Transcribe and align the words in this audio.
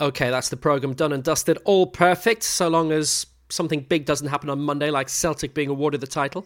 Okay, 0.00 0.30
that's 0.30 0.48
the 0.48 0.56
programme 0.56 0.94
done 0.94 1.12
and 1.12 1.24
dusted. 1.24 1.58
All 1.64 1.84
perfect, 1.84 2.44
so 2.44 2.68
long 2.68 2.92
as 2.92 3.26
something 3.48 3.80
big 3.80 4.04
doesn't 4.04 4.28
happen 4.28 4.48
on 4.48 4.60
Monday, 4.60 4.92
like 4.92 5.08
Celtic 5.08 5.54
being 5.54 5.68
awarded 5.70 6.00
the 6.00 6.06
title. 6.06 6.44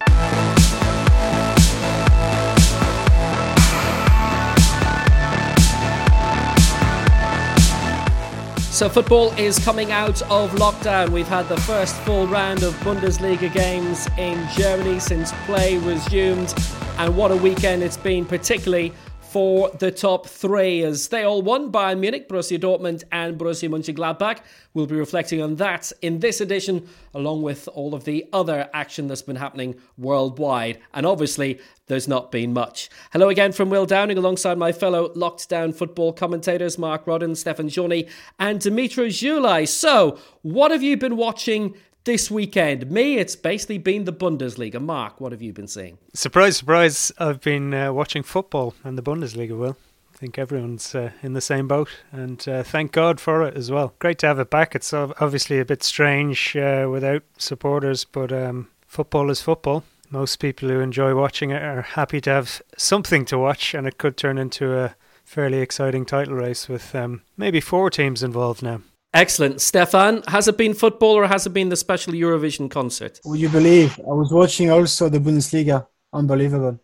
So, 8.70 8.88
football 8.88 9.32
is 9.32 9.58
coming 9.58 9.92
out 9.92 10.22
of 10.22 10.52
lockdown. 10.52 11.10
We've 11.10 11.28
had 11.28 11.46
the 11.50 11.60
first 11.60 11.94
full 11.96 12.26
round 12.26 12.62
of 12.62 12.72
Bundesliga 12.76 13.52
games 13.52 14.08
in 14.16 14.48
Germany 14.56 14.98
since 14.98 15.30
play 15.44 15.76
resumed. 15.76 16.54
And 16.96 17.14
what 17.14 17.30
a 17.30 17.36
weekend 17.36 17.82
it's 17.82 17.98
been, 17.98 18.24
particularly 18.24 18.94
for 19.32 19.70
the 19.78 19.90
top 19.90 20.26
three 20.26 20.82
as 20.82 21.08
they 21.08 21.24
all 21.24 21.40
won 21.40 21.72
Bayern 21.72 22.00
Munich, 22.00 22.28
Borussia 22.28 22.60
Dortmund, 22.60 23.02
and 23.10 23.38
Borussia 23.38 23.66
Mönchengladbach. 23.66 24.40
We'll 24.74 24.84
be 24.84 24.94
reflecting 24.94 25.40
on 25.40 25.56
that 25.56 25.90
in 26.02 26.18
this 26.18 26.42
edition, 26.42 26.86
along 27.14 27.40
with 27.40 27.66
all 27.68 27.94
of 27.94 28.04
the 28.04 28.26
other 28.34 28.68
action 28.74 29.08
that's 29.08 29.22
been 29.22 29.36
happening 29.36 29.76
worldwide. 29.96 30.80
And 30.92 31.06
obviously, 31.06 31.60
there's 31.86 32.06
not 32.06 32.30
been 32.30 32.52
much. 32.52 32.90
Hello 33.10 33.30
again 33.30 33.52
from 33.52 33.70
Will 33.70 33.86
Downing, 33.86 34.18
alongside 34.18 34.58
my 34.58 34.70
fellow 34.70 35.10
locked 35.14 35.48
down 35.48 35.72
football 35.72 36.12
commentators 36.12 36.76
Mark 36.76 37.06
Rodden, 37.06 37.34
Stefan 37.34 37.70
Journey, 37.70 38.08
and 38.38 38.60
Dimitro 38.60 39.06
Zulai. 39.06 39.66
So, 39.66 40.18
what 40.42 40.70
have 40.72 40.82
you 40.82 40.98
been 40.98 41.16
watching 41.16 41.74
this 42.04 42.30
weekend? 42.30 42.90
Me, 42.90 43.18
it's 43.18 43.36
basically 43.36 43.78
been 43.78 44.04
the 44.04 44.12
Bundesliga. 44.12 44.80
Mark, 44.80 45.20
what 45.20 45.32
have 45.32 45.42
you 45.42 45.52
been 45.52 45.68
seeing? 45.68 45.98
Surprise, 46.14 46.56
surprise. 46.56 47.12
I've 47.18 47.40
been 47.40 47.72
uh, 47.74 47.92
watching 47.92 48.22
football 48.22 48.74
and 48.84 48.98
the 48.98 49.02
Bundesliga, 49.02 49.56
Will. 49.56 49.76
I 50.14 50.18
think 50.18 50.38
everyone's 50.38 50.94
uh, 50.94 51.10
in 51.22 51.32
the 51.32 51.40
same 51.40 51.66
boat, 51.66 51.88
and 52.12 52.46
uh, 52.48 52.62
thank 52.62 52.92
God 52.92 53.20
for 53.20 53.42
it 53.42 53.56
as 53.56 53.70
well. 53.70 53.94
Great 53.98 54.18
to 54.18 54.26
have 54.26 54.38
it 54.38 54.50
back. 54.50 54.74
It's 54.74 54.92
obviously 54.92 55.58
a 55.58 55.64
bit 55.64 55.82
strange 55.82 56.56
uh, 56.56 56.86
without 56.90 57.22
supporters, 57.38 58.04
but 58.04 58.32
um, 58.32 58.68
football 58.86 59.30
is 59.30 59.42
football. 59.42 59.82
Most 60.10 60.36
people 60.36 60.68
who 60.68 60.78
enjoy 60.78 61.14
watching 61.14 61.50
it 61.50 61.62
are 61.62 61.82
happy 61.82 62.20
to 62.20 62.30
have 62.30 62.62
something 62.76 63.24
to 63.24 63.38
watch, 63.38 63.74
and 63.74 63.86
it 63.86 63.98
could 63.98 64.16
turn 64.16 64.38
into 64.38 64.78
a 64.78 64.94
fairly 65.24 65.58
exciting 65.58 66.04
title 66.04 66.34
race 66.34 66.68
with 66.68 66.94
um, 66.94 67.22
maybe 67.36 67.60
four 67.60 67.90
teams 67.90 68.22
involved 68.22 68.62
now. 68.62 68.82
Excellent. 69.14 69.60
Stefan, 69.60 70.22
has 70.28 70.48
it 70.48 70.56
been 70.56 70.72
football 70.72 71.14
or 71.16 71.26
has 71.26 71.46
it 71.46 71.50
been 71.50 71.68
the 71.68 71.76
special 71.76 72.14
Eurovision 72.14 72.70
concert? 72.70 73.20
Would 73.24 73.40
you 73.40 73.50
believe? 73.50 73.98
I 74.00 74.14
was 74.14 74.32
watching 74.32 74.70
also 74.70 75.08
the 75.08 75.18
Bundesliga. 75.18 75.86
Unbelievable. 76.12 76.78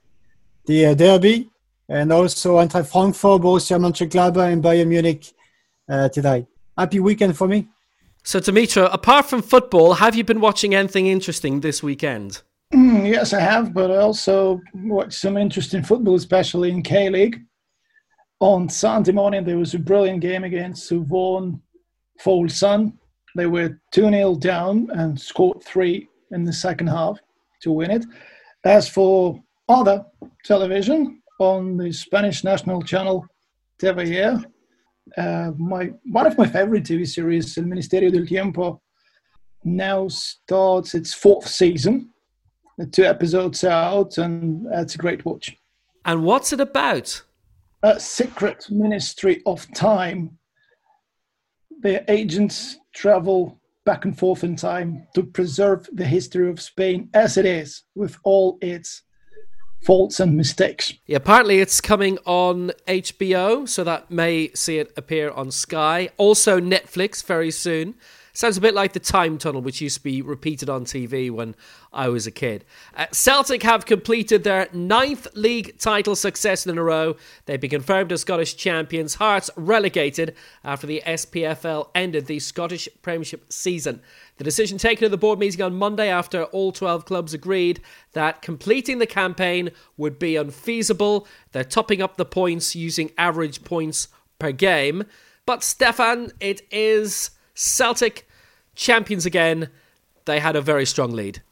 The 0.66 0.86
uh, 0.86 0.94
derby 0.94 1.50
and 1.88 2.12
also 2.12 2.58
Eintracht 2.58 2.86
Frankfurt, 2.86 3.40
Borussia 3.40 3.78
Mönchengladbach 3.78 4.52
and 4.52 4.62
Bayern 4.62 4.88
Munich 4.88 5.32
uh, 5.88 6.08
today. 6.10 6.46
Happy 6.76 7.00
weekend 7.00 7.36
for 7.36 7.48
me. 7.48 7.66
So, 8.24 8.40
Dimitro, 8.40 8.92
apart 8.92 9.26
from 9.26 9.40
football, 9.40 9.94
have 9.94 10.14
you 10.14 10.22
been 10.22 10.40
watching 10.40 10.74
anything 10.74 11.06
interesting 11.06 11.60
this 11.60 11.82
weekend? 11.82 12.42
Mm, 12.74 13.08
yes, 13.08 13.32
I 13.32 13.40
have, 13.40 13.72
but 13.72 13.90
I 13.90 13.96
also 13.96 14.60
watched 14.74 15.14
some 15.14 15.38
interesting 15.38 15.82
football, 15.82 16.16
especially 16.16 16.70
in 16.70 16.82
K 16.82 17.08
League. 17.08 17.40
On 18.40 18.68
Sunday 18.68 19.12
morning, 19.12 19.44
there 19.44 19.56
was 19.56 19.72
a 19.72 19.78
brilliant 19.78 20.20
game 20.20 20.44
against 20.44 20.90
Suwon 20.90 21.60
Fuglsund. 22.22 22.92
They 23.36 23.46
were 23.46 23.80
2 23.92 24.10
0 24.10 24.34
down 24.36 24.88
and 24.92 25.20
scored 25.20 25.62
three 25.62 26.08
in 26.30 26.44
the 26.44 26.52
second 26.52 26.88
half 26.88 27.18
to 27.62 27.72
win 27.72 27.90
it. 27.90 28.04
As 28.64 28.88
for 28.88 29.40
other 29.68 30.04
television 30.44 31.22
on 31.38 31.76
the 31.76 31.92
Spanish 31.92 32.42
national 32.44 32.82
channel 32.82 33.26
TVE, 33.80 34.44
uh, 35.16 35.52
my 35.56 35.90
one 36.10 36.26
of 36.26 36.36
my 36.36 36.46
favorite 36.46 36.84
TV 36.84 37.06
series, 37.06 37.56
El 37.56 37.64
Ministerio 37.64 38.12
del 38.12 38.26
Tiempo, 38.26 38.80
now 39.64 40.08
starts 40.08 40.94
its 40.94 41.14
fourth 41.14 41.46
season. 41.46 42.10
The 42.76 42.86
two 42.86 43.04
episodes 43.04 43.64
are 43.64 43.70
out, 43.70 44.18
and 44.18 44.66
it's 44.72 44.94
a 44.94 44.98
great 44.98 45.24
watch. 45.24 45.56
And 46.04 46.24
what's 46.24 46.52
it 46.52 46.60
about? 46.60 47.22
A 47.82 47.98
secret 47.98 48.66
ministry 48.70 49.42
of 49.46 49.66
time 49.74 50.37
their 51.80 52.04
agents 52.08 52.76
travel 52.94 53.60
back 53.84 54.04
and 54.04 54.18
forth 54.18 54.44
in 54.44 54.56
time 54.56 55.06
to 55.14 55.22
preserve 55.22 55.88
the 55.92 56.04
history 56.04 56.50
of 56.50 56.60
Spain 56.60 57.08
as 57.14 57.36
it 57.36 57.46
is, 57.46 57.84
with 57.94 58.16
all 58.22 58.58
its 58.60 59.02
faults 59.84 60.20
and 60.20 60.36
mistakes. 60.36 60.92
Yeah, 61.06 61.16
apparently 61.16 61.60
it's 61.60 61.80
coming 61.80 62.18
on 62.26 62.72
HBO, 62.86 63.68
so 63.68 63.84
that 63.84 64.10
may 64.10 64.50
see 64.54 64.78
it 64.78 64.92
appear 64.96 65.30
on 65.30 65.50
Sky. 65.50 66.10
Also 66.16 66.60
Netflix 66.60 67.24
very 67.24 67.50
soon. 67.50 67.94
Sounds 68.38 68.56
a 68.56 68.60
bit 68.60 68.72
like 68.72 68.92
the 68.92 69.00
time 69.00 69.36
tunnel, 69.36 69.62
which 69.62 69.80
used 69.80 69.96
to 69.96 70.02
be 70.04 70.22
repeated 70.22 70.70
on 70.70 70.84
TV 70.84 71.28
when 71.28 71.56
I 71.92 72.08
was 72.08 72.24
a 72.24 72.30
kid. 72.30 72.64
Uh, 72.94 73.06
Celtic 73.10 73.64
have 73.64 73.84
completed 73.84 74.44
their 74.44 74.68
ninth 74.72 75.26
league 75.34 75.76
title 75.76 76.14
success 76.14 76.64
in 76.64 76.78
a 76.78 76.82
row. 76.84 77.16
They've 77.46 77.60
been 77.60 77.70
confirmed 77.70 78.12
as 78.12 78.20
Scottish 78.20 78.56
champions. 78.56 79.16
Hearts 79.16 79.50
relegated 79.56 80.36
after 80.62 80.86
the 80.86 81.02
SPFL 81.04 81.88
ended 81.96 82.26
the 82.26 82.38
Scottish 82.38 82.88
Premiership 83.02 83.52
season. 83.52 84.02
The 84.36 84.44
decision 84.44 84.78
taken 84.78 85.04
at 85.04 85.10
the 85.10 85.16
board 85.16 85.40
meeting 85.40 85.62
on 85.62 85.74
Monday 85.74 86.08
after 86.08 86.44
all 86.44 86.70
12 86.70 87.06
clubs 87.06 87.34
agreed 87.34 87.80
that 88.12 88.40
completing 88.40 88.98
the 88.98 89.06
campaign 89.08 89.72
would 89.96 90.16
be 90.16 90.36
unfeasible. 90.36 91.26
They're 91.50 91.64
topping 91.64 92.00
up 92.00 92.16
the 92.16 92.24
points 92.24 92.76
using 92.76 93.10
average 93.18 93.64
points 93.64 94.06
per 94.38 94.52
game. 94.52 95.06
But 95.44 95.64
Stefan, 95.64 96.30
it 96.38 96.62
is 96.70 97.32
Celtic 97.54 98.27
champions 98.78 99.26
again. 99.26 99.68
They 100.24 100.40
had 100.40 100.56
a 100.56 100.62
very 100.62 100.86
strong 100.86 101.10
lead. 101.10 101.42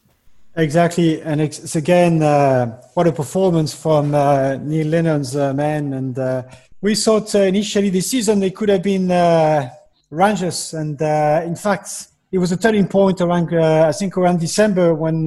Exactly, 0.57 1.21
and 1.21 1.41
it's, 1.41 1.77
again 1.77 2.23
uh, 2.23 2.81
what 2.95 3.07
a 3.07 3.13
performance 3.13 3.75
from 3.75 4.15
uh, 4.15 4.57
Neil 4.57 4.87
Lennon's 4.87 5.37
uh, 5.37 5.53
men. 5.53 5.93
And 5.93 6.19
uh, 6.19 6.45
we 6.81 6.95
thought 6.95 7.35
uh, 7.35 7.41
initially 7.41 7.91
this 7.91 8.11
season 8.11 8.41
they 8.41 8.51
could 8.51 8.71
have 8.71 8.83
been 8.83 9.11
uh, 9.11 9.69
Rangers, 10.09 10.73
and 10.73 10.99
in 11.45 11.57
fact 11.57 12.09
it 12.33 12.39
was 12.39 12.53
a 12.53 12.57
turning 12.57 12.89
point 12.89 13.21
around 13.21 13.53
I 13.55 13.93
think 13.93 14.17
around 14.17 14.41
December 14.41 14.95
when 14.95 15.27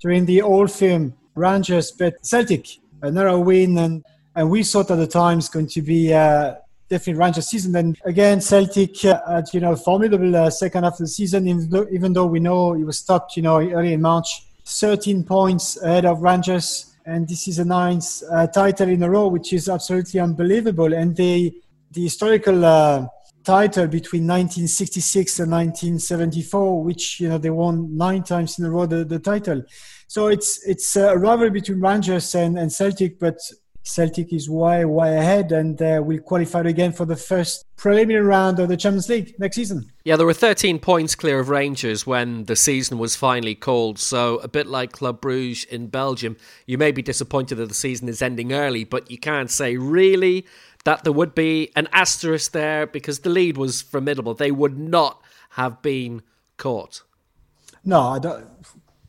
during 0.00 0.26
the 0.26 0.42
old 0.42 0.70
firm 0.70 1.14
Rangers 1.34 1.90
bet 1.90 2.14
Celtic 2.24 2.68
another 3.02 3.38
win, 3.38 3.78
and 3.78 4.04
and 4.36 4.48
we 4.50 4.62
thought 4.62 4.90
at 4.90 4.98
the 4.98 5.06
time 5.06 5.38
it's 5.38 5.48
going 5.48 5.68
to 5.68 5.82
be 5.82 6.12
definitely 6.88 7.20
Rangers 7.20 7.48
season. 7.48 7.76
And 7.76 7.98
again, 8.04 8.40
Celtic 8.40 9.00
had 9.00 9.46
you 9.52 9.60
know 9.60 9.76
formidable 9.76 10.34
uh, 10.34 10.50
second 10.50 10.84
half 10.84 10.94
of 10.94 10.98
the 11.00 11.08
season, 11.08 11.48
even 11.48 12.12
though, 12.12 12.26
we 12.26 12.40
know 12.40 12.74
it 12.74 12.84
was 12.84 12.98
stopped 12.98 13.36
you 13.36 13.42
know 13.42 13.60
early 13.60 13.92
in 13.92 14.02
March, 14.02 14.46
13 14.64 15.24
points 15.24 15.80
ahead 15.82 16.04
of 16.04 16.22
Rangers, 16.22 16.96
and 17.06 17.28
this 17.28 17.48
is 17.48 17.58
a 17.58 17.64
ninth 17.64 18.22
uh, 18.30 18.46
title 18.46 18.88
in 18.88 19.02
a 19.02 19.10
row, 19.10 19.28
which 19.28 19.52
is 19.52 19.68
absolutely 19.68 20.20
unbelievable. 20.20 20.92
And 20.92 21.16
the 21.16 21.54
the 21.90 22.02
historical 22.02 22.64
uh, 22.64 23.06
title 23.44 23.86
between 23.86 24.26
1966 24.26 25.40
and 25.40 25.50
1974, 25.50 26.84
which 26.84 27.20
you 27.20 27.28
know 27.28 27.38
they 27.38 27.50
won 27.50 27.96
nine 27.96 28.22
times 28.22 28.58
in 28.58 28.66
a 28.66 28.70
row 28.70 28.86
the, 28.86 29.04
the 29.04 29.18
title. 29.18 29.62
So 30.06 30.28
it's 30.28 30.66
it's 30.66 30.96
a 30.96 31.16
rivalry 31.16 31.50
between 31.50 31.80
Rangers 31.80 32.34
and, 32.34 32.58
and 32.58 32.72
Celtic, 32.72 33.18
but 33.18 33.38
Celtic 33.88 34.34
is 34.34 34.50
way, 34.50 34.84
way 34.84 35.16
ahead 35.16 35.50
and 35.50 35.80
uh, 35.80 36.02
will 36.04 36.18
qualify 36.18 36.60
again 36.60 36.92
for 36.92 37.06
the 37.06 37.16
first 37.16 37.64
preliminary 37.76 38.24
round 38.24 38.58
of 38.58 38.68
the 38.68 38.76
Champions 38.76 39.08
League 39.08 39.34
next 39.38 39.56
season. 39.56 39.90
Yeah, 40.04 40.16
there 40.16 40.26
were 40.26 40.34
13 40.34 40.78
points 40.78 41.14
clear 41.14 41.40
of 41.40 41.48
Rangers 41.48 42.06
when 42.06 42.44
the 42.44 42.54
season 42.54 42.98
was 42.98 43.16
finally 43.16 43.54
called. 43.54 43.98
So, 43.98 44.36
a 44.38 44.48
bit 44.48 44.66
like 44.66 44.92
Club 44.92 45.22
Bruges 45.22 45.64
in 45.64 45.86
Belgium, 45.86 46.36
you 46.66 46.76
may 46.76 46.92
be 46.92 47.00
disappointed 47.00 47.54
that 47.54 47.68
the 47.68 47.74
season 47.74 48.10
is 48.10 48.20
ending 48.20 48.52
early, 48.52 48.84
but 48.84 49.10
you 49.10 49.16
can't 49.16 49.50
say 49.50 49.78
really 49.78 50.46
that 50.84 51.04
there 51.04 51.12
would 51.12 51.34
be 51.34 51.72
an 51.74 51.88
asterisk 51.92 52.52
there 52.52 52.86
because 52.86 53.20
the 53.20 53.30
lead 53.30 53.56
was 53.56 53.80
formidable. 53.80 54.34
They 54.34 54.50
would 54.50 54.78
not 54.78 55.22
have 55.50 55.80
been 55.80 56.20
caught. 56.58 57.02
No, 57.86 58.00
I 58.00 58.18
don't. 58.18 58.46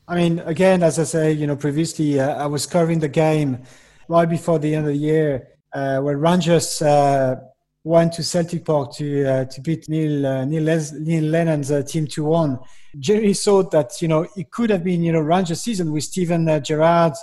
I 0.08 0.16
mean, 0.16 0.40
again, 0.40 0.84
as 0.84 0.98
I 0.98 1.04
say, 1.04 1.34
you 1.34 1.46
know, 1.48 1.58
previously 1.58 2.18
uh, 2.18 2.34
I 2.42 2.48
was 2.48 2.66
covering 2.66 3.00
the 3.00 3.10
game 3.10 3.64
right 4.10 4.28
before 4.28 4.60
the 4.60 4.76
end 4.76 4.86
of 4.86 4.92
the 4.92 5.00
year 5.00 5.48
uh, 5.72 6.00
when 6.00 6.18
Rangers 6.18 6.82
uh, 6.82 7.36
went 7.84 8.12
to 8.14 8.24
Celtic 8.24 8.66
Park 8.66 8.94
to 8.96 9.26
uh, 9.26 9.46
to 9.46 9.62
beat 9.62 9.88
Neil 9.88 10.26
uh, 10.26 10.46
Neil, 10.46 10.64
Les- 10.64 10.92
Neil 10.92 11.24
Lennon's 11.24 11.72
uh, 11.72 11.84
team 11.84 12.08
two 12.08 12.26
one. 12.26 12.60
Jerry 12.98 13.34
thought 13.34 13.72
that 13.72 14.02
you 14.02 14.08
know 14.08 14.28
it 14.36 14.52
could 14.52 14.70
have 14.72 14.84
been 14.84 15.04
you 15.04 15.12
know 15.12 15.22
Rangers 15.22 15.62
season 15.62 15.92
with 15.92 16.04
Steven 16.04 16.50
uh, 16.50 16.60
Gerrard 16.60 17.14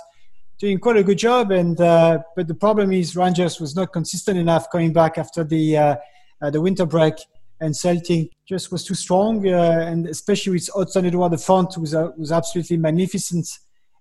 doing 0.59 0.79
quite 0.79 0.97
a 0.97 1.03
good 1.03 1.19
job, 1.19 1.51
and 1.51 1.77
but 1.77 2.47
the 2.47 2.55
problem 2.55 2.91
is 2.91 3.15
Rangers 3.15 3.59
was 3.59 3.75
not 3.75 3.93
consistent 3.93 4.39
enough 4.39 4.71
coming 4.71 4.93
back 4.93 5.17
after 5.17 5.43
the 5.43 5.97
the 6.41 6.61
winter 6.61 6.85
break. 6.85 7.15
And 7.59 7.75
Celtic 7.75 8.29
just 8.47 8.71
was 8.71 8.85
too 8.85 8.93
strong, 8.93 9.45
and 9.47 10.05
especially 10.05 10.53
with 10.53 10.69
Odsonne 10.75 11.07
Edouard 11.07 11.31
the 11.31 11.39
front 11.39 11.75
was 11.77 11.95
was 12.15 12.31
absolutely 12.31 12.77
magnificent. 12.77 13.47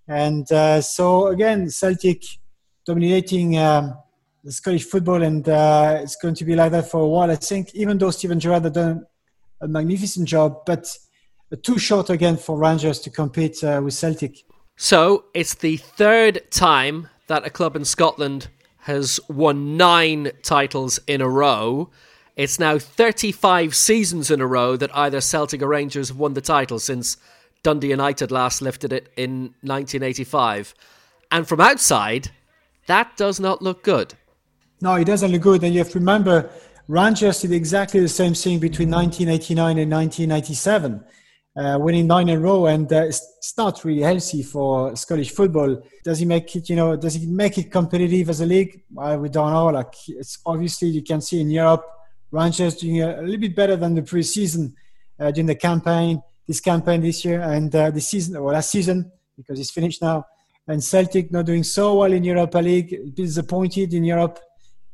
And 0.09 0.47
so 0.85 1.29
again, 1.29 1.71
Celtic 1.71 2.23
dominating 2.87 3.59
um, 3.59 3.95
the 4.45 4.53
Scottish 4.53 4.85
football, 4.85 5.23
and 5.23 5.49
uh, 5.49 5.99
it's 6.03 6.17
going 6.17 6.35
to 6.35 6.45
be 6.45 6.55
like 6.55 6.73
that 6.73 6.91
for 6.91 7.01
a 7.01 7.09
while. 7.09 7.31
I 7.31 7.37
think, 7.37 7.75
even 7.75 7.99
though 7.99 8.11
Steven 8.11 8.39
Gerrard 8.39 8.65
has 8.65 8.73
done 8.73 9.07
a 9.61 9.69
magnificent 9.69 10.29
job, 10.29 10.65
but 10.65 10.97
too 11.63 11.79
short 11.79 12.11
again 12.11 12.37
for 12.37 12.59
Rangers 12.59 13.01
to 13.01 13.11
compete 13.11 13.63
uh, 13.63 13.81
with 13.83 13.95
Celtic. 13.95 14.45
So 14.77 15.25
it's 15.35 15.55
the 15.55 15.77
third 15.77 16.51
time 16.51 17.09
that 17.29 17.47
a 17.47 17.51
club 17.51 17.77
in 17.77 17.85
Scotland 17.85 18.49
has 18.81 19.19
won 19.29 19.77
nine 19.77 20.31
titles 20.43 21.01
in 21.07 21.21
a 21.21 21.29
row. 21.29 21.91
It's 22.37 22.59
now 22.59 22.79
35 22.79 23.75
seasons 23.75 24.31
in 24.31 24.41
a 24.41 24.47
row 24.47 24.77
that 24.77 24.95
either 24.95 25.21
Celtic 25.21 25.63
or 25.63 25.69
Rangers 25.69 26.09
have 26.09 26.19
won 26.19 26.35
the 26.35 26.41
title 26.41 26.79
since 26.79 27.17
Dundee 27.63 27.89
United 27.89 28.31
last 28.31 28.61
lifted 28.61 28.93
it 28.93 29.11
in 29.17 29.55
1985. 29.63 30.75
And 31.33 31.49
from 31.49 31.61
outside, 31.61 32.31
that 32.87 33.17
does 33.17 33.41
not 33.41 33.63
look 33.63 33.83
good. 33.83 34.15
No, 34.81 34.95
it 34.95 35.05
doesn't 35.05 35.33
look 35.33 35.43
good. 35.43 35.65
And 35.65 35.73
you 35.75 35.79
have 35.79 35.91
to 35.91 35.99
remember, 35.99 36.51
Rangers 36.89 37.41
did 37.41 37.53
exactly 37.53 38.01
the 38.01 38.09
same 38.09 38.35
thing 38.35 38.59
between 38.59 38.91
1989 38.91 39.79
and 39.79 39.91
1997 39.91 41.05
uh, 41.57 41.79
winning 41.81 42.07
nine 42.07 42.29
in 42.29 42.37
a 42.37 42.41
row, 42.41 42.67
and 42.67 42.93
uh, 42.93 43.05
it's, 43.05 43.33
not 43.57 43.83
really 43.85 44.03
healthy 44.03 44.43
for 44.43 44.95
Scottish 44.97 45.31
football. 45.31 45.81
Does 46.05 46.19
he 46.19 46.27
make 46.27 46.55
it? 46.57 46.69
You 46.69 46.77
know, 46.77 46.97
does 46.97 47.15
he 47.15 47.27
make 47.27 47.57
it 47.57 47.71
competitive 47.71 48.29
as 48.29 48.41
a 48.41 48.47
league? 48.47 48.83
We 48.91 49.29
don't 49.29 49.53
know. 49.53 49.67
Like 49.67 49.95
it's 50.09 50.39
obviously 50.45 50.89
you 50.89 51.03
can 51.03 51.21
see 51.21 51.41
in 51.41 51.49
Europe, 51.49 51.87
Rangers 52.31 52.77
doing 52.77 53.03
a, 53.03 53.23
little 53.23 53.41
bit 53.41 53.57
better 53.57 53.77
than 53.77 53.95
the 53.95 54.03
preseason 54.03 54.75
uh, 55.19 55.31
during 55.31 55.47
the 55.47 55.55
campaign. 55.55 56.21
This 56.47 56.61
campaign 56.61 57.01
this 57.01 57.25
year 57.25 57.41
and 57.41 57.75
uh, 57.75 57.91
the 57.91 58.01
season 58.01 58.37
or 58.37 58.53
last 58.53 58.71
season 58.71 59.11
because 59.37 59.59
it's 59.59 59.71
finished 59.71 60.03
now. 60.03 60.27
And 60.69 60.83
Celtic 60.83 61.31
not 61.31 61.47
doing 61.47 61.63
so 61.63 61.95
well 61.95 62.13
in 62.13 62.25
Europa 62.25 62.59
League, 62.59 63.15
disappointed 63.15 63.95
in 63.95 64.05
Europe 64.05 64.41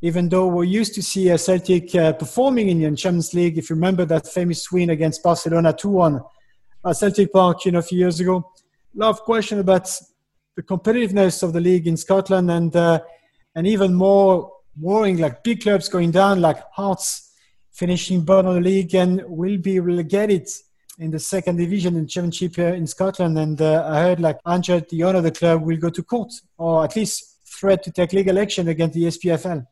even 0.03 0.29
though 0.29 0.49
we're 0.49 0.65
used 0.65 0.95
to 0.97 1.03
see 1.03 1.31
a 1.31 1.39
Celtic 1.39 1.95
uh, 1.95 2.13
performing 2.13 2.69
in 2.69 2.81
the 2.81 2.97
Champions 2.97 3.33
League. 3.35 3.57
If 3.57 3.71
you 3.71 3.77
remember 3.77 4.05
that 4.07 4.27
famous 4.27 4.71
win 4.71 4.91
against 4.91 5.23
Barcelona 5.23 5.73
2 5.73 5.89
1 5.89 6.21
at 6.85 6.97
Celtic 6.97 7.33
Park, 7.33 7.65
you 7.65 7.71
know, 7.71 7.79
a 7.79 7.83
few 7.83 7.99
years 7.99 8.19
ago. 8.19 8.51
A 8.95 8.99
lot 8.99 9.11
of 9.11 9.21
question 9.21 9.61
about 9.61 9.89
the 10.57 10.63
competitiveness 10.63 11.45
of 11.45 11.53
the 11.53 11.61
league 11.61 11.87
in 11.87 11.97
Scotland, 11.97 12.51
and 12.51 12.75
uh, 12.75 13.01
and 13.55 13.67
even 13.67 13.95
more 13.95 14.53
worrying, 14.79 15.19
like 15.19 15.45
big 15.45 15.63
clubs 15.63 15.89
going 15.89 16.11
down, 16.11 16.41
like 16.41 16.59
Hearts 16.73 17.33
finishing 17.71 18.25
bottom 18.25 18.49
of 18.49 18.55
the 18.57 18.61
league 18.61 18.95
and 18.95 19.23
will 19.27 19.57
be 19.57 19.79
relegated 19.79 20.47
in 21.03 21.11
the 21.11 21.19
second 21.19 21.57
division 21.57 21.97
in 21.97 22.07
championship 22.07 22.59
in 22.59 22.87
Scotland. 22.87 23.39
And 23.39 23.61
uh, 23.61 23.85
I 23.87 24.01
heard 24.01 24.21
like 24.21 24.39
Ange, 24.47 24.89
the 24.89 25.03
owner 25.05 25.19
of 25.19 25.25
the 25.25 25.33
club, 25.33 25.63
will 25.63 25.77
go 25.77 25.91
to 25.91 26.03
court 26.03 26.33
or 26.57 26.85
at 26.85 26.95
least 26.97 27.41
threat 27.45 27.83
to 27.83 27.91
take 27.91 28.13
legal 28.13 28.39
action 28.39 28.69
against 28.69 28.95
the 28.95 29.05
SPFL. 29.05 29.67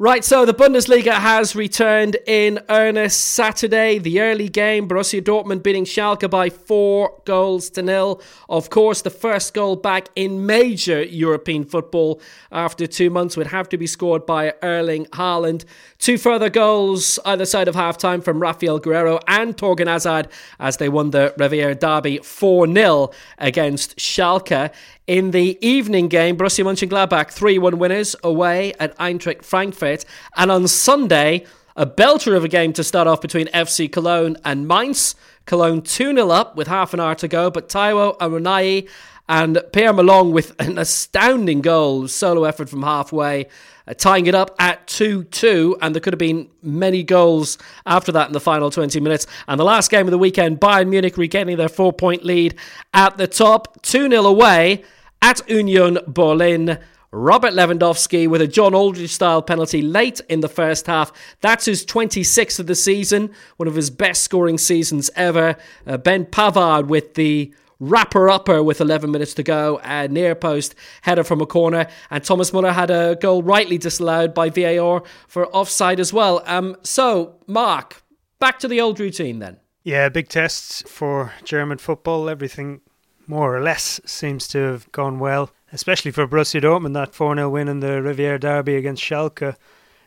Right, 0.00 0.24
so 0.24 0.44
the 0.44 0.54
Bundesliga 0.54 1.14
has 1.14 1.56
returned 1.56 2.18
in 2.24 2.60
earnest 2.68 3.20
Saturday. 3.20 3.98
The 3.98 4.20
early 4.20 4.48
game, 4.48 4.86
Borussia 4.86 5.20
Dortmund 5.20 5.64
beating 5.64 5.84
Schalke 5.84 6.30
by 6.30 6.50
four 6.50 7.20
goals 7.24 7.68
to 7.70 7.82
nil. 7.82 8.22
Of 8.48 8.70
course, 8.70 9.02
the 9.02 9.10
first 9.10 9.54
goal 9.54 9.74
back 9.74 10.08
in 10.14 10.46
major 10.46 11.02
European 11.02 11.64
football 11.64 12.20
after 12.52 12.86
two 12.86 13.10
months 13.10 13.36
would 13.36 13.48
have 13.48 13.68
to 13.70 13.76
be 13.76 13.88
scored 13.88 14.24
by 14.24 14.54
Erling 14.62 15.06
Haaland. 15.06 15.64
Two 15.98 16.16
further 16.16 16.48
goals 16.48 17.18
either 17.24 17.44
side 17.44 17.66
of 17.66 17.74
halftime 17.74 18.22
from 18.22 18.38
Raphaël 18.40 18.80
Guerreiro 18.80 19.20
and 19.26 19.56
Thorgan 19.56 19.88
Hazard 19.88 20.28
as 20.60 20.76
they 20.76 20.88
won 20.88 21.10
the 21.10 21.34
Revier 21.38 21.74
Derby 21.74 22.18
4 22.18 22.72
0 22.72 23.10
against 23.38 23.96
Schalke. 23.96 24.70
In 25.08 25.30
the 25.30 25.58
evening 25.66 26.08
game, 26.08 26.36
Borussia 26.36 26.62
Mönchengladbach 26.62 27.30
3 27.30 27.58
1 27.58 27.78
winners 27.78 28.14
away 28.22 28.74
at 28.78 28.94
Eintracht 28.98 29.42
Frankfurt. 29.42 29.87
And 30.36 30.50
on 30.50 30.68
Sunday, 30.68 31.44
a 31.76 31.86
belter 31.86 32.36
of 32.36 32.44
a 32.44 32.48
game 32.48 32.72
to 32.72 32.82
start 32.82 33.06
off 33.06 33.20
between 33.20 33.46
FC 33.48 33.90
Cologne 33.90 34.36
and 34.44 34.66
Mainz. 34.66 35.14
Cologne 35.46 35.80
2 35.80 36.14
0 36.14 36.28
up 36.30 36.56
with 36.56 36.66
half 36.66 36.92
an 36.92 37.00
hour 37.00 37.14
to 37.14 37.28
go, 37.28 37.50
but 37.50 37.68
Taiwo 37.68 38.18
Awoniyi 38.18 38.88
and 39.28 39.62
Pierre 39.72 39.92
Malong 39.92 40.32
with 40.32 40.54
an 40.58 40.78
astounding 40.78 41.60
goal, 41.60 42.08
solo 42.08 42.44
effort 42.44 42.68
from 42.68 42.82
halfway, 42.82 43.46
uh, 43.86 43.94
tying 43.94 44.26
it 44.26 44.34
up 44.34 44.56
at 44.58 44.86
2 44.88 45.24
2. 45.24 45.78
And 45.80 45.94
there 45.94 46.00
could 46.00 46.12
have 46.12 46.18
been 46.18 46.48
many 46.62 47.02
goals 47.02 47.58
after 47.86 48.10
that 48.12 48.26
in 48.26 48.32
the 48.32 48.40
final 48.40 48.70
20 48.70 48.98
minutes. 49.00 49.26
And 49.46 49.60
the 49.60 49.64
last 49.64 49.90
game 49.90 50.06
of 50.06 50.10
the 50.10 50.18
weekend, 50.18 50.60
Bayern 50.60 50.88
Munich 50.88 51.16
regaining 51.16 51.58
their 51.58 51.68
four 51.68 51.92
point 51.92 52.24
lead 52.24 52.56
at 52.92 53.18
the 53.18 53.26
top, 53.26 53.82
2 53.82 54.10
0 54.10 54.26
away 54.26 54.82
at 55.22 55.48
Union 55.48 55.98
Berlin. 56.06 56.78
Robert 57.10 57.54
Lewandowski 57.54 58.28
with 58.28 58.42
a 58.42 58.46
John 58.46 58.74
Aldridge 58.74 59.12
style 59.12 59.40
penalty 59.40 59.80
late 59.80 60.20
in 60.28 60.40
the 60.40 60.48
first 60.48 60.86
half. 60.86 61.12
That's 61.40 61.64
his 61.64 61.86
26th 61.86 62.58
of 62.58 62.66
the 62.66 62.74
season, 62.74 63.30
one 63.56 63.66
of 63.66 63.74
his 63.74 63.88
best 63.90 64.22
scoring 64.22 64.58
seasons 64.58 65.10
ever. 65.16 65.56
Uh, 65.86 65.96
ben 65.96 66.26
Pavard 66.26 66.86
with 66.88 67.14
the 67.14 67.54
wrapper 67.80 68.28
upper 68.28 68.62
with 68.62 68.80
11 68.80 69.10
minutes 69.10 69.34
to 69.34 69.42
go, 69.42 69.80
a 69.82 70.08
near 70.08 70.34
post 70.34 70.74
header 71.02 71.24
from 71.24 71.40
a 71.40 71.46
corner, 71.46 71.86
and 72.10 72.24
Thomas 72.24 72.52
Muller 72.52 72.72
had 72.72 72.90
a 72.90 73.16
goal 73.16 73.42
rightly 73.42 73.78
disallowed 73.78 74.34
by 74.34 74.50
VAR 74.50 75.02
for 75.26 75.46
offside 75.48 76.00
as 76.00 76.12
well. 76.12 76.42
Um, 76.44 76.76
so, 76.82 77.36
Mark, 77.46 78.02
back 78.38 78.58
to 78.60 78.68
the 78.68 78.80
old 78.80 79.00
routine 79.00 79.38
then. 79.38 79.58
Yeah, 79.82 80.08
big 80.08 80.28
tests 80.28 80.82
for 80.86 81.32
German 81.44 81.78
football. 81.78 82.28
Everything 82.28 82.80
more 83.26 83.56
or 83.56 83.60
less 83.62 84.00
seems 84.04 84.48
to 84.48 84.58
have 84.58 84.90
gone 84.92 85.18
well, 85.18 85.50
especially 85.72 86.10
for 86.10 86.26
Borussia 86.26 86.60
Dortmund, 86.62 86.94
that 86.94 87.14
4 87.14 87.34
0 87.34 87.48
win 87.50 87.68
in 87.68 87.80
the 87.80 88.02
Revier 88.02 88.38
Derby 88.38 88.76
against 88.76 89.02
Schalke. 89.02 89.56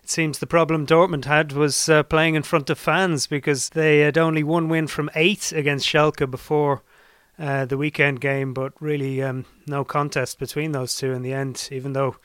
It 0.04 0.10
seems 0.10 0.40
the 0.40 0.48
problem 0.48 0.88
Dortmund 0.88 1.26
had 1.26 1.52
was 1.52 1.88
uh, 1.88 2.04
playing 2.04 2.36
in 2.36 2.44
front 2.44 2.70
of 2.70 2.80
fans 2.80 3.28
because 3.28 3.70
they 3.70 4.00
had 4.00 4.18
only 4.18 4.44
one 4.44 4.68
win 4.68 4.88
from 4.88 5.12
eight 5.16 5.52
against 5.52 5.88
Schalke 5.88 6.30
before 6.30 6.82
uh, 7.38 7.66
the 7.66 7.78
weekend 7.78 8.22
game, 8.22 8.54
but 8.54 8.74
really 8.80 9.22
um, 9.22 9.46
no 9.68 9.84
contest 9.84 10.40
between 10.40 10.72
those 10.72 10.96
two 10.96 11.12
in 11.12 11.22
the 11.22 11.34
end, 11.34 11.70
even 11.72 11.94
though 11.94 12.16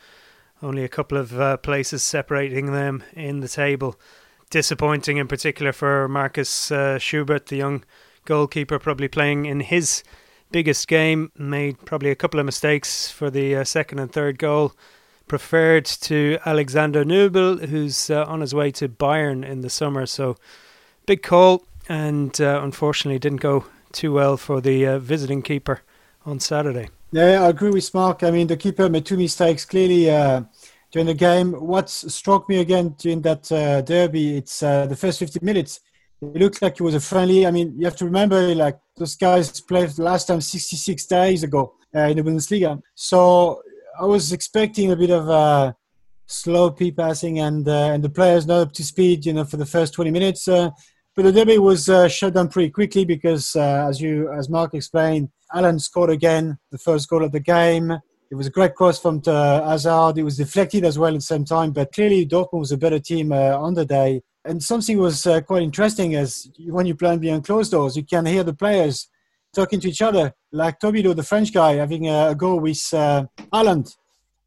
only 0.63 0.85
a 0.85 0.89
couple 0.89 1.19
of 1.19 1.39
uh, 1.39 1.57
places 1.59 2.03
separating 2.03 2.73
them 2.73 3.05
in 3.13 3.41
the 3.41 3.49
table. 3.49 3.99
Disappointing 4.49 5.17
in 5.17 5.29
particular 5.29 5.73
for 5.73 6.09
Markus 6.09 6.71
uh, 6.71 6.99
Schubert, 6.99 7.47
the 7.47 7.57
young 7.57 7.85
goalkeeper, 8.25 8.79
probably 8.79 9.09
playing 9.09 9.47
in 9.47 9.61
his 9.61 10.03
biggest 10.51 10.89
game, 10.89 11.31
made 11.37 11.85
probably 11.85 12.11
a 12.11 12.15
couple 12.15 12.41
of 12.41 12.47
mistakes 12.47 13.11
for 13.11 13.31
the 13.31 13.57
uh, 13.57 13.65
second 13.65 13.99
and 13.99 14.13
third 14.13 14.39
goal. 14.39 14.73
Preferred 15.29 15.85
to 15.85 16.39
Alexander 16.47 17.05
Nübel, 17.05 17.67
who's 17.69 18.11
uh, 18.11 18.25
on 18.25 18.41
his 18.41 18.55
way 18.55 18.71
to 18.73 18.89
Bayern 18.89 19.45
in 19.45 19.61
the 19.61 19.71
summer. 19.71 20.07
So, 20.07 20.37
big 21.05 21.23
call, 21.23 21.65
and 21.89 22.41
uh, 22.41 22.61
unfortunately 22.63 23.19
didn't 23.19 23.41
go 23.41 23.65
too 23.93 24.13
well 24.13 24.37
for 24.37 24.61
the 24.61 24.87
uh, 24.87 24.99
visiting 24.99 25.43
keeper 25.43 25.83
on 26.25 26.39
Saturday. 26.39 26.91
Yeah, 27.11 27.43
I 27.43 27.49
agree 27.49 27.71
with 27.71 27.93
Mark. 27.93 28.23
I 28.23 28.31
mean, 28.31 28.47
the 28.47 28.57
keeper 28.57 28.89
made 28.89 29.07
two 29.07 29.17
mistakes 29.17 29.65
clearly 29.65 30.11
uh, 30.11 30.43
during 30.93 31.07
the 31.07 31.15
game. 31.15 31.53
What 31.53 31.91
struck 31.91 32.49
me 32.49 32.61
again 32.61 32.95
during 32.99 33.23
that 33.23 33.51
uh, 33.51 33.81
derby, 33.81 34.37
it's 34.37 34.61
the 34.61 34.97
first 34.97 35.19
50 35.19 35.41
minutes 35.43 35.81
it 36.23 36.37
looked 36.37 36.63
like 36.63 36.75
it 36.75 36.83
was 36.83 36.95
a 36.95 37.01
friendly. 37.01 37.47
I 37.47 37.51
mean, 37.51 37.75
you 37.79 37.85
have 37.85 37.97
to 37.97 38.05
remember, 38.05 38.55
like 38.55 38.79
those 38.97 39.17
guys 39.17 39.61
played 39.61 39.99
last 39.99 40.27
time 40.27 40.41
66 40.41 41.07
days 41.07 41.43
ago 41.43 41.75
uh, 41.95 42.01
in 42.01 42.17
the 42.17 42.23
Bundesliga. 42.23 42.81
So 42.95 43.63
I 44.01 44.05
was 44.05 44.33
expecting 44.33 44.93
a 44.93 44.97
bit 44.97 45.11
of 45.11 45.29
a 45.29 45.77
slow 46.27 46.71
P 46.71 46.91
passing 46.91 47.39
and 47.41 47.69
uh, 47.69 47.91
and 47.93 48.03
the 48.03 48.09
players 48.09 48.47
not 48.47 48.61
up 48.61 48.73
to 48.73 48.85
speed, 48.85 49.27
you 49.27 49.33
know, 49.35 49.45
for 49.45 49.59
the 49.59 49.67
first 49.67 49.93
20 49.95 50.11
minutes. 50.11 50.49
Uh, 50.49 50.71
but 51.15 51.23
the 51.23 51.33
derby 51.33 51.59
was 51.59 51.89
uh, 51.89 52.09
shut 52.09 52.35
down 52.35 52.49
pretty 52.49 52.71
quickly 52.71 53.05
because, 53.05 53.57
uh, 53.57 53.87
as 53.89 54.01
you 54.01 54.31
as 54.33 54.49
Mark 54.49 54.75
explained, 54.75 55.31
Haaland 55.55 55.81
scored 55.81 56.11
again 56.11 56.59
the 56.71 56.79
first 56.79 57.09
goal 57.09 57.25
of 57.25 57.33
the 57.33 57.41
game. 57.41 57.91
It 58.31 58.35
was 58.35 58.49
a 58.49 58.51
great 58.51 58.75
cross 58.75 58.99
from 58.99 59.23
uh, 59.27 59.69
Hazard. 59.69 60.19
It 60.19 60.25
was 60.25 60.37
deflected 60.37 60.85
as 60.85 60.99
well 60.99 61.15
at 61.15 61.19
the 61.19 61.21
same 61.21 61.45
time, 61.45 61.71
but 61.73 61.93
clearly 61.93 62.27
Dortmund 62.27 62.59
was 62.59 62.73
a 62.73 62.77
better 62.77 62.99
team 62.99 63.33
on 63.33 63.75
the 63.75 63.85
day 63.85 64.23
and 64.47 64.63
something 64.63 64.99
was 64.99 65.27
uh, 65.27 65.41
quite 65.41 65.63
interesting 65.63 66.15
as 66.15 66.49
when 66.59 66.87
you 66.87 66.95
play 66.95 67.17
behind 67.19 67.45
closed 67.45 67.73
doors, 67.73 67.97
you 67.97 68.05
can 68.05 68.25
hear 68.27 68.45
the 68.45 68.55
players 68.55 69.09
talking 69.55 69.81
to 69.81 69.89
each 69.89 70.03
other, 70.03 70.33
like 70.53 70.79
Todibo, 70.79 71.15
the 71.15 71.23
French 71.23 71.53
guy, 71.53 71.75
having 71.75 72.09
a, 72.09 72.35
go 72.35 72.57
with 72.57 72.83
uh, 72.93 73.25
Haaland, 73.53 73.95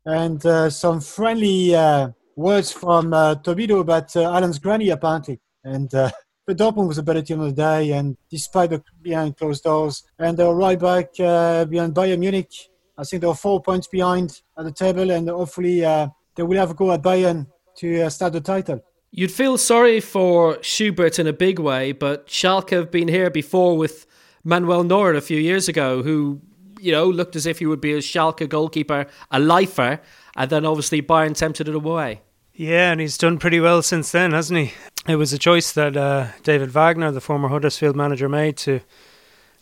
and 0.06 0.44
uh, 0.46 0.70
some 0.70 1.02
friendly 1.02 1.76
uh, 1.76 2.10
words 2.36 2.72
from 2.72 3.14
uh, 3.14 3.36
Todibo 3.36 3.82
about 3.82 4.16
uh, 4.16 4.22
Haaland's 4.22 4.60
granny, 4.60 4.90
apparently. 4.90 5.40
And 5.64 5.94
uh, 5.94 6.12
but 6.48 6.58
Dortmund 6.58 6.88
was 6.88 6.98
a 6.98 7.04
better 7.04 7.22
team 7.22 7.42
of 7.42 7.56
the 7.56 7.62
day, 7.62 7.92
and 7.92 8.18
despite 8.30 8.70
the 8.70 8.82
behind 9.02 9.38
closed 9.38 9.64
doors, 9.64 10.04
and 10.18 10.38
they're 10.38 10.54
right 10.54 10.80
back 10.80 11.08
uh, 11.20 11.66
behind 11.66 11.94
Bayern 11.94 12.20
Munich. 12.20 12.54
I 12.98 13.04
think 13.04 13.22
they're 13.22 13.34
four 13.34 13.62
points 13.62 13.88
behind 13.88 14.42
at 14.58 14.66
the 14.66 14.74
table, 14.74 15.10
and 15.12 15.30
hopefully 15.30 15.82
they 15.82 16.44
will 16.44 16.58
have 16.58 16.72
a 16.72 16.74
go 16.74 16.92
at 16.92 17.02
Bayern 17.02 17.48
to 17.78 18.10
start 18.10 18.34
the 18.34 18.42
title. 18.42 18.84
You'd 19.12 19.32
feel 19.32 19.58
sorry 19.58 20.00
for 20.00 20.62
Schubert 20.62 21.18
in 21.18 21.26
a 21.26 21.34
big 21.34 21.58
way, 21.58 21.92
but 21.92 22.28
Schalke 22.28 22.70
have 22.72 22.92
been 22.92 23.08
here 23.08 23.32
before 23.32 23.76
with 23.76 24.06
Manuel 24.44 24.84
Neuer 24.84 25.16
a 25.16 25.22
few 25.22 25.40
years 25.40 25.68
ago, 25.68 26.04
who 26.04 26.42
you 26.80 26.92
know 26.92 27.06
looked 27.08 27.36
as 27.36 27.48
if 27.48 27.60
he 27.60 27.66
would 27.66 27.82
be 27.82 27.94
a 27.94 28.00
Schalke 28.00 28.48
goalkeeper, 28.48 29.08
a 29.32 29.40
lifer, 29.40 30.00
and 30.36 30.50
then 30.52 30.64
obviously 30.64 31.02
Bayern 31.02 31.36
tempted 31.36 31.68
it 31.68 31.76
away. 31.76 32.22
Yeah, 32.54 32.92
and 32.92 33.02
he's 33.02 33.18
done 33.18 33.40
pretty 33.40 33.60
well 33.60 33.82
since 33.82 34.12
then, 34.12 34.32
hasn't 34.32 34.60
he? 34.60 34.74
It 35.08 35.16
was 35.16 35.34
a 35.34 35.38
choice 35.40 35.72
that 35.72 35.98
uh, 35.98 36.28
David 36.44 36.70
Wagner, 36.70 37.10
the 37.12 37.22
former 37.22 37.48
Huddersfield 37.48 37.96
manager, 37.96 38.30
made 38.30 38.58
to 38.58 38.82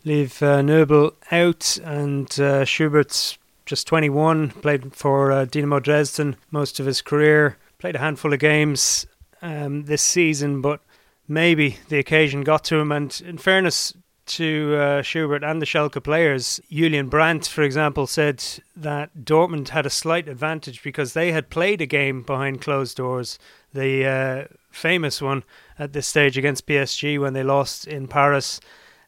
leave 0.04 0.42
uh, 0.42 0.60
Nübel 0.60 1.14
out, 1.30 1.78
and 1.84 2.38
uh, 2.38 2.64
Schubert's 2.66 3.38
just 3.64 3.86
21, 3.86 4.50
played 4.50 4.94
for 4.94 5.30
uh, 5.32 5.44
Dynamo 5.46 5.80
Dresden 5.80 6.36
most 6.50 6.80
of 6.80 6.86
his 6.86 7.00
career, 7.00 7.56
played 7.78 7.96
a 7.96 8.00
handful 8.00 8.32
of 8.32 8.40
games 8.40 9.06
um, 9.42 9.84
this 9.84 10.02
season, 10.02 10.60
but 10.60 10.80
maybe 11.26 11.78
the 11.88 11.98
occasion 11.98 12.42
got 12.42 12.64
to 12.64 12.76
him. 12.76 12.92
And 12.92 13.20
in 13.24 13.38
fairness 13.38 13.94
to 14.26 14.76
uh, 14.76 15.02
Schubert 15.02 15.42
and 15.42 15.60
the 15.60 15.66
Schalke 15.66 16.02
players, 16.02 16.60
Julian 16.70 17.08
Brandt, 17.08 17.46
for 17.46 17.62
example, 17.62 18.06
said 18.06 18.44
that 18.76 19.10
Dortmund 19.24 19.68
had 19.68 19.86
a 19.86 19.90
slight 19.90 20.28
advantage 20.28 20.82
because 20.82 21.12
they 21.12 21.32
had 21.32 21.50
played 21.50 21.80
a 21.80 21.86
game 21.86 22.22
behind 22.22 22.60
closed 22.60 22.96
doors, 22.96 23.38
the 23.72 24.06
uh, 24.06 24.54
famous 24.70 25.20
one 25.20 25.44
at 25.78 25.92
this 25.92 26.06
stage 26.06 26.36
against 26.36 26.66
PSG 26.66 27.18
when 27.18 27.32
they 27.32 27.42
lost 27.42 27.86
in 27.86 28.06
Paris. 28.06 28.60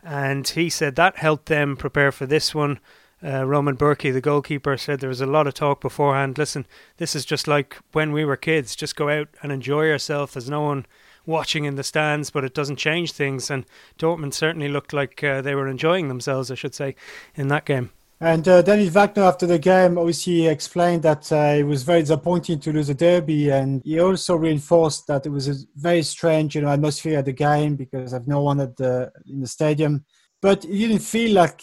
And 0.03 0.49
he 0.49 0.71
said 0.71 0.97
that 0.97 1.17
helped 1.19 1.47
them 1.47 1.77
prepare 1.77 2.13
for 2.13 2.27
this 2.27 2.55
one. 2.55 2.81
Uh, 3.23 3.45
Roman 3.45 3.77
Bürki, 3.77 4.13
the 4.13 4.21
goalkeeper, 4.21 4.77
said 4.79 5.01
there 5.01 5.09
was 5.09 5.21
a 5.21 5.27
lot 5.27 5.47
of 5.47 5.55
talk 5.55 5.81
beforehand. 5.81 6.39
Listen, 6.39 6.67
this 6.97 7.15
is 7.15 7.25
just 7.27 7.47
like 7.47 7.77
when 7.93 8.13
we 8.13 8.25
were 8.25 8.37
kids. 8.37 8.75
Just 8.75 8.97
go 8.97 9.11
out 9.11 9.29
and 9.43 9.53
enjoy 9.53 9.85
yourself. 9.85 10.33
There's 10.33 10.49
no 10.49 10.63
one 10.63 10.87
watching 11.27 11.65
in 11.65 11.77
the 11.77 11.85
stands, 11.85 12.31
but 12.31 12.45
it 12.45 12.55
doesn't 12.55 12.77
change 12.77 13.13
things. 13.13 13.51
And 13.51 13.67
Dortmund 13.99 14.33
certainly 14.33 14.69
looked 14.69 14.93
like 14.93 15.23
uh, 15.23 15.43
they 15.43 15.55
were 15.55 15.69
enjoying 15.69 16.09
themselves, 16.09 16.51
I 16.51 16.55
should 16.55 16.75
say, 16.75 16.95
in 17.35 17.49
that 17.49 17.67
game. 17.67 17.91
And 18.23 18.47
uh, 18.47 18.61
David 18.61 18.93
Wagner, 18.93 19.23
after 19.23 19.47
the 19.47 19.59
game, 19.59 19.97
obviously 19.97 20.47
explained 20.47 21.03
that 21.05 21.33
uh, 21.33 21.55
it 21.59 21.63
was 21.63 21.85
very 21.85 22.01
disappointing 22.01 22.61
to 22.61 22.73
lose 22.73 22.89
the 22.89 22.95
derby, 22.95 23.49
and 23.49 23.81
he 23.83 23.99
also 23.99 24.37
reinforced 24.37 25.07
that 25.07 25.25
it 25.25 25.31
was 25.31 25.49
a 25.49 25.55
very 25.77 26.03
strange, 26.03 26.55
you 26.55 26.61
know, 26.61 26.69
atmosphere 26.69 27.19
at 27.19 27.25
the 27.25 27.33
game 27.33 27.77
because 27.77 28.13
of 28.13 28.29
no 28.29 28.43
one 28.43 28.61
at 28.61 28.77
the 28.77 29.11
in 29.27 29.41
the 29.41 29.47
stadium. 29.47 30.05
But 30.43 30.65
he 30.65 30.87
didn't 30.87 30.99
feel 30.99 31.33
like 31.33 31.63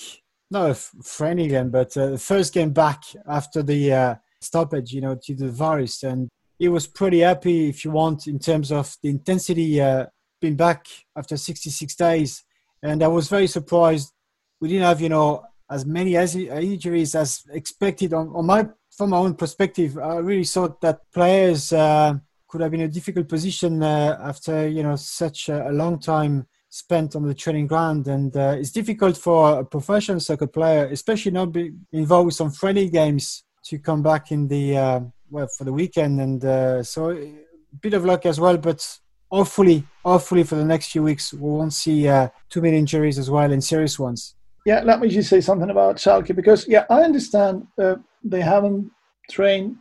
not 0.49 0.69
a 0.69 0.73
friendly 0.73 1.47
game, 1.47 1.69
but 1.69 1.95
uh, 1.97 2.07
the 2.07 2.17
first 2.17 2.53
game 2.53 2.71
back 2.71 3.03
after 3.27 3.61
the 3.63 3.93
uh, 3.93 4.15
stoppage, 4.41 4.93
you 4.93 5.01
know, 5.01 5.17
to 5.23 5.35
the 5.35 5.49
virus, 5.49 6.03
and 6.03 6.29
he 6.57 6.69
was 6.69 6.87
pretty 6.87 7.19
happy, 7.19 7.69
if 7.69 7.85
you 7.85 7.91
want, 7.91 8.27
in 8.27 8.39
terms 8.39 8.71
of 8.71 8.95
the 9.03 9.09
intensity 9.09 9.79
uh, 9.79 10.07
being 10.41 10.55
back 10.55 10.87
after 11.15 11.37
66 11.37 11.95
days. 11.95 12.43
And 12.81 13.03
I 13.03 13.07
was 13.07 13.27
very 13.27 13.47
surprised. 13.47 14.11
We 14.59 14.69
didn't 14.69 14.83
have, 14.83 15.01
you 15.01 15.09
know, 15.09 15.43
as 15.69 15.85
many 15.85 16.15
as 16.17 16.35
injuries 16.35 17.13
as 17.15 17.43
expected. 17.51 18.13
On, 18.13 18.29
on 18.35 18.45
my 18.45 18.67
from 18.95 19.11
my 19.11 19.17
own 19.17 19.35
perspective, 19.35 19.97
I 19.97 20.17
really 20.17 20.43
thought 20.43 20.81
that 20.81 21.01
players 21.13 21.71
uh, 21.71 22.15
could 22.47 22.61
have 22.61 22.71
been 22.71 22.81
in 22.81 22.89
a 22.89 22.91
difficult 22.91 23.29
position 23.29 23.83
uh, 23.83 24.17
after, 24.19 24.67
you 24.67 24.81
know, 24.81 24.95
such 24.95 25.49
a, 25.49 25.69
a, 25.69 25.71
long 25.71 25.99
time 25.99 26.47
spent 26.77 27.15
on 27.15 27.27
the 27.27 27.33
training 27.33 27.67
ground. 27.67 28.07
And 28.07 28.35
uh, 28.35 28.55
it's 28.57 28.71
difficult 28.71 29.17
for 29.17 29.59
a 29.59 29.65
professional 29.65 30.19
soccer 30.19 30.47
player, 30.47 30.85
especially 30.87 31.31
not 31.31 31.51
be 31.51 31.73
involved 31.91 32.27
with 32.27 32.35
some 32.35 32.51
friendly 32.51 32.89
games, 32.89 33.43
to 33.65 33.77
come 33.77 34.01
back 34.01 34.31
in 34.31 34.47
the 34.47 34.77
uh, 34.77 34.99
well 35.29 35.47
for 35.47 35.65
the 35.65 35.73
weekend, 35.73 36.21
and 36.21 36.43
uh, 36.45 36.81
so 36.83 37.11
a 37.11 37.33
bit 37.81 37.93
of 37.93 38.05
luck 38.05 38.25
as 38.25 38.39
well. 38.39 38.57
But 38.57 38.99
hopefully, 39.29 39.83
hopefully 40.05 40.43
for 40.43 40.55
the 40.55 40.65
next 40.65 40.91
few 40.91 41.03
weeks, 41.03 41.33
we 41.33 41.49
won't 41.49 41.73
see 41.73 42.07
uh, 42.07 42.29
too 42.49 42.61
many 42.61 42.77
injuries 42.77 43.19
as 43.19 43.29
well 43.29 43.51
and 43.51 43.63
serious 43.63 43.99
ones. 43.99 44.35
Yeah, 44.65 44.81
let 44.83 44.99
me 44.99 45.09
just 45.09 45.29
say 45.29 45.41
something 45.41 45.69
about 45.69 45.97
Schalke 45.97 46.35
because 46.35 46.67
yeah, 46.67 46.85
I 46.89 47.01
understand 47.01 47.67
uh, 47.77 47.95
they 48.23 48.41
haven't 48.41 48.89
trained 49.29 49.77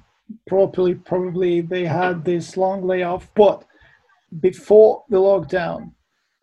properly. 0.46 0.94
Probably 0.94 1.60
they 1.60 1.84
had 1.84 2.24
this 2.24 2.56
long 2.56 2.86
layoff, 2.86 3.28
but 3.34 3.64
before 4.40 5.04
the 5.08 5.18
lockdown, 5.18 5.92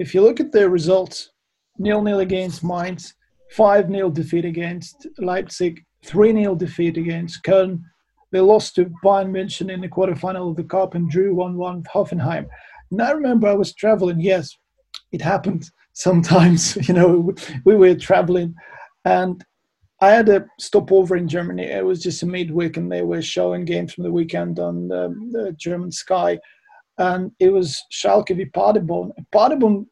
if 0.03 0.13
you 0.13 0.21
look 0.21 0.41
at 0.41 0.51
their 0.51 0.69
results, 0.69 1.31
nil 1.77 2.01
nil 2.01 2.19
against 2.19 2.61
Mainz, 2.61 3.15
five 3.51 3.89
0 3.89 4.09
defeat 4.09 4.43
against 4.43 5.07
Leipzig, 5.17 5.81
three 6.03 6.33
0 6.33 6.55
defeat 6.55 6.97
against 6.97 7.41
Köln, 7.45 7.81
they 8.33 8.41
lost 8.41 8.75
to 8.75 8.91
Bayern 9.01 9.31
München 9.31 9.71
in 9.71 9.79
the 9.79 9.87
quarterfinal 9.87 10.49
of 10.49 10.57
the 10.57 10.65
Cup 10.65 10.95
and 10.95 11.09
drew 11.09 11.33
1 11.33 11.55
1 11.55 11.77
with 11.77 11.85
Hoffenheim. 11.85 12.47
And 12.91 13.01
I 13.01 13.11
remember 13.11 13.47
I 13.47 13.53
was 13.53 13.73
traveling. 13.73 14.19
Yes, 14.19 14.53
it 15.13 15.21
happened 15.21 15.63
sometimes. 15.93 16.75
You 16.87 16.95
know, 16.95 17.33
we 17.63 17.75
were 17.77 17.95
traveling 17.95 18.53
and 19.05 19.41
I 20.01 20.09
had 20.09 20.27
a 20.27 20.45
stopover 20.59 21.15
in 21.15 21.29
Germany. 21.29 21.63
It 21.63 21.85
was 21.85 22.03
just 22.03 22.23
a 22.23 22.25
midweek 22.25 22.75
and 22.75 22.91
they 22.91 23.03
were 23.03 23.21
showing 23.21 23.63
games 23.63 23.93
from 23.93 24.03
the 24.03 24.11
weekend 24.11 24.59
on 24.59 24.89
the, 24.89 25.15
the 25.31 25.55
German 25.57 25.93
Sky. 25.93 26.39
And 26.97 27.31
it 27.39 27.53
was 27.53 27.81
Schalke 27.89 28.35
v 28.35 28.45
Paderborn. 28.45 29.13
Paderborn 29.31 29.87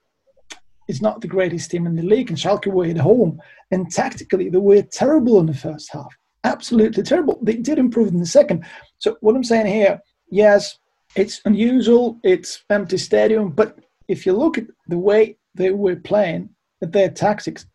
is 0.91 1.01
not 1.01 1.21
the 1.21 1.27
greatest 1.35 1.71
team 1.71 1.85
in 1.87 1.95
the 1.95 2.03
league, 2.03 2.29
and 2.29 2.37
Schalke 2.37 2.71
were 2.71 2.85
at 2.85 2.97
home. 2.97 3.39
And 3.71 3.91
tactically, 3.91 4.49
they 4.49 4.57
were 4.57 4.81
terrible 4.81 5.39
in 5.39 5.47
the 5.47 5.53
first 5.53 5.91
half 5.91 6.13
absolutely 6.43 7.03
terrible. 7.03 7.39
They 7.41 7.55
did 7.55 7.79
improve 7.79 8.09
in 8.09 8.19
the 8.19 8.25
second. 8.25 8.65
So 8.97 9.17
what 9.21 9.35
I'm 9.35 9.43
saying 9.43 9.67
here, 9.67 10.01
yes, 10.29 10.77
it's 11.15 11.41
unusual. 11.45 12.19
It's 12.23 12.63
empty 12.69 12.97
stadium, 12.97 13.51
but 13.51 13.77
if 14.07 14.25
you 14.25 14.33
look 14.33 14.57
at 14.57 14.67
the 14.87 14.97
way 14.97 15.37
they 15.55 15.71
were 15.71 15.95
playing, 15.95 16.49
at 16.81 16.91
their 16.91 17.09
tactics, 17.09 17.65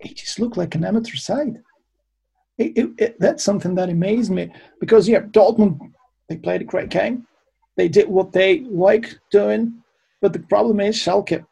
it 0.00 0.16
just 0.16 0.38
looked 0.38 0.56
like 0.56 0.74
an 0.74 0.84
amateur 0.84 1.16
side. 1.16 1.60
It, 2.58 2.76
it, 2.76 2.90
it, 2.98 3.16
that's 3.18 3.42
something 3.42 3.74
that 3.74 3.88
amazed 3.88 4.30
me 4.30 4.52
because 4.78 5.08
yeah, 5.08 5.20
Dortmund 5.20 5.78
they 6.28 6.36
played 6.36 6.60
a 6.60 6.64
great 6.64 6.90
game. 6.90 7.26
They 7.76 7.88
did 7.88 8.08
what 8.08 8.32
they 8.32 8.60
like 8.60 9.18
doing, 9.30 9.82
but 10.20 10.32
the 10.32 10.38
problem 10.38 10.78
is 10.80 10.96
Schalke 10.96 11.44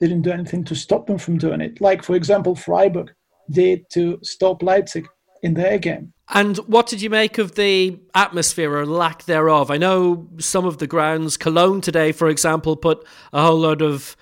didn't 0.00 0.22
do 0.22 0.30
anything 0.30 0.64
to 0.64 0.74
stop 0.74 1.06
them 1.06 1.18
from 1.18 1.38
doing 1.38 1.60
it. 1.60 1.80
Like 1.80 2.02
for 2.02 2.14
example, 2.14 2.54
Freiburg 2.54 3.12
did 3.50 3.88
to 3.90 4.18
stop 4.22 4.62
Leipzig 4.62 5.08
in 5.42 5.54
their 5.54 5.78
game. 5.78 6.12
And 6.34 6.58
what 6.58 6.86
did 6.86 7.00
you 7.00 7.08
make 7.08 7.38
of 7.38 7.54
the 7.54 7.98
atmosphere 8.14 8.76
or 8.76 8.84
lack 8.84 9.24
thereof? 9.24 9.70
I 9.70 9.78
know 9.78 10.28
some 10.38 10.66
of 10.66 10.78
the 10.78 10.86
grounds, 10.86 11.36
Cologne 11.38 11.80
today, 11.80 12.12
for 12.12 12.28
example, 12.28 12.76
put 12.76 13.06
a 13.32 13.42
whole 13.42 13.58
lot 13.58 13.80
of 13.80 14.14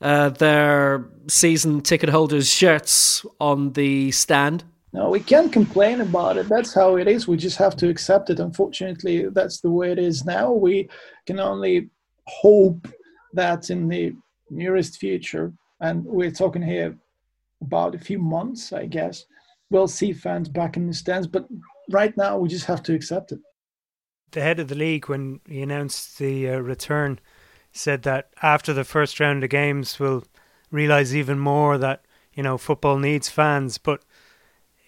uh, 0.00 0.28
their 0.28 1.08
season 1.26 1.80
ticket 1.80 2.10
holders' 2.10 2.48
shirts 2.48 3.26
on 3.40 3.72
the 3.72 4.12
stand. 4.12 4.62
No, 4.92 5.10
we 5.10 5.20
can't 5.20 5.52
complain 5.52 6.00
about 6.00 6.36
it. 6.36 6.48
That's 6.48 6.72
how 6.72 6.96
it 6.96 7.08
is. 7.08 7.26
We 7.26 7.36
just 7.36 7.58
have 7.58 7.76
to 7.76 7.88
accept 7.88 8.30
it. 8.30 8.40
Unfortunately, 8.40 9.28
that's 9.28 9.60
the 9.60 9.70
way 9.70 9.90
it 9.90 9.98
is 9.98 10.24
now. 10.24 10.52
We 10.52 10.88
can 11.26 11.40
only 11.40 11.90
hope 12.26 12.88
that 13.34 13.70
in 13.70 13.88
the 13.88 14.14
nearest 14.50 14.98
future, 14.98 15.52
and 15.80 16.04
we're 16.04 16.30
talking 16.30 16.62
here 16.62 16.96
about 17.60 17.94
a 17.94 17.98
few 17.98 18.18
months, 18.18 18.72
I 18.72 18.86
guess, 18.86 19.24
we'll 19.70 19.88
see 19.88 20.12
fans 20.12 20.48
back 20.48 20.76
in 20.76 20.86
the 20.86 20.94
stands. 20.94 21.26
But 21.26 21.46
right 21.90 22.16
now, 22.16 22.38
we 22.38 22.48
just 22.48 22.66
have 22.66 22.82
to 22.84 22.94
accept 22.94 23.32
it. 23.32 23.40
The 24.30 24.42
head 24.42 24.60
of 24.60 24.68
the 24.68 24.74
league, 24.74 25.08
when 25.08 25.40
he 25.48 25.62
announced 25.62 26.18
the 26.18 26.50
uh, 26.50 26.58
return, 26.58 27.18
said 27.72 28.02
that 28.02 28.30
after 28.42 28.72
the 28.72 28.84
first 28.84 29.20
round 29.20 29.44
of 29.44 29.50
games, 29.50 29.98
we'll 29.98 30.24
realise 30.70 31.14
even 31.14 31.38
more 31.38 31.78
that 31.78 32.04
you 32.34 32.42
know 32.42 32.58
football 32.58 32.98
needs 32.98 33.28
fans. 33.28 33.78
But 33.78 34.02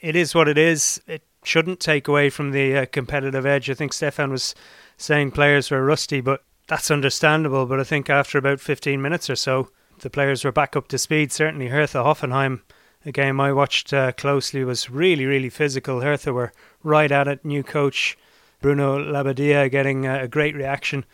it 0.00 0.14
is 0.14 0.34
what 0.34 0.48
it 0.48 0.58
is. 0.58 1.00
It 1.06 1.24
shouldn't 1.42 1.80
take 1.80 2.06
away 2.06 2.28
from 2.28 2.50
the 2.50 2.76
uh, 2.76 2.86
competitive 2.86 3.46
edge. 3.46 3.70
I 3.70 3.74
think 3.74 3.92
Stefan 3.92 4.30
was 4.30 4.54
saying 4.98 5.30
players 5.30 5.70
were 5.70 5.84
rusty, 5.84 6.20
but 6.20 6.44
that's 6.70 6.90
understandable. 6.90 7.66
But 7.66 7.80
I 7.80 7.84
think 7.84 8.08
after 8.08 8.38
about 8.38 8.60
15 8.60 9.02
minutes 9.02 9.28
or 9.28 9.36
so, 9.36 9.68
the 9.98 10.08
players 10.08 10.44
were 10.44 10.52
back 10.52 10.76
up 10.76 10.88
to 10.88 10.98
speed. 10.98 11.32
Certainly, 11.32 11.68
Hertha 11.68 11.98
Hoffenheim 11.98 12.60
a 13.04 13.12
game 13.12 13.40
I 13.40 13.52
watched 13.52 13.92
uh, 13.92 14.12
closely 14.12 14.62
was 14.62 14.90
really, 14.90 15.24
really 15.24 15.48
physical. 15.48 16.00
Hertha 16.00 16.32
were 16.32 16.52
right 16.82 17.10
at 17.10 17.28
it. 17.28 17.44
New 17.44 17.62
coach 17.62 18.16
Bruno 18.60 18.98
Labbadia 18.98 19.70
getting 19.70 20.06
a 20.06 20.28
great 20.28 20.54
reaction 20.54 21.04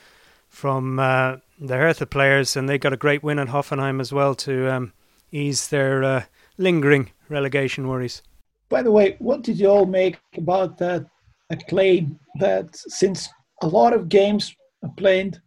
from 0.48 0.98
uh, 0.98 1.36
the 1.60 1.76
Hertha 1.76 2.06
players, 2.06 2.56
and 2.56 2.68
they 2.68 2.76
got 2.76 2.92
a 2.92 2.96
great 2.96 3.22
win 3.22 3.38
at 3.38 3.48
Hoffenheim 3.48 4.00
as 4.00 4.12
well 4.12 4.34
to 4.34 4.72
um, 4.72 4.92
ease 5.30 5.68
their 5.68 6.02
uh, 6.02 6.24
lingering 6.58 7.12
relegation 7.28 7.86
worries. 7.88 8.22
By 8.68 8.82
the 8.82 8.90
way, 8.90 9.14
what 9.20 9.42
did 9.42 9.58
you 9.58 9.68
all 9.68 9.86
make 9.86 10.18
about 10.36 10.76
that 10.78 11.06
claim 11.68 12.18
that 12.40 12.74
since 12.74 13.28
a 13.62 13.68
lot 13.68 13.92
of 13.92 14.08
games 14.08 14.54
are 14.82 14.90
played 14.96 15.40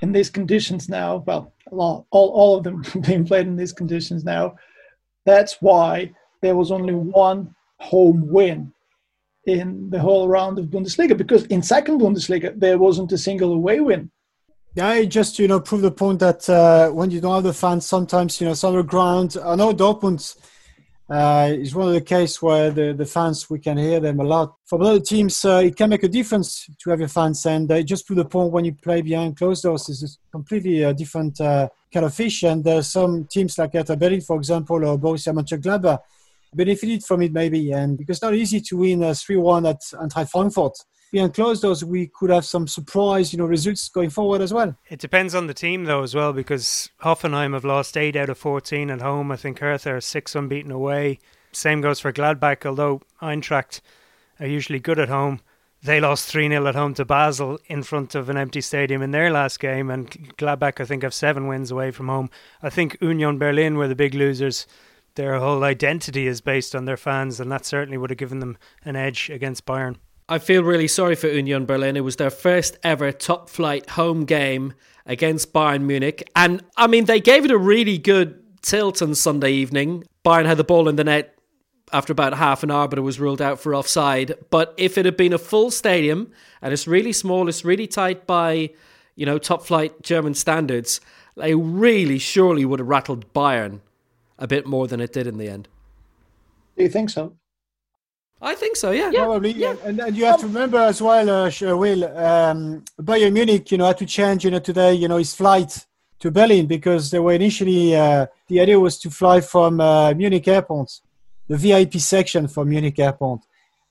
in 0.00 0.12
these 0.12 0.30
conditions 0.30 0.88
now, 0.88 1.24
well, 1.26 1.52
all, 1.70 2.06
all 2.10 2.56
of 2.56 2.64
them 2.64 2.84
being 3.06 3.26
played 3.26 3.46
in 3.46 3.56
these 3.56 3.72
conditions 3.72 4.24
now, 4.24 4.56
that's 5.24 5.60
why 5.60 6.12
there 6.40 6.56
was 6.56 6.70
only 6.70 6.94
one 6.94 7.54
home 7.78 8.28
win 8.28 8.72
in 9.46 9.90
the 9.90 9.98
whole 9.98 10.28
round 10.28 10.58
of 10.58 10.66
Bundesliga 10.66 11.16
because 11.16 11.44
in 11.46 11.62
second 11.62 12.00
Bundesliga 12.00 12.58
there 12.58 12.78
wasn't 12.78 13.12
a 13.12 13.18
single 13.18 13.54
away 13.54 13.80
win. 13.80 14.10
Yeah, 14.74 15.02
just 15.04 15.38
you 15.38 15.48
know 15.48 15.60
prove 15.60 15.80
the 15.80 15.90
point 15.90 16.20
that 16.20 16.48
uh, 16.48 16.90
when 16.90 17.10
you 17.10 17.20
don't 17.20 17.34
have 17.34 17.42
the 17.42 17.52
fans, 17.52 17.86
sometimes 17.86 18.40
you 18.40 18.46
know 18.46 18.54
some 18.54 18.80
ground. 18.86 19.36
I 19.42 19.56
know 19.56 19.72
Dortmund 19.72 20.36
Uh, 21.10 21.48
it's 21.52 21.74
one 21.74 21.88
of 21.88 21.94
the 21.94 22.02
cases 22.02 22.42
where 22.42 22.70
the, 22.70 22.92
the 22.92 23.06
fans, 23.06 23.48
we 23.48 23.58
can 23.58 23.78
hear 23.78 23.98
them 23.98 24.20
a 24.20 24.24
lot. 24.24 24.54
For 24.66 24.82
other 24.82 25.00
teams, 25.00 25.42
uh, 25.42 25.62
it 25.64 25.74
can 25.74 25.88
make 25.88 26.02
a 26.02 26.08
difference 26.08 26.68
to 26.82 26.90
have 26.90 26.98
your 26.98 27.08
fans. 27.08 27.46
And 27.46 27.70
uh, 27.72 27.82
just 27.82 28.06
to 28.08 28.14
the 28.14 28.26
point 28.26 28.52
when 28.52 28.66
you 28.66 28.74
play 28.74 29.00
behind 29.00 29.38
closed 29.38 29.62
doors, 29.62 29.88
is 29.88 30.02
a 30.02 30.30
completely 30.30 30.84
uh, 30.84 30.92
different 30.92 31.40
uh, 31.40 31.68
kind 31.92 32.04
of 32.04 32.12
fish. 32.12 32.42
And 32.42 32.66
uh, 32.66 32.82
some 32.82 33.26
teams 33.30 33.56
like 33.56 33.72
Hertha 33.72 33.96
Berlin, 33.96 34.20
for 34.20 34.36
example, 34.36 34.84
or 34.84 34.98
Borussia 34.98 35.32
Mönchengladbach, 35.32 35.98
benefited 36.52 37.02
from 37.02 37.22
it 37.22 37.32
maybe. 37.32 37.72
And 37.72 37.96
because 37.96 38.18
it's 38.18 38.22
not 38.22 38.34
easy 38.34 38.60
to 38.60 38.76
win 38.76 39.00
3-1 39.00 39.70
at 39.70 39.80
Eintracht 39.98 40.30
Frankfurt 40.30 40.76
behind 41.10 41.34
closed 41.34 41.62
doors, 41.62 41.84
we 41.84 42.06
could 42.08 42.30
have 42.30 42.44
some 42.44 42.66
surprise, 42.66 43.32
you 43.32 43.38
know, 43.38 43.46
results 43.46 43.88
going 43.88 44.10
forward 44.10 44.40
as 44.40 44.52
well. 44.52 44.76
It 44.88 44.98
depends 44.98 45.34
on 45.34 45.46
the 45.46 45.54
team 45.54 45.84
though 45.84 46.02
as 46.02 46.14
well, 46.14 46.32
because 46.32 46.90
Hoffenheim 47.02 47.54
have 47.54 47.64
lost 47.64 47.96
eight 47.96 48.16
out 48.16 48.28
of 48.28 48.38
fourteen 48.38 48.90
at 48.90 49.00
home. 49.00 49.30
I 49.32 49.36
think 49.36 49.58
Hertha 49.58 49.94
are 49.94 50.00
six 50.00 50.34
unbeaten 50.34 50.70
away. 50.70 51.18
Same 51.52 51.80
goes 51.80 52.00
for 52.00 52.12
Gladbach, 52.12 52.66
although 52.66 53.02
Eintracht 53.22 53.80
are 54.38 54.46
usually 54.46 54.78
good 54.78 54.98
at 54.98 55.08
home. 55.08 55.40
They 55.82 56.00
lost 56.00 56.28
3 56.28 56.48
0 56.48 56.66
at 56.66 56.74
home 56.74 56.94
to 56.94 57.04
Basel 57.04 57.58
in 57.66 57.84
front 57.84 58.16
of 58.16 58.28
an 58.28 58.36
empty 58.36 58.60
stadium 58.60 59.00
in 59.00 59.12
their 59.12 59.30
last 59.30 59.60
game, 59.60 59.90
and 59.90 60.10
Gladbach, 60.36 60.80
I 60.80 60.84
think, 60.84 61.04
have 61.04 61.14
seven 61.14 61.46
wins 61.46 61.70
away 61.70 61.92
from 61.92 62.08
home. 62.08 62.30
I 62.62 62.70
think 62.70 62.96
Union 63.00 63.38
Berlin 63.38 63.78
were 63.78 63.86
the 63.86 63.94
big 63.94 64.14
losers. 64.14 64.66
Their 65.14 65.38
whole 65.38 65.62
identity 65.62 66.26
is 66.26 66.40
based 66.40 66.74
on 66.74 66.84
their 66.84 66.96
fans, 66.96 67.38
and 67.38 67.50
that 67.52 67.64
certainly 67.64 67.96
would 67.96 68.10
have 68.10 68.18
given 68.18 68.40
them 68.40 68.58
an 68.84 68.96
edge 68.96 69.30
against 69.30 69.66
Bayern. 69.66 69.96
I 70.30 70.38
feel 70.38 70.62
really 70.62 70.88
sorry 70.88 71.14
for 71.14 71.28
Union 71.28 71.64
Berlin. 71.64 71.96
It 71.96 72.04
was 72.04 72.16
their 72.16 72.30
first 72.30 72.76
ever 72.82 73.12
top 73.12 73.48
flight 73.48 73.88
home 73.90 74.26
game 74.26 74.74
against 75.06 75.54
Bayern 75.54 75.82
Munich. 75.82 76.28
And 76.36 76.62
I 76.76 76.86
mean, 76.86 77.06
they 77.06 77.18
gave 77.18 77.46
it 77.46 77.50
a 77.50 77.56
really 77.56 77.96
good 77.96 78.42
tilt 78.60 79.00
on 79.00 79.14
Sunday 79.14 79.52
evening. 79.52 80.04
Bayern 80.26 80.44
had 80.44 80.58
the 80.58 80.64
ball 80.64 80.86
in 80.86 80.96
the 80.96 81.04
net 81.04 81.34
after 81.94 82.12
about 82.12 82.34
half 82.34 82.62
an 82.62 82.70
hour, 82.70 82.86
but 82.86 82.98
it 82.98 83.02
was 83.02 83.18
ruled 83.18 83.40
out 83.40 83.58
for 83.58 83.74
offside. 83.74 84.34
But 84.50 84.74
if 84.76 84.98
it 84.98 85.06
had 85.06 85.16
been 85.16 85.32
a 85.32 85.38
full 85.38 85.70
stadium 85.70 86.30
and 86.60 86.74
it's 86.74 86.86
really 86.86 87.14
small, 87.14 87.48
it's 87.48 87.64
really 87.64 87.86
tight 87.86 88.26
by, 88.26 88.68
you 89.16 89.24
know, 89.24 89.38
top 89.38 89.64
flight 89.64 90.02
German 90.02 90.34
standards, 90.34 91.00
they 91.38 91.54
really 91.54 92.18
surely 92.18 92.66
would 92.66 92.80
have 92.80 92.88
rattled 92.88 93.32
Bayern 93.32 93.80
a 94.38 94.46
bit 94.46 94.66
more 94.66 94.86
than 94.86 95.00
it 95.00 95.14
did 95.14 95.26
in 95.26 95.38
the 95.38 95.48
end. 95.48 95.68
Do 96.76 96.82
you 96.82 96.90
think 96.90 97.08
so? 97.08 97.37
I 98.40 98.54
think 98.54 98.76
so, 98.76 98.92
yeah. 98.92 99.10
Probably, 99.10 99.52
yeah. 99.52 99.74
And, 99.84 100.00
and 100.00 100.16
you 100.16 100.24
have 100.24 100.40
to 100.40 100.46
remember 100.46 100.78
as 100.78 101.02
well, 101.02 101.28
uh, 101.28 101.76
Will, 101.76 102.04
um, 102.16 102.84
Bayern 103.00 103.32
Munich, 103.32 103.72
you 103.72 103.78
know, 103.78 103.86
had 103.86 103.98
to 103.98 104.06
change, 104.06 104.44
you 104.44 104.50
know, 104.50 104.60
today, 104.60 104.94
you 104.94 105.08
know, 105.08 105.16
his 105.16 105.34
flight 105.34 105.86
to 106.20 106.30
Berlin 106.30 106.66
because 106.66 107.10
they 107.10 107.18
were 107.18 107.32
initially, 107.32 107.96
uh, 107.96 108.26
the 108.46 108.60
idea 108.60 108.78
was 108.78 108.98
to 109.00 109.10
fly 109.10 109.40
from 109.40 109.80
uh, 109.80 110.14
Munich 110.14 110.46
airport, 110.46 111.00
the 111.48 111.56
VIP 111.56 111.94
section 111.94 112.46
from 112.46 112.68
Munich 112.68 112.98
airport. 112.98 113.40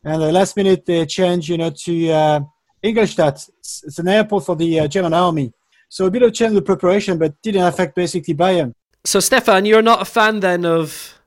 And 0.04 0.22
the 0.22 0.32
last 0.32 0.56
minute 0.56 0.86
they 0.86 1.06
changed, 1.06 1.50
you 1.50 1.58
know, 1.58 1.70
to 1.70 2.10
uh, 2.12 2.40
Ingolstadt. 2.82 3.48
It's, 3.60 3.84
it's 3.84 4.00
an 4.00 4.08
airport 4.08 4.46
for 4.46 4.56
the 4.56 4.82
uh, 4.82 4.88
German 4.88 5.14
army. 5.14 5.52
So 5.90 6.06
a 6.06 6.12
bit 6.12 6.24
of 6.24 6.34
change 6.34 6.50
in 6.50 6.56
the 6.56 6.62
preparation, 6.62 7.18
but 7.18 7.42
didn't 7.42 7.64
affect 7.64 7.96
basically 7.96 8.34
Bayern. 8.34 8.74
So, 9.04 9.20
Stefan, 9.20 9.66
you're 9.66 9.82
not 9.82 10.02
a 10.02 10.06
fan 10.06 10.42
then 10.42 10.66
of 10.66 11.20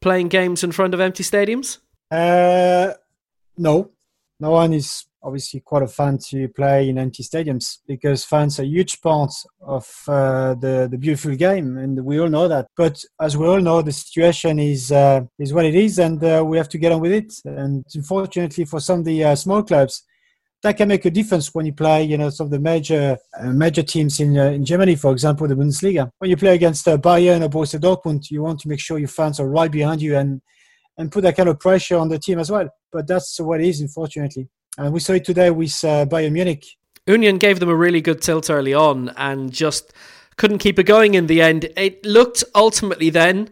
playing 0.00 0.28
games 0.28 0.62
in 0.62 0.72
front 0.72 0.92
of 0.92 1.00
empty 1.00 1.22
stadiums? 1.22 1.78
Uh, 2.12 2.92
no, 3.56 3.90
no 4.38 4.50
one 4.50 4.74
is 4.74 5.06
obviously 5.22 5.60
quite 5.60 5.82
a 5.82 5.86
fan 5.86 6.18
to 6.18 6.46
play 6.48 6.90
in 6.90 6.98
empty 6.98 7.22
stadiums 7.22 7.78
because 7.86 8.22
fans 8.22 8.58
are 8.60 8.64
a 8.64 8.66
huge 8.66 9.00
part 9.00 9.32
of 9.62 9.86
uh, 10.08 10.52
the 10.54 10.88
the 10.90 10.98
beautiful 10.98 11.34
game, 11.34 11.78
and 11.78 12.04
we 12.04 12.20
all 12.20 12.28
know 12.28 12.48
that. 12.48 12.66
But 12.76 13.02
as 13.18 13.34
we 13.34 13.46
all 13.46 13.62
know, 13.62 13.80
the 13.80 13.92
situation 13.92 14.58
is 14.58 14.92
uh, 14.92 15.22
is 15.38 15.54
what 15.54 15.64
it 15.64 15.74
is, 15.74 15.98
and 15.98 16.22
uh, 16.22 16.44
we 16.46 16.58
have 16.58 16.68
to 16.70 16.78
get 16.78 16.92
on 16.92 17.00
with 17.00 17.12
it. 17.12 17.32
And 17.46 17.82
unfortunately, 17.94 18.66
for 18.66 18.78
some 18.78 18.98
of 18.98 19.04
the 19.06 19.24
uh, 19.24 19.34
small 19.34 19.62
clubs, 19.62 20.02
that 20.62 20.76
can 20.76 20.88
make 20.88 21.06
a 21.06 21.10
difference 21.10 21.54
when 21.54 21.64
you 21.64 21.72
play, 21.72 22.04
you 22.04 22.18
know, 22.18 22.28
some 22.28 22.48
of 22.48 22.50
the 22.50 22.60
major 22.60 23.16
uh, 23.40 23.52
major 23.52 23.82
teams 23.82 24.20
in 24.20 24.36
in 24.36 24.66
Germany, 24.66 24.96
for 24.96 25.12
example, 25.12 25.48
the 25.48 25.54
Bundesliga. 25.54 26.10
When 26.18 26.28
you 26.28 26.36
play 26.36 26.54
against 26.56 26.84
Bayern 26.84 27.42
or 27.42 27.48
Borussia 27.48 27.80
Dortmund, 27.80 28.30
you 28.30 28.42
want 28.42 28.60
to 28.60 28.68
make 28.68 28.80
sure 28.80 28.98
your 28.98 29.08
fans 29.08 29.40
are 29.40 29.48
right 29.48 29.70
behind 29.70 30.02
you 30.02 30.14
and 30.18 30.42
and 30.98 31.10
put 31.10 31.22
that 31.22 31.36
kind 31.36 31.48
of 31.48 31.58
pressure 31.58 31.96
on 31.96 32.08
the 32.08 32.18
team 32.18 32.38
as 32.38 32.50
well. 32.50 32.68
But 32.90 33.06
that's 33.06 33.40
what 33.40 33.60
it 33.60 33.66
is, 33.66 33.80
unfortunately. 33.80 34.48
And 34.78 34.92
we 34.92 35.00
saw 35.00 35.12
it 35.12 35.24
today 35.24 35.50
with 35.50 35.84
uh, 35.84 36.06
Bayern 36.06 36.32
Munich. 36.32 36.66
Union 37.06 37.38
gave 37.38 37.60
them 37.60 37.68
a 37.68 37.74
really 37.74 38.00
good 38.00 38.22
tilt 38.22 38.48
early 38.48 38.74
on 38.74 39.10
and 39.16 39.52
just 39.52 39.92
couldn't 40.36 40.58
keep 40.58 40.78
it 40.78 40.84
going 40.84 41.14
in 41.14 41.26
the 41.26 41.42
end. 41.42 41.68
It 41.76 42.04
looked 42.06 42.44
ultimately 42.54 43.10
then, 43.10 43.50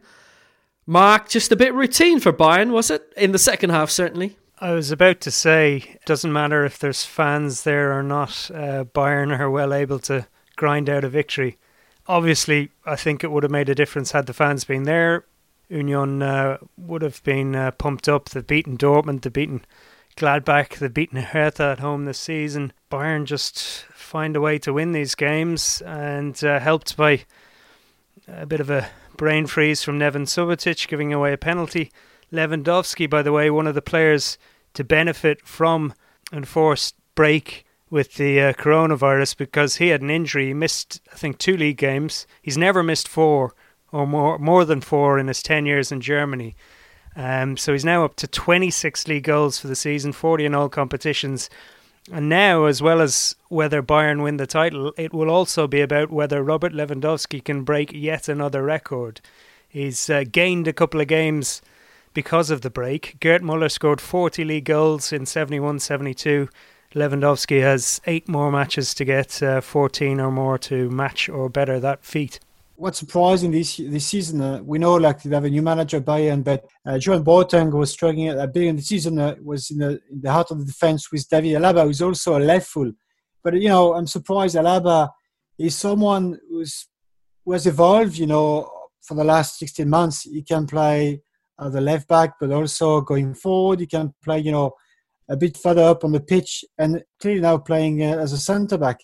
Mark, 0.86 1.28
just 1.28 1.52
a 1.52 1.56
bit 1.56 1.74
routine 1.74 2.20
for 2.20 2.32
Bayern, 2.32 2.70
was 2.70 2.90
it? 2.90 3.12
In 3.16 3.32
the 3.32 3.38
second 3.38 3.70
half, 3.70 3.90
certainly. 3.90 4.36
I 4.58 4.72
was 4.72 4.90
about 4.90 5.20
to 5.22 5.30
say, 5.30 5.76
it 5.94 6.04
doesn't 6.04 6.32
matter 6.32 6.64
if 6.64 6.78
there's 6.78 7.04
fans 7.04 7.62
there 7.62 7.98
or 7.98 8.02
not, 8.02 8.50
uh, 8.52 8.84
Bayern 8.84 9.38
are 9.38 9.50
well 9.50 9.72
able 9.72 9.98
to 10.00 10.26
grind 10.56 10.90
out 10.90 11.04
a 11.04 11.08
victory. 11.08 11.58
Obviously, 12.06 12.70
I 12.84 12.96
think 12.96 13.24
it 13.24 13.30
would 13.30 13.42
have 13.42 13.52
made 13.52 13.68
a 13.68 13.74
difference 13.74 14.12
had 14.12 14.26
the 14.26 14.34
fans 14.34 14.64
been 14.64 14.82
there. 14.82 15.24
Union 15.70 16.20
uh, 16.20 16.58
would 16.76 17.02
have 17.02 17.22
been 17.22 17.54
uh, 17.54 17.70
pumped 17.70 18.08
up. 18.08 18.28
They've 18.28 18.46
beaten 18.46 18.76
Dortmund, 18.76 19.22
they've 19.22 19.32
beaten 19.32 19.64
Gladbach, 20.16 20.78
they've 20.78 20.92
beaten 20.92 21.22
Hertha 21.22 21.64
at 21.64 21.78
home 21.78 22.04
this 22.04 22.18
season. 22.18 22.72
Bayern 22.90 23.24
just 23.24 23.84
find 23.92 24.34
a 24.34 24.40
way 24.40 24.58
to 24.58 24.72
win 24.72 24.92
these 24.92 25.14
games 25.14 25.80
and 25.86 26.42
uh, 26.44 26.58
helped 26.58 26.96
by 26.96 27.24
a 28.28 28.46
bit 28.46 28.60
of 28.60 28.68
a 28.68 28.88
brain 29.16 29.46
freeze 29.46 29.82
from 29.82 29.98
Neven 29.98 30.26
Subotic 30.26 30.88
giving 30.88 31.12
away 31.12 31.32
a 31.32 31.38
penalty. 31.38 31.92
Lewandowski, 32.32 33.08
by 33.08 33.22
the 33.22 33.32
way, 33.32 33.50
one 33.50 33.66
of 33.66 33.74
the 33.74 33.82
players 33.82 34.38
to 34.74 34.84
benefit 34.84 35.46
from 35.46 35.94
enforced 36.32 36.94
break 37.14 37.64
with 37.90 38.14
the 38.14 38.40
uh, 38.40 38.52
coronavirus 38.52 39.36
because 39.36 39.76
he 39.76 39.88
had 39.88 40.00
an 40.00 40.10
injury. 40.10 40.48
He 40.48 40.54
missed, 40.54 41.00
I 41.12 41.16
think, 41.16 41.38
two 41.38 41.56
league 41.56 41.76
games. 41.76 42.26
He's 42.40 42.58
never 42.58 42.82
missed 42.82 43.08
four 43.08 43.54
or 43.92 44.06
more 44.06 44.38
more 44.38 44.64
than 44.64 44.80
four 44.80 45.18
in 45.18 45.28
his 45.28 45.42
10 45.42 45.66
years 45.66 45.90
in 45.92 46.00
Germany. 46.00 46.54
Um, 47.16 47.56
so 47.56 47.72
he's 47.72 47.84
now 47.84 48.04
up 48.04 48.16
to 48.16 48.26
26 48.26 49.08
league 49.08 49.24
goals 49.24 49.58
for 49.58 49.66
the 49.66 49.74
season, 49.74 50.12
40 50.12 50.44
in 50.44 50.54
all 50.54 50.68
competitions. 50.68 51.50
And 52.12 52.28
now, 52.28 52.64
as 52.64 52.80
well 52.80 53.00
as 53.00 53.36
whether 53.48 53.82
Bayern 53.82 54.22
win 54.22 54.36
the 54.36 54.46
title, 54.46 54.92
it 54.96 55.12
will 55.12 55.30
also 55.30 55.66
be 55.66 55.80
about 55.80 56.10
whether 56.10 56.42
Robert 56.42 56.72
Lewandowski 56.72 57.44
can 57.44 57.62
break 57.62 57.92
yet 57.92 58.28
another 58.28 58.62
record. 58.62 59.20
He's 59.68 60.08
uh, 60.08 60.24
gained 60.30 60.66
a 60.66 60.72
couple 60.72 61.00
of 61.00 61.08
games 61.08 61.62
because 62.14 62.50
of 62.50 62.62
the 62.62 62.70
break. 62.70 63.16
Gerd 63.20 63.42
Muller 63.42 63.68
scored 63.68 64.00
40 64.00 64.44
league 64.44 64.64
goals 64.64 65.12
in 65.12 65.26
71 65.26 65.78
72. 65.78 66.48
Lewandowski 66.94 67.60
has 67.60 68.00
eight 68.06 68.28
more 68.28 68.50
matches 68.50 68.94
to 68.94 69.04
get 69.04 69.40
uh, 69.42 69.60
14 69.60 70.18
or 70.20 70.32
more 70.32 70.58
to 70.58 70.90
match 70.90 71.28
or 71.28 71.48
better 71.48 71.78
that 71.78 72.04
feat 72.04 72.40
what's 72.80 72.98
surprising 72.98 73.50
this 73.50 73.76
this 73.76 74.06
season, 74.06 74.40
uh, 74.40 74.62
we 74.62 74.78
know 74.78 74.94
like 74.94 75.22
they 75.22 75.34
have 75.34 75.44
a 75.44 75.50
new 75.50 75.60
manager 75.60 76.00
Bayern, 76.00 76.42
but 76.42 76.64
uh, 76.86 76.92
Jérôme 76.92 77.22
Boateng 77.22 77.70
was 77.72 77.90
struggling 77.90 78.28
at 78.28 78.38
the 78.38 78.46
beginning 78.46 78.70
of 78.70 78.76
the 78.78 78.82
season. 78.82 79.18
Uh, 79.18 79.34
was 79.42 79.70
in 79.70 79.78
the, 79.78 80.00
in 80.10 80.20
the 80.22 80.32
heart 80.32 80.50
of 80.50 80.58
the 80.58 80.64
defense 80.64 81.12
with 81.12 81.28
David 81.28 81.56
Alaba, 81.56 81.84
who's 81.84 82.00
also 82.00 82.38
a 82.38 82.40
left 82.40 82.68
full. 82.68 82.90
But 83.44 83.60
you 83.60 83.68
know, 83.68 83.94
I'm 83.94 84.06
surprised 84.06 84.56
Alaba 84.56 85.10
is 85.58 85.76
someone 85.76 86.38
who's 86.48 86.88
who 87.44 87.52
has 87.52 87.66
evolved. 87.66 88.16
You 88.16 88.28
know, 88.28 88.70
for 89.02 89.14
the 89.14 89.24
last 89.24 89.58
16 89.58 89.88
months, 89.88 90.22
he 90.22 90.42
can 90.42 90.66
play 90.66 91.20
uh, 91.58 91.68
the 91.68 91.82
left 91.82 92.08
back, 92.08 92.34
but 92.40 92.50
also 92.50 93.02
going 93.02 93.34
forward, 93.34 93.80
he 93.80 93.86
can 93.86 94.14
play. 94.24 94.40
You 94.40 94.52
know. 94.52 94.72
A 95.28 95.36
bit 95.36 95.56
further 95.56 95.84
up 95.84 96.02
on 96.02 96.10
the 96.10 96.18
pitch, 96.18 96.64
and 96.76 97.04
clearly 97.20 97.40
now 97.40 97.56
playing 97.56 98.02
uh, 98.02 98.16
as 98.18 98.32
a 98.32 98.36
centre 98.36 98.76
back 98.76 98.98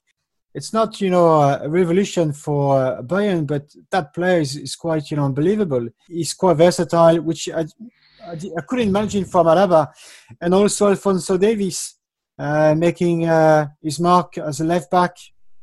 it's 0.56 0.72
not 0.72 1.00
you 1.02 1.10
know 1.10 1.42
a 1.42 1.68
revolution 1.68 2.32
for 2.32 2.82
uh, 2.82 3.02
Bayern, 3.02 3.46
but 3.46 3.64
that 3.90 4.14
player 4.14 4.40
is, 4.40 4.56
is, 4.56 4.74
quite 4.74 5.10
you 5.10 5.16
know 5.18 5.26
unbelievable. 5.26 5.86
He's 6.08 6.32
quite 6.32 6.56
versatile, 6.56 7.20
which 7.20 7.50
I, 7.50 7.66
I, 8.24 8.32
I 8.32 8.62
couldn't 8.66 8.88
imagine 8.88 9.26
from 9.26 9.46
Alaba, 9.46 9.88
and 10.40 10.54
also 10.54 10.88
Alphonso 10.88 11.36
Davies 11.36 11.96
uh, 12.38 12.74
making 12.74 13.26
uh, 13.26 13.68
his 13.82 14.00
mark 14.00 14.38
as 14.38 14.60
a 14.60 14.64
left 14.64 14.90
back, 14.90 15.14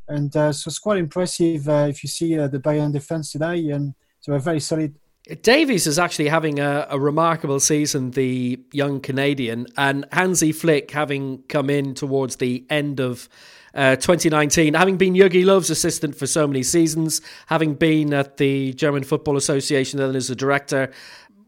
and 0.08 0.34
uh, 0.38 0.53
so 0.53 0.69
it's 0.69 0.77
quite 0.77 0.99
impressive 0.99 1.67
uh, 1.67 1.88
if 1.89 2.03
you 2.03 2.10
see 2.10 2.38
uh, 2.38 2.47
the 2.47 2.60
Bayern 2.60 2.93
defense 2.93 3.32
today, 3.32 3.71
and 3.71 3.95
so 4.19 4.34
a 4.34 4.39
very 4.39 4.60
solid. 4.60 4.93
Davies 5.41 5.88
is 5.88 5.97
actually 5.97 6.27
having 6.27 6.60
a, 6.60 6.86
a, 6.89 6.99
remarkable 6.99 7.62
season, 7.62 8.12
the 8.12 8.60
young 8.73 8.99
Canadian, 8.99 9.67
and 9.77 10.06
Hansi 10.12 10.51
Flick 10.51 10.91
having 10.91 11.43
come 11.47 11.69
in 11.69 11.93
towards 11.95 12.36
the 12.36 12.65
end 12.69 12.99
of 12.99 13.29
uh, 13.74 13.96
2019, 13.96 14.74
having 14.76 14.98
been 14.98 15.14
Jogi 15.14 15.44
Löw's 15.44 15.70
assistant 15.70 16.16
for 16.16 16.28
so 16.28 16.48
many 16.48 16.64
seasons, 16.64 17.22
having 17.48 17.74
been 17.74 18.14
at 18.14 18.38
the 18.38 18.74
German 18.74 19.04
Football 19.04 19.38
Association 19.38 20.00
and 20.00 20.16
as 20.16 20.30
a 20.30 20.36
director, 20.36 20.92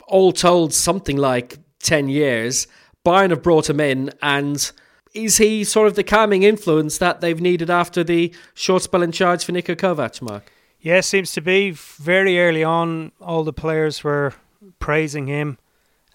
all 0.08 0.32
told 0.32 0.74
something 0.74 1.18
like 1.18 1.60
10 1.80 2.10
years, 2.10 2.68
Bayern 3.06 3.30
have 3.30 3.44
brought 3.44 3.70
him 3.70 3.80
in 3.80 4.12
and 4.22 4.72
is 5.14 5.38
he 5.38 5.64
sort 5.64 5.88
of 5.88 5.96
the 5.96 6.04
calming 6.04 6.44
influence 6.44 6.98
that 6.98 7.22
they've 7.22 7.40
needed 7.40 7.70
after 7.70 8.04
the 8.04 8.34
short 8.54 8.84
spell 8.84 9.02
in 9.02 9.12
charge 9.12 9.46
for 9.46 9.54
Niko 9.54 9.76
Kovac, 9.76 10.22
Mark? 10.22 10.52
Yeah, 10.82 11.02
seems 11.02 11.32
to 11.32 11.42
be. 11.42 11.72
Very 11.72 12.40
early 12.40 12.64
on, 12.64 13.12
all 13.22 13.44
the 13.44 13.54
players 13.54 14.04
were 14.04 14.34
praising 14.80 15.28
him. 15.28 15.58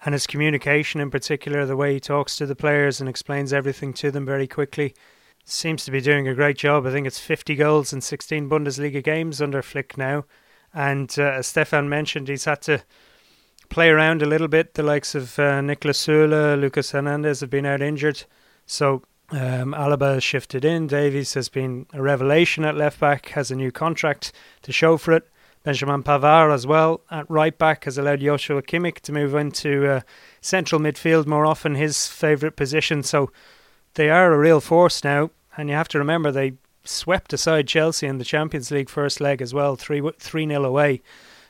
and 0.03 0.13
his 0.13 0.25
communication 0.25 0.99
in 0.99 1.11
particular, 1.11 1.65
the 1.65 1.75
way 1.75 1.93
he 1.93 1.99
talks 1.99 2.35
to 2.35 2.45
the 2.45 2.55
players 2.55 2.99
and 2.99 3.07
explains 3.09 3.53
everything 3.53 3.93
to 3.93 4.09
them 4.09 4.25
very 4.25 4.47
quickly, 4.47 4.95
seems 5.45 5.85
to 5.85 5.91
be 5.91 6.01
doing 6.01 6.27
a 6.27 6.35
great 6.35 6.57
job. 6.57 6.85
I 6.85 6.91
think 6.91 7.07
it's 7.07 7.19
50 7.19 7.55
goals 7.55 7.93
in 7.93 8.01
16 8.01 8.49
Bundesliga 8.49 9.03
games 9.03 9.41
under 9.41 9.61
Flick 9.61 9.97
now. 9.97 10.25
And 10.73 11.13
uh, 11.17 11.23
as 11.23 11.47
Stefan 11.47 11.89
mentioned, 11.89 12.27
he's 12.27 12.45
had 12.45 12.61
to 12.63 12.83
play 13.69 13.89
around 13.89 14.21
a 14.21 14.27
little 14.27 14.47
bit. 14.47 14.75
The 14.75 14.83
likes 14.83 15.15
of 15.15 15.37
uh, 15.39 15.61
Niklas 15.61 15.97
Süle, 15.97 16.59
Lucas 16.59 16.91
Hernandez 16.91 17.39
have 17.41 17.49
been 17.49 17.65
out 17.65 17.81
injured. 17.81 18.23
So 18.65 19.03
um, 19.31 19.73
Alaba 19.73 20.15
has 20.15 20.23
shifted 20.23 20.63
in. 20.63 20.87
Davies 20.87 21.33
has 21.33 21.49
been 21.49 21.87
a 21.93 22.01
revelation 22.01 22.63
at 22.65 22.75
left 22.75 22.99
back, 22.99 23.29
has 23.29 23.51
a 23.51 23.55
new 23.55 23.71
contract 23.71 24.31
to 24.63 24.71
show 24.71 24.97
for 24.97 25.13
it. 25.13 25.27
Benjamin 25.63 26.01
Pavard 26.01 26.51
as 26.51 26.65
well 26.65 27.01
at 27.11 27.29
right 27.29 27.55
back 27.55 27.85
has 27.85 27.97
allowed 27.97 28.19
Joshua 28.19 28.63
Kimmich 28.63 28.99
to 29.01 29.11
move 29.11 29.35
into 29.35 29.87
uh, 29.87 30.01
central 30.41 30.81
midfield 30.81 31.27
more 31.27 31.45
often, 31.45 31.75
his 31.75 32.07
favourite 32.07 32.55
position. 32.55 33.03
So 33.03 33.31
they 33.95 34.09
are 34.09 34.33
a 34.33 34.37
real 34.37 34.61
force 34.61 35.03
now. 35.03 35.31
And 35.57 35.69
you 35.69 35.75
have 35.75 35.89
to 35.89 35.99
remember 35.99 36.31
they 36.31 36.53
swept 36.83 37.33
aside 37.33 37.67
Chelsea 37.67 38.07
in 38.07 38.17
the 38.17 38.25
Champions 38.25 38.71
League 38.71 38.89
first 38.89 39.19
leg 39.19 39.41
as 39.41 39.53
well, 39.53 39.75
3 39.75 40.11
3 40.17 40.47
0 40.47 40.63
away. 40.63 41.01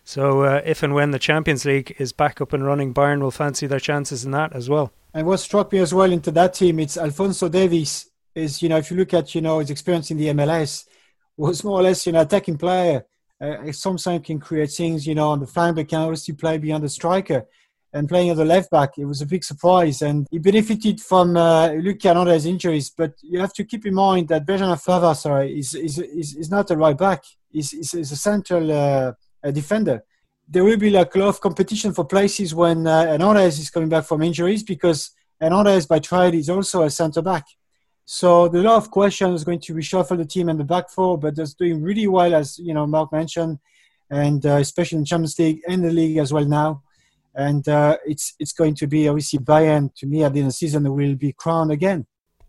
So 0.04 0.42
uh, 0.42 0.62
if 0.66 0.82
and 0.82 0.94
when 0.94 1.12
the 1.12 1.20
Champions 1.20 1.66
League 1.66 1.96
is 2.00 2.12
back 2.12 2.42
up 2.42 2.54
and 2.54 2.66
running, 2.66 2.94
Bayern 2.94 3.22
will 3.22 3.32
fancy 3.32 3.68
their 3.68 3.80
chances 3.80 4.26
in 4.26 4.32
that 4.32 4.54
as 4.54 4.70
well. 4.70 4.92
And 5.14 5.28
what 5.28 5.38
struck 5.38 5.72
me 5.72 5.80
as 5.80 5.94
well 5.94 6.12
into 6.12 6.32
that 6.32 6.56
team, 6.56 6.80
it's 6.80 6.98
Alphonso 6.98 7.50
Davies. 7.50 8.08
Is 8.34 8.62
you 8.62 8.70
know 8.70 8.78
if 8.78 8.90
you 8.90 8.96
look 8.98 9.14
at 9.14 9.36
you 9.36 9.42
know 9.42 9.60
his 9.60 9.70
experience 9.70 10.10
in 10.10 10.18
the 10.18 10.28
MLS, 10.28 10.86
was 11.36 11.64
more 11.64 11.80
or 11.80 11.84
less 11.84 12.06
you 12.06 12.14
know 12.14 12.22
attacking 12.22 12.58
player 12.58 13.06
uh, 13.42 13.72
sometimes 13.72 14.26
can 14.26 14.40
create 14.40 14.72
things, 14.72 15.08
you 15.08 15.16
know, 15.16 15.30
on 15.30 15.40
the 15.40 15.48
flank, 15.48 15.76
but 15.76 15.88
can 15.88 16.02
also 16.02 16.34
play 16.34 16.58
beyond 16.58 16.84
the 16.84 16.90
striker. 16.90 17.46
And 17.94 18.08
playing 18.08 18.30
at 18.30 18.38
the 18.38 18.46
left 18.46 18.72
back, 18.72 18.98
it 18.98 19.06
was 19.06 19.22
a 19.22 19.26
big 19.26 19.44
surprise. 19.44 20.02
And 20.02 20.26
he 20.32 20.40
benefited 20.40 21.02
from 21.02 21.36
uh, 21.36 21.72
Luke 21.74 22.02
Hernandez's 22.02 22.46
injuries. 22.46 22.90
But 22.90 23.16
you 23.22 23.40
have 23.40 23.54
to 23.54 23.66
keep 23.66 23.86
in 23.86 23.94
mind 23.94 24.30
that 24.30 24.46
Benjamin 24.46 24.78
Pavard, 24.78 25.18
sorry, 25.18 25.60
is, 25.60 25.76
is, 25.76 26.00
is, 26.00 26.36
is 26.36 26.50
not 26.50 26.72
a 26.72 26.78
right 26.78 26.98
back. 26.98 27.24
He's, 27.50 27.72
he's, 27.72 27.92
he's 27.92 28.12
a 28.14 28.16
central 28.16 28.72
uh, 28.72 29.12
a 29.44 29.52
defender. 29.52 30.04
There 30.48 30.64
will 30.64 30.78
be 30.78 30.90
like 30.90 31.16
a 31.16 31.20
lot 31.20 31.30
of 31.30 31.42
competition 31.42 31.94
for 31.94 32.06
places 32.06 32.54
when 32.54 32.88
uh, 32.88 33.18
is 33.40 33.70
coming 33.70 33.90
back 33.90 34.06
from 34.06 34.22
injuries 34.22 34.64
because 34.64 35.12
Hernandez 35.40 35.86
by 35.86 36.00
trade 36.00 36.36
is 36.36 36.50
also 36.50 36.84
a 36.84 36.90
centre 36.90 37.22
back. 37.22 37.46
So 38.06 38.48
the 38.50 38.62
lot 38.62 38.78
of 38.78 38.92
questions 38.92 39.44
going 39.44 39.62
to 39.62 39.74
reshuffle 39.74 40.18
the 40.18 40.26
team 40.26 40.50
and 40.50 40.60
the 40.60 40.66
back 40.66 40.90
four, 40.90 41.18
but 41.18 41.36
that's 41.36 41.54
doing 41.54 41.82
really 41.82 42.08
well, 42.08 42.34
as 42.36 42.60
you 42.60 42.74
know 42.74 42.86
Mark 42.86 43.12
mentioned, 43.12 43.60
and 44.10 44.46
uh, 44.46 44.56
especially 44.56 44.98
in 44.98 45.06
Champions 45.06 45.40
League 45.40 45.62
and 45.68 45.84
the 45.84 45.92
league 45.92 46.18
as 46.18 46.34
well 46.34 46.46
now. 46.46 46.84
And 47.36 47.68
uh, 47.68 47.98
it's 48.06 48.34
it's 48.40 48.54
going 48.54 48.76
to 48.76 48.88
be 48.88 49.08
obviously 49.08 49.40
Bayern 49.40 49.94
to 49.96 50.06
me 50.06 50.24
at 50.24 50.34
the 50.34 50.40
end 50.40 50.48
of 50.48 50.50
the 50.50 50.58
season 50.58 50.84
will 50.94 51.16
be 51.16 51.34
crowned 51.34 51.72
again. 51.72 52.06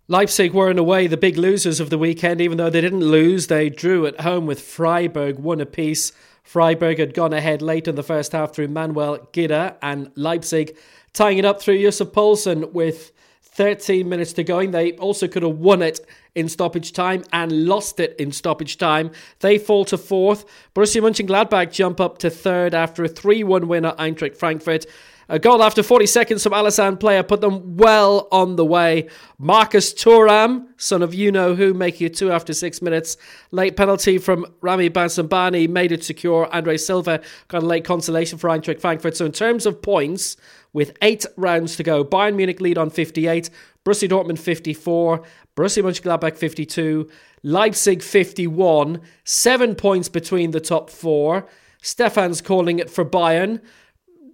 Leipzig 0.08 0.52
were 0.52 0.70
in 0.70 0.78
a 0.78 0.82
way 0.82 1.06
the 1.06 1.16
big 1.16 1.38
losers 1.38 1.78
of 1.80 1.88
the 1.88 1.98
weekend, 1.98 2.40
even 2.40 2.58
though 2.58 2.68
they 2.68 2.80
didn't 2.80 3.00
lose. 3.00 3.46
They 3.46 3.70
drew 3.70 4.04
at 4.06 4.20
home 4.20 4.46
with 4.46 4.60
Freiburg, 4.60 5.38
one 5.38 5.60
apiece. 5.60 6.12
Freiburg 6.42 6.98
had 6.98 7.14
gone 7.14 7.32
ahead 7.32 7.62
late 7.62 7.86
in 7.86 7.94
the 7.94 8.02
first 8.02 8.32
half 8.32 8.52
through 8.52 8.68
Manuel 8.68 9.28
Gulde, 9.32 9.76
and 9.80 10.10
Leipzig 10.16 10.76
tying 11.12 11.38
it 11.38 11.44
up 11.44 11.62
through 11.62 11.76
Yussuf 11.76 12.12
Poulsen 12.12 12.72
with 12.72 13.12
13 13.42 14.08
minutes 14.08 14.32
to 14.34 14.44
go. 14.44 14.66
They 14.66 14.92
also 14.92 15.28
could 15.28 15.42
have 15.44 15.58
won 15.58 15.82
it 15.82 16.00
in 16.34 16.48
stoppage 16.48 16.92
time 16.92 17.24
and 17.32 17.66
lost 17.66 18.00
it 18.00 18.16
in 18.18 18.32
stoppage 18.32 18.78
time. 18.78 19.10
They 19.40 19.58
fall 19.58 19.84
to 19.86 19.98
fourth. 19.98 20.44
Borussia 20.74 21.02
Mönchengladbach 21.02 21.72
jump 21.72 22.00
up 22.00 22.18
to 22.18 22.30
third 22.30 22.74
after 22.74 23.04
a 23.04 23.08
3 23.08 23.44
1 23.44 23.68
win 23.68 23.84
at 23.84 23.96
Eintracht 23.98 24.36
Frankfurt. 24.36 24.86
A 25.28 25.38
goal 25.38 25.62
after 25.62 25.82
40 25.82 26.06
seconds 26.06 26.42
from 26.42 26.52
Alassane 26.52 26.98
Pléa 26.98 27.26
put 27.26 27.40
them 27.40 27.76
well 27.76 28.28
on 28.32 28.56
the 28.56 28.66
way. 28.66 29.08
Marcus 29.38 29.94
Thuram, 29.94 30.66
son 30.76 31.00
of 31.00 31.14
you 31.14 31.32
know 31.32 31.54
who, 31.54 31.72
making 31.72 32.08
it 32.08 32.16
two 32.16 32.30
after 32.30 32.52
six 32.52 32.82
minutes. 32.82 33.16
Late 33.50 33.76
penalty 33.76 34.18
from 34.18 34.44
Rami 34.60 34.90
Bensebaini 34.90 35.68
made 35.68 35.92
it 35.92 36.04
secure. 36.04 36.52
Andre 36.52 36.76
Silva 36.76 37.22
got 37.48 37.62
a 37.62 37.66
late 37.66 37.84
consolation 37.84 38.36
for 38.36 38.50
Eintracht 38.50 38.80
Frankfurt. 38.80 39.16
So, 39.16 39.24
in 39.24 39.32
terms 39.32 39.64
of 39.64 39.80
points, 39.80 40.36
with 40.72 40.96
eight 41.02 41.24
rounds 41.36 41.76
to 41.76 41.82
go. 41.82 42.04
Bayern 42.04 42.34
Munich 42.34 42.60
lead 42.60 42.78
on 42.78 42.90
58, 42.90 43.50
Borussia 43.84 44.08
Dortmund 44.08 44.38
54, 44.38 45.22
Borussia 45.56 45.82
Mönchengladbach 45.82 46.36
52, 46.36 47.08
Leipzig 47.42 48.02
51, 48.02 49.00
seven 49.24 49.74
points 49.74 50.08
between 50.08 50.52
the 50.52 50.60
top 50.60 50.88
four. 50.88 51.46
Stefan's 51.82 52.40
calling 52.40 52.78
it 52.78 52.88
for 52.88 53.04
Bayern. 53.04 53.60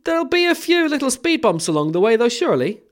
There'll 0.04 0.24
be 0.24 0.46
a 0.46 0.54
few 0.54 0.88
little 0.88 1.10
speed 1.10 1.40
bumps 1.40 1.66
along 1.66 1.92
the 1.92 2.00
way, 2.00 2.16
though, 2.16 2.28
surely. 2.28 2.82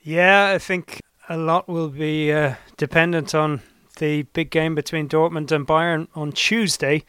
Yeah, 0.00 0.50
I 0.50 0.58
think 0.58 1.00
a 1.28 1.36
lot 1.36 1.68
will 1.68 1.88
be 1.88 2.32
uh, 2.32 2.56
dependent 2.76 3.34
on 3.34 3.62
the 3.98 4.22
big 4.22 4.50
game 4.50 4.74
between 4.74 5.08
Dortmund 5.08 5.50
and 5.52 5.66
Bayern 5.66 6.08
on 6.14 6.32
Tuesday. 6.32 7.04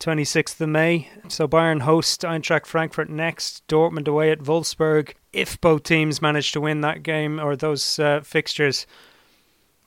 26th 0.00 0.60
of 0.60 0.68
May. 0.68 1.10
So 1.28 1.48
Bayern 1.48 1.80
host 1.80 2.22
Eintracht 2.22 2.66
Frankfurt 2.66 3.10
next, 3.10 3.66
Dortmund 3.66 4.06
away 4.06 4.30
at 4.30 4.40
Wolfsburg. 4.40 5.14
If 5.32 5.60
both 5.60 5.82
teams 5.82 6.22
manage 6.22 6.52
to 6.52 6.60
win 6.60 6.80
that 6.82 7.02
game 7.02 7.40
or 7.40 7.56
those 7.56 7.98
uh, 7.98 8.20
fixtures, 8.20 8.86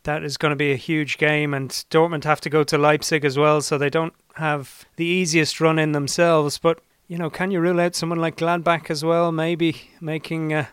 that 0.03 0.23
is 0.23 0.37
going 0.37 0.51
to 0.51 0.55
be 0.55 0.71
a 0.71 0.77
huge 0.77 1.17
game. 1.17 1.53
And 1.53 1.69
Dortmund 1.89 2.23
have 2.23 2.41
to 2.41 2.49
go 2.49 2.63
to 2.63 2.77
Leipzig 2.77 3.25
as 3.25 3.37
well, 3.37 3.61
so 3.61 3.77
they 3.77 3.89
don't 3.89 4.13
have 4.35 4.85
the 4.95 5.05
easiest 5.05 5.61
run 5.61 5.79
in 5.79 5.91
themselves. 5.91 6.57
But, 6.57 6.79
you 7.07 7.17
know, 7.17 7.29
can 7.29 7.51
you 7.51 7.59
rule 7.59 7.79
out 7.79 7.95
someone 7.95 8.19
like 8.19 8.37
Gladbach 8.37 8.89
as 8.89 9.03
well, 9.03 9.31
maybe 9.31 9.89
making 9.99 10.53
a, 10.53 10.69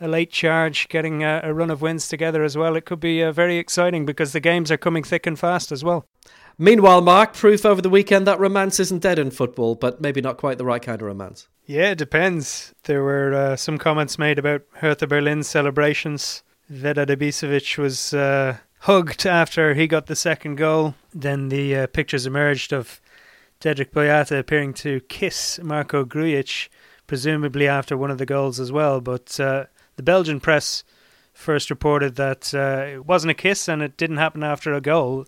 a 0.00 0.08
late 0.08 0.32
charge, 0.32 0.88
getting 0.88 1.22
a, 1.22 1.40
a, 1.44 1.54
run 1.54 1.70
of 1.70 1.82
wins 1.82 2.08
together 2.08 2.42
as 2.42 2.56
well? 2.56 2.76
It 2.76 2.84
could 2.84 3.00
be 3.00 3.22
uh, 3.22 3.32
very 3.32 3.58
exciting 3.58 4.04
because 4.04 4.32
the 4.32 4.40
games 4.40 4.70
are 4.70 4.76
coming 4.76 5.04
thick 5.04 5.26
and 5.26 5.38
fast 5.38 5.72
as 5.72 5.84
well. 5.84 6.06
Meanwhile, 6.58 7.00
Mark, 7.00 7.32
proof 7.34 7.64
over 7.64 7.80
the 7.80 7.88
weekend 7.90 8.26
that 8.26 8.38
romance 8.38 8.78
isn't 8.78 9.02
dead 9.02 9.18
in 9.18 9.30
football, 9.30 9.74
but 9.74 10.00
maybe 10.00 10.20
not 10.20 10.36
quite 10.36 10.58
the 10.58 10.64
right 10.64 10.82
kind 10.82 11.00
of 11.00 11.06
romance. 11.06 11.48
Yeah, 11.64 11.92
it 11.92 11.98
depends. 11.98 12.74
There 12.84 13.02
were 13.02 13.32
uh, 13.32 13.56
some 13.56 13.78
comments 13.78 14.18
made 14.18 14.38
about 14.38 14.62
Hertha 14.74 15.06
Berlin's 15.06 15.48
celebrations. 15.48 16.42
Vedad 16.68 17.08
Ibisevic 17.08 17.78
was 17.78 18.12
uh, 18.14 18.58
hugged 18.82 19.26
after 19.26 19.74
he 19.74 19.86
got 19.86 20.06
the 20.06 20.16
second 20.16 20.56
goal. 20.56 20.94
Then 21.14 21.48
the 21.48 21.76
uh, 21.76 21.86
pictures 21.88 22.26
emerged 22.26 22.72
of 22.72 23.00
Dedryck 23.60 23.90
Boyata 23.90 24.38
appearing 24.38 24.74
to 24.74 25.00
kiss 25.08 25.60
Marko 25.62 26.04
Grujić, 26.04 26.68
presumably 27.06 27.68
after 27.68 27.96
one 27.96 28.10
of 28.10 28.18
the 28.18 28.26
goals 28.26 28.58
as 28.58 28.72
well. 28.72 29.00
But 29.00 29.38
uh, 29.38 29.66
the 29.96 30.02
Belgian 30.02 30.40
press 30.40 30.84
first 31.32 31.70
reported 31.70 32.16
that 32.16 32.54
uh, 32.54 32.94
it 32.94 33.06
wasn't 33.06 33.30
a 33.30 33.34
kiss 33.34 33.68
and 33.68 33.82
it 33.82 33.96
didn't 33.96 34.18
happen 34.18 34.42
after 34.42 34.72
a 34.74 34.80
goal 34.80 35.26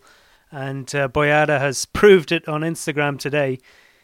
and 0.54 0.94
uh, 0.94 1.08
Boyata 1.08 1.58
has 1.58 1.84
proved 1.84 2.30
it 2.30 2.48
on 2.48 2.60
Instagram 2.60 3.18
today. 3.18 3.58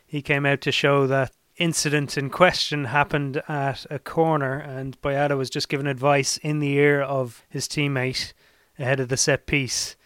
He 0.04 0.20
came 0.20 0.44
out 0.44 0.60
to 0.62 0.72
show 0.72 1.06
that 1.06 1.32
incident 1.56 2.18
in 2.18 2.28
question 2.28 2.86
happened 2.86 3.40
at 3.48 3.86
a 3.88 4.00
corner, 4.00 4.58
and 4.58 5.00
Boyata 5.00 5.36
was 5.36 5.48
just 5.48 5.68
given 5.68 5.86
advice 5.86 6.38
in 6.38 6.58
the 6.58 6.72
ear 6.72 7.00
of 7.00 7.44
his 7.48 7.68
teammate 7.68 8.32
ahead 8.80 9.00
of 9.00 9.08
the 9.08 9.16
set 9.16 9.46
piece. 9.46 9.96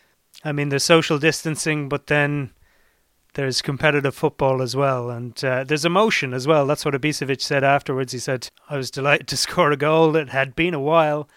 I 0.45 0.53
mean, 0.53 0.69
there's 0.69 0.85
social 0.85 1.19
distancing, 1.19 1.89
but 1.89 2.09
then 2.09 2.51
there's 3.35 3.63
competitive 3.63 4.15
football 4.15 4.61
as 4.61 4.77
well, 4.77 5.11
and 5.11 5.43
uh, 5.45 5.65
there's 5.65 5.85
emotion 5.85 6.35
as 6.35 6.47
well. 6.47 6.67
That's 6.67 6.85
what 6.85 6.95
Ibisevic 6.95 7.41
said 7.41 7.65
afterwards. 7.65 8.13
He 8.13 8.19
said, 8.19 8.51
"I 8.69 8.77
was 8.77 8.91
delighted 8.91 9.29
to 9.29 9.37
score 9.39 9.71
a 9.73 9.77
goal. 9.77 10.17
It 10.17 10.31
had 10.31 10.55
been 10.55 10.75
a 10.75 10.81
while, 10.81 11.29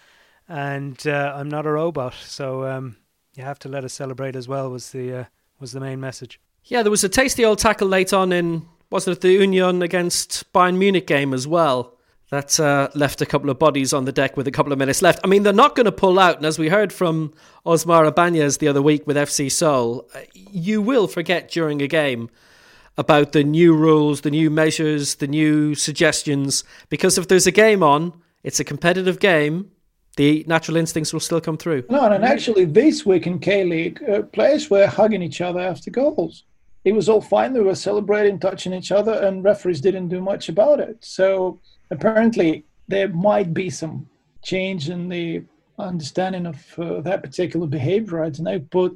and 0.48 1.04
uh, 1.06 1.34
I'm 1.36 1.48
not 1.48 1.66
a 1.66 1.70
robot." 1.70 2.14
So 2.14 2.64
um, 2.64 2.96
you 3.34 3.44
have 3.44 3.58
to 3.60 3.68
let 3.68 3.84
us 3.84 3.92
celebrate 3.92 4.36
as 4.36 4.48
well 4.48 4.70
was 4.70 4.90
the 4.90 5.12
uh, 5.12 5.24
was 5.58 5.72
the 5.72 5.80
main 5.80 6.00
message. 6.00 6.40
Yeah, 6.64 6.82
there 6.82 6.90
was 6.90 7.04
a 7.04 7.08
tasty 7.08 7.44
old 7.44 7.58
tackle 7.58 7.88
late 7.88 8.12
on 8.12 8.32
in 8.32 8.66
wasn't 8.90 9.16
it 9.16 9.20
the 9.20 9.32
Union 9.32 9.82
against 9.82 10.50
Bayern 10.52 10.76
Munich 10.76 11.06
game 11.06 11.34
as 11.34 11.46
well 11.46 11.97
that 12.30 12.60
uh, 12.60 12.88
left 12.94 13.22
a 13.22 13.26
couple 13.26 13.48
of 13.48 13.58
bodies 13.58 13.92
on 13.92 14.04
the 14.04 14.12
deck 14.12 14.36
with 14.36 14.46
a 14.46 14.50
couple 14.50 14.72
of 14.72 14.78
minutes 14.78 15.00
left. 15.00 15.20
I 15.24 15.26
mean, 15.28 15.42
they're 15.42 15.52
not 15.52 15.74
going 15.74 15.86
to 15.86 15.92
pull 15.92 16.18
out, 16.18 16.36
and 16.36 16.46
as 16.46 16.58
we 16.58 16.68
heard 16.68 16.92
from 16.92 17.32
Osmar 17.64 18.06
Ibanez 18.06 18.58
the 18.58 18.68
other 18.68 18.82
week 18.82 19.06
with 19.06 19.16
FC 19.16 19.50
Seoul, 19.50 20.08
uh, 20.14 20.20
you 20.34 20.82
will 20.82 21.06
forget 21.06 21.50
during 21.50 21.80
a 21.80 21.86
game 21.86 22.28
about 22.96 23.32
the 23.32 23.44
new 23.44 23.74
rules, 23.74 24.22
the 24.22 24.30
new 24.30 24.50
measures, 24.50 25.16
the 25.16 25.26
new 25.26 25.74
suggestions, 25.74 26.64
because 26.88 27.16
if 27.16 27.28
there's 27.28 27.46
a 27.46 27.52
game 27.52 27.82
on, 27.82 28.12
it's 28.42 28.60
a 28.60 28.64
competitive 28.64 29.18
game 29.20 29.70
the 30.18 30.44
natural 30.48 30.76
instincts 30.76 31.12
will 31.12 31.20
still 31.20 31.40
come 31.40 31.56
through. 31.56 31.84
No, 31.88 32.02
and 32.10 32.24
actually, 32.24 32.64
this 32.64 33.06
week 33.06 33.28
in 33.28 33.38
K 33.38 33.62
League, 33.62 34.02
uh, 34.02 34.22
players 34.22 34.68
were 34.68 34.88
hugging 34.88 35.22
each 35.22 35.40
other 35.40 35.60
after 35.60 35.92
goals. 35.92 36.42
It 36.84 36.92
was 36.92 37.08
all 37.08 37.20
fine. 37.20 37.52
They 37.52 37.60
were 37.60 37.76
celebrating, 37.76 38.40
touching 38.40 38.72
each 38.72 38.90
other, 38.90 39.12
and 39.12 39.44
referees 39.44 39.80
didn't 39.80 40.08
do 40.08 40.20
much 40.20 40.48
about 40.48 40.80
it. 40.80 40.96
So 41.00 41.60
apparently, 41.90 42.64
there 42.88 43.08
might 43.08 43.52
be 43.52 43.70
some 43.70 44.08
change 44.42 44.88
in 44.88 45.08
the 45.08 45.42
understanding 45.78 46.46
of 46.46 46.78
uh, 46.78 47.00
that 47.02 47.22
particular 47.22 47.66
behavior. 47.66 48.22
I 48.22 48.30
don't 48.30 48.44
know. 48.44 48.58
But 48.58 48.92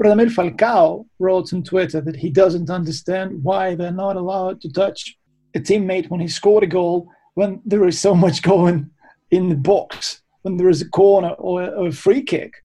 Radamel 0.00 0.34
Falcao 0.34 1.06
wrote 1.18 1.52
on 1.52 1.62
Twitter 1.62 2.00
that 2.00 2.16
he 2.16 2.30
doesn't 2.30 2.70
understand 2.70 3.42
why 3.42 3.74
they're 3.74 3.92
not 3.92 4.16
allowed 4.16 4.60
to 4.62 4.72
touch 4.72 5.16
a 5.54 5.60
teammate 5.60 6.10
when 6.10 6.20
he 6.20 6.28
scored 6.28 6.64
a 6.64 6.66
goal 6.66 7.08
when 7.34 7.60
there 7.64 7.86
is 7.86 8.00
so 8.00 8.14
much 8.14 8.42
going 8.42 8.90
in 9.30 9.48
the 9.48 9.56
box 9.56 10.22
when 10.42 10.56
there 10.56 10.68
is 10.68 10.82
a 10.82 10.88
corner 10.88 11.30
or 11.38 11.62
a, 11.62 11.90
free 11.90 12.22
kick. 12.22 12.62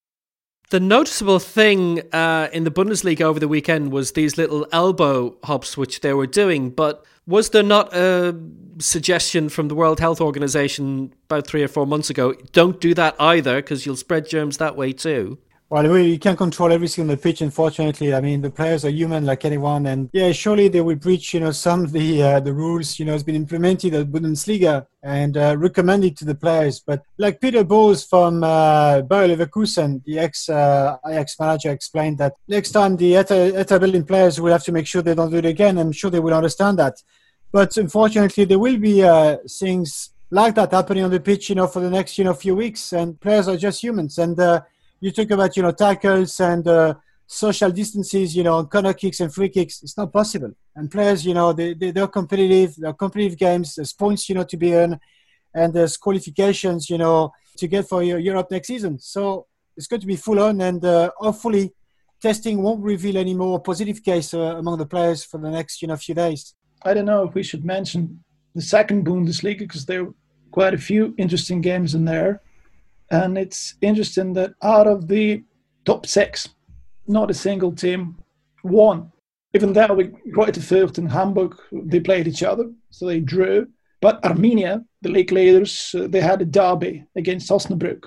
The 0.70 0.80
noticeable 0.80 1.40
thing 1.40 2.02
uh, 2.14 2.50
in 2.54 2.64
the 2.64 2.72
Bundesliga 2.72 3.22
over 3.22 3.40
the 3.40 3.48
weekend 3.48 3.92
was 3.92 4.12
these 4.12 4.38
little 4.38 4.68
elbow 4.72 5.38
hops 5.44 5.78
which 5.78 6.02
they 6.02 6.14
were 6.14 6.28
doing. 6.28 6.70
But 6.70 7.06
was 7.26 7.50
there 7.50 7.64
not 7.64 7.96
a 7.96 8.38
suggestion 8.80 9.50
from 9.50 9.68
the 9.68 9.76
World 9.76 10.00
Health 10.00 10.22
Organization 10.22 11.14
about 11.26 11.48
three 11.48 11.64
or 11.64 11.68
four 11.68 11.86
months 11.86 12.10
ago? 12.10 12.34
Don't 12.52 12.80
do 12.80 12.94
that 12.94 13.16
either 13.20 13.58
because 13.58 13.86
you'll 13.86 13.96
spread 13.96 14.28
germs 14.28 14.58
that 14.58 14.76
way 14.76 14.94
too. 14.94 15.38
Well, 15.72 15.88
we, 15.88 16.14
you 16.14 16.18
can't 16.18 16.38
control 16.38 16.72
everything 16.72 17.04
on 17.04 17.10
the 17.10 17.18
pitch, 17.18 17.42
unfortunately. 17.42 18.12
I 18.16 18.22
mean, 18.22 18.42
the 18.42 18.50
players 18.50 18.84
are 18.86 18.90
human 18.90 19.28
like 19.28 19.46
anyone, 19.46 19.86
and 19.86 20.10
yeah, 20.14 20.32
surely 20.32 20.68
they 20.68 20.82
will 20.82 20.96
breach, 20.96 21.32
you 21.36 21.42
know, 21.42 21.52
some 21.52 21.84
of 21.84 21.92
the 21.92 22.24
uh, 22.24 22.40
the 22.40 22.52
rules. 22.52 22.98
You 22.98 23.06
know, 23.06 23.12
has 23.12 23.22
been 23.22 23.36
implemented 23.36 23.94
at 23.94 24.08
Bundesliga 24.08 24.88
and 25.04 25.38
uh, 25.38 25.56
recommended 25.60 26.18
to 26.18 26.26
the 26.26 26.34
players. 26.34 26.80
But 26.80 27.04
like 27.20 27.40
Peter 27.40 27.64
Bosz 27.64 28.10
from 28.10 28.44
uh, 28.44 29.04
Bayer 29.04 29.28
Leverkusen, 29.28 30.04
the 30.06 30.18
ex 30.18 30.50
uh, 30.50 30.98
Ajax 31.06 31.40
manager, 31.40 31.70
explained 31.70 32.18
that 32.18 32.34
next 32.48 32.72
time 32.72 32.98
the 32.98 33.14
Hertha 33.14 33.80
Berlin 33.80 34.06
players 34.06 34.42
will 34.42 34.52
have 34.52 34.64
to 34.64 34.72
make 34.72 34.88
sure 34.88 35.04
they 35.04 35.14
don't 35.14 35.30
do 35.30 35.38
it 35.38 35.46
again. 35.46 35.78
I'm 35.78 35.92
sure 35.92 36.10
they 36.10 36.20
will 36.20 36.34
understand 36.34 36.80
that. 36.80 36.96
But 37.52 37.76
unfortunately, 37.78 38.46
there 38.46 38.60
will 38.60 38.78
be 38.78 39.04
uh, 39.04 39.38
things 39.50 40.12
like 40.30 40.56
that 40.56 40.72
happening 40.72 41.04
on 41.04 41.12
the 41.12 41.20
pitch, 41.20 41.50
you 41.50 41.56
know, 41.56 41.68
for 41.68 41.80
the 41.80 41.90
next 41.90 42.18
you 42.18 42.24
know 42.24 42.34
few 42.34 42.56
weeks, 42.56 42.94
and 42.94 43.20
players 43.20 43.48
are 43.48 43.58
just 43.58 43.82
humans, 43.82 44.18
and 44.18 44.40
uh, 44.40 44.62
you 45.00 45.12
talk 45.12 45.32
about 45.32 45.56
you 45.58 45.64
know 45.64 45.72
tackles 45.72 46.40
and 46.40 46.68
uh, 46.68 46.94
social 47.26 47.72
distances, 47.72 48.36
you 48.36 48.44
know, 48.44 48.64
corner 48.66 48.94
kicks 48.94 49.20
and 49.20 49.34
free 49.34 49.50
kicks. 49.50 49.82
It's 49.84 49.98
not 49.98 50.12
possible. 50.12 50.52
And 50.76 50.90
players, 50.92 51.26
you 51.26 51.34
know, 51.34 51.54
they, 51.54 51.74
they 51.74 51.92
they're 51.92 52.08
competitive. 52.08 52.76
They're 52.78 52.94
competitive 52.94 53.38
games. 53.38 53.76
There's 53.76 53.94
points, 53.94 54.30
you 54.30 54.36
know, 54.36 54.44
to 54.44 54.58
be 54.58 54.74
earned, 54.74 55.00
and 55.54 55.74
there's 55.74 55.98
qualifications, 55.98 56.90
you 56.90 56.98
know, 56.98 57.32
to 57.58 57.68
get 57.68 57.88
for 57.88 58.04
Europe 58.04 58.52
next 58.52 58.68
season. 58.68 59.00
So 59.00 59.48
it's 59.76 59.88
going 59.88 60.02
to 60.02 60.08
be 60.08 60.16
full 60.16 60.40
on, 60.40 60.62
and 60.62 60.84
uh, 60.86 61.12
hopefully, 61.18 61.74
testing 62.22 62.62
won't 62.62 62.84
reveal 62.84 63.18
any 63.18 63.34
more 63.34 63.60
positive 63.60 64.04
case 64.04 64.34
uh, 64.34 64.58
among 64.58 64.78
the 64.78 64.86
players 64.86 65.24
for 65.24 65.40
the 65.40 65.50
next 65.50 65.82
you 65.82 65.88
know 65.88 65.96
few 65.96 66.14
days. 66.14 66.54
I 66.84 66.94
don't 66.94 67.06
know 67.06 67.24
if 67.24 67.34
we 67.34 67.44
should 67.44 67.66
mention 67.66 68.24
the 68.56 68.62
second 68.62 69.06
Bundesliga 69.06 69.60
because 69.60 69.86
there 69.86 70.04
are 70.04 70.14
quite 70.52 70.74
a 70.74 70.78
few 70.78 71.14
interesting 71.18 71.62
games 71.62 71.96
in 71.96 72.06
there. 72.06 72.42
And 73.12 73.38
it's 73.38 73.76
interesting 73.82 74.34
that 74.34 74.54
out 74.64 74.88
of 74.88 75.08
the 75.08 75.44
top 75.86 76.06
six, 76.06 76.50
not 77.08 77.32
a 77.32 77.34
single 77.34 77.72
team 77.72 78.18
won. 78.64 79.12
Even 79.56 79.74
though 79.74 79.94
we 79.94 80.06
Greuther 80.32 80.62
Fürth 80.62 80.98
and 81.00 81.12
Hamburg, 81.12 81.56
they 81.72 82.00
played 82.00 82.28
each 82.28 82.44
other, 82.44 82.72
so 82.92 83.08
they 83.08 83.20
drew. 83.20 83.68
But 84.00 84.22
Arminia, 84.22 84.86
the 85.02 85.10
league 85.10 85.32
leaders, 85.32 85.94
uh, 85.98 86.08
they 86.08 86.22
had 86.22 86.42
a 86.42 86.46
derby 86.46 87.04
against 87.16 87.50
Osnabrück 87.50 88.04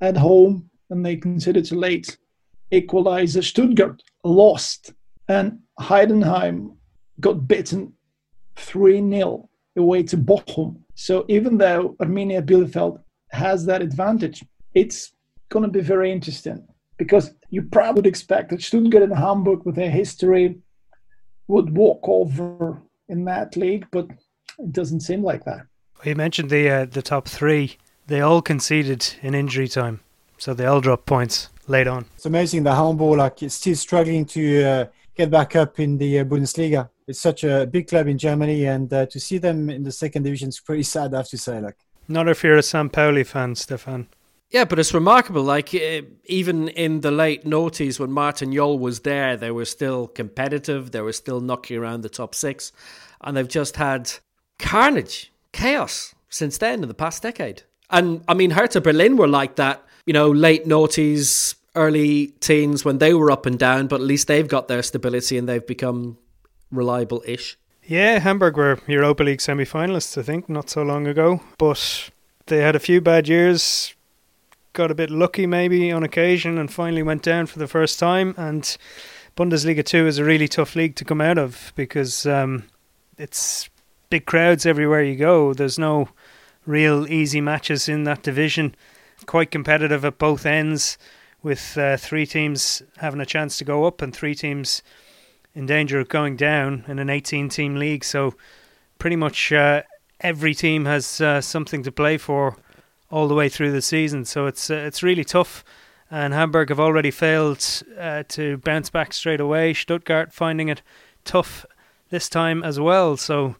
at 0.00 0.16
home, 0.16 0.70
and 0.90 1.04
they 1.04 1.16
considered 1.16 1.70
a 1.72 1.74
late 1.74 2.16
equalizer. 2.70 3.42
Stuttgart 3.42 4.02
lost, 4.22 4.92
and 5.28 5.58
Heidenheim 5.80 6.76
got 7.20 7.48
beaten 7.48 7.93
3 8.56 9.10
0 9.10 9.48
away 9.76 10.02
to 10.04 10.16
Bochum. 10.16 10.76
So 10.94 11.24
even 11.28 11.58
though 11.58 11.96
Arminia 12.00 12.42
Bielefeld 12.42 13.00
has 13.34 13.66
that 13.66 13.82
advantage. 13.82 14.44
It's 14.74 15.12
going 15.48 15.64
to 15.64 15.70
be 15.70 15.80
very 15.80 16.10
interesting 16.10 16.66
because 16.96 17.34
you 17.50 17.62
probably 17.62 18.00
would 18.00 18.06
expect 18.06 18.50
that 18.50 18.62
Stuttgart 18.62 19.02
and 19.02 19.14
Hamburg, 19.14 19.64
with 19.64 19.74
their 19.74 19.90
history, 19.90 20.56
would 21.48 21.76
walk 21.76 22.00
over 22.04 22.80
in 23.08 23.24
that 23.26 23.56
league, 23.56 23.86
but 23.90 24.08
it 24.58 24.72
doesn't 24.72 25.00
seem 25.00 25.22
like 25.22 25.44
that. 25.44 25.66
You 26.04 26.14
mentioned 26.14 26.50
the 26.50 26.70
uh, 26.70 26.84
the 26.86 27.02
top 27.02 27.28
three; 27.28 27.76
they 28.06 28.20
all 28.20 28.42
conceded 28.42 29.14
in 29.22 29.34
injury 29.34 29.68
time, 29.68 30.00
so 30.38 30.54
they 30.54 30.66
all 30.66 30.80
dropped 30.80 31.06
points 31.06 31.48
late 31.66 31.86
on. 31.86 32.06
It's 32.16 32.26
amazing 32.26 32.64
that 32.64 32.74
Hamburg 32.74 33.18
like 33.18 33.42
is 33.42 33.54
still 33.54 33.74
struggling 33.74 34.24
to 34.26 34.64
uh, 34.64 34.84
get 35.16 35.30
back 35.30 35.56
up 35.56 35.80
in 35.80 35.98
the 35.98 36.20
uh, 36.20 36.24
Bundesliga. 36.24 36.88
It's 37.06 37.20
such 37.20 37.44
a 37.44 37.66
big 37.66 37.88
club 37.88 38.06
in 38.08 38.16
Germany, 38.16 38.64
and 38.64 38.92
uh, 38.92 39.06
to 39.06 39.20
see 39.20 39.38
them 39.38 39.68
in 39.68 39.82
the 39.82 39.92
second 39.92 40.22
division 40.22 40.48
is 40.48 40.60
pretty 40.60 40.84
sad. 40.84 41.12
I 41.12 41.18
have 41.18 41.28
to 41.28 41.38
say, 41.38 41.60
like. 41.60 41.76
Not 42.08 42.28
if 42.28 42.42
you're 42.42 42.56
a 42.56 42.62
St. 42.62 42.92
Pauli 42.92 43.24
fan, 43.24 43.54
Stefan. 43.54 44.08
Yeah, 44.50 44.64
but 44.64 44.78
it's 44.78 44.94
remarkable. 44.94 45.42
Like 45.42 45.74
uh, 45.74 46.02
even 46.26 46.68
in 46.68 47.00
the 47.00 47.10
late 47.10 47.44
noughties, 47.44 47.98
when 47.98 48.12
Martin 48.12 48.52
Jol 48.52 48.78
was 48.78 49.00
there, 49.00 49.36
they 49.36 49.50
were 49.50 49.64
still 49.64 50.06
competitive. 50.06 50.92
They 50.92 51.00
were 51.00 51.12
still 51.12 51.40
knocking 51.40 51.76
around 51.76 52.02
the 52.02 52.08
top 52.08 52.34
six, 52.34 52.72
and 53.20 53.36
they've 53.36 53.48
just 53.48 53.76
had 53.76 54.12
carnage, 54.58 55.32
chaos 55.52 56.14
since 56.28 56.58
then 56.58 56.82
in 56.82 56.88
the 56.88 56.94
past 56.94 57.22
decade. 57.22 57.62
And 57.90 58.22
I 58.28 58.34
mean, 58.34 58.52
Hertha 58.52 58.80
Berlin 58.80 59.16
were 59.16 59.28
like 59.28 59.56
that. 59.56 59.82
You 60.06 60.12
know, 60.12 60.30
late 60.30 60.66
noughties, 60.66 61.54
early 61.74 62.28
teens 62.40 62.84
when 62.84 62.98
they 62.98 63.14
were 63.14 63.30
up 63.30 63.46
and 63.46 63.58
down. 63.58 63.88
But 63.88 63.96
at 63.96 64.06
least 64.06 64.26
they've 64.26 64.48
got 64.48 64.68
their 64.68 64.82
stability 64.82 65.36
and 65.36 65.48
they've 65.48 65.66
become 65.66 66.18
reliable-ish. 66.76 67.56
Yeah, 67.86 68.18
Hamburg 68.18 68.56
were 68.56 68.78
Europa 68.86 69.22
League 69.22 69.40
semi 69.40 69.64
finalists, 69.64 70.16
I 70.16 70.22
think, 70.22 70.48
not 70.48 70.70
so 70.70 70.82
long 70.82 71.06
ago. 71.06 71.40
But 71.58 72.10
they 72.46 72.58
had 72.58 72.76
a 72.76 72.80
few 72.80 73.00
bad 73.00 73.28
years, 73.28 73.94
got 74.72 74.90
a 74.90 74.94
bit 74.94 75.10
lucky 75.10 75.46
maybe 75.46 75.92
on 75.92 76.02
occasion, 76.02 76.56
and 76.58 76.72
finally 76.72 77.02
went 77.02 77.22
down 77.22 77.46
for 77.46 77.58
the 77.58 77.68
first 77.68 77.98
time. 77.98 78.34
And 78.38 78.76
Bundesliga 79.36 79.84
2 79.84 80.06
is 80.06 80.18
a 80.18 80.24
really 80.24 80.48
tough 80.48 80.74
league 80.74 80.96
to 80.96 81.04
come 81.04 81.20
out 81.20 81.36
of 81.36 81.72
because 81.76 82.24
um, 82.24 82.64
it's 83.18 83.68
big 84.08 84.24
crowds 84.24 84.64
everywhere 84.64 85.02
you 85.02 85.16
go. 85.16 85.52
There's 85.52 85.78
no 85.78 86.08
real 86.64 87.06
easy 87.12 87.42
matches 87.42 87.88
in 87.88 88.04
that 88.04 88.22
division. 88.22 88.74
Quite 89.26 89.50
competitive 89.50 90.04
at 90.04 90.18
both 90.18 90.46
ends, 90.46 90.96
with 91.44 91.76
uh, 91.76 91.96
three 91.98 92.26
teams 92.26 92.82
having 92.96 93.20
a 93.20 93.26
chance 93.26 93.58
to 93.58 93.64
go 93.64 93.84
up 93.84 94.02
and 94.02 94.16
three 94.16 94.34
teams 94.34 94.82
in 95.54 95.66
danger 95.66 96.00
of 96.00 96.08
going 96.08 96.36
down 96.36 96.84
in 96.88 96.98
an 96.98 97.10
18 97.10 97.48
team 97.48 97.76
league. 97.76 98.04
So 98.04 98.34
pretty 98.98 99.16
much 99.16 99.52
uh, 99.52 99.82
every 100.20 100.54
team 100.54 100.84
has 100.86 101.20
uh, 101.20 101.40
something 101.40 101.82
to 101.82 101.92
play 101.92 102.18
for 102.18 102.56
all 103.10 103.28
the 103.28 103.34
way 103.34 103.48
through 103.48 103.72
the 103.72 103.82
season. 103.82 104.24
So 104.24 104.46
it's 104.46 104.70
uh, 104.70 104.74
it's 104.74 105.02
really 105.02 105.24
tough. 105.24 105.64
And 106.10 106.34
Hamburg 106.34 106.68
have 106.68 106.80
already 106.80 107.10
failed 107.10 107.82
uh, 107.98 108.24
to 108.28 108.58
bounce 108.58 108.90
back 108.90 109.12
straight 109.12 109.40
away. 109.40 109.74
Stuttgart 109.74 110.32
finding 110.32 110.68
it 110.68 110.82
tough 111.24 111.64
this 112.10 112.28
time 112.28 112.62
as 112.62 112.78
well. 112.78 113.16
So 113.16 113.56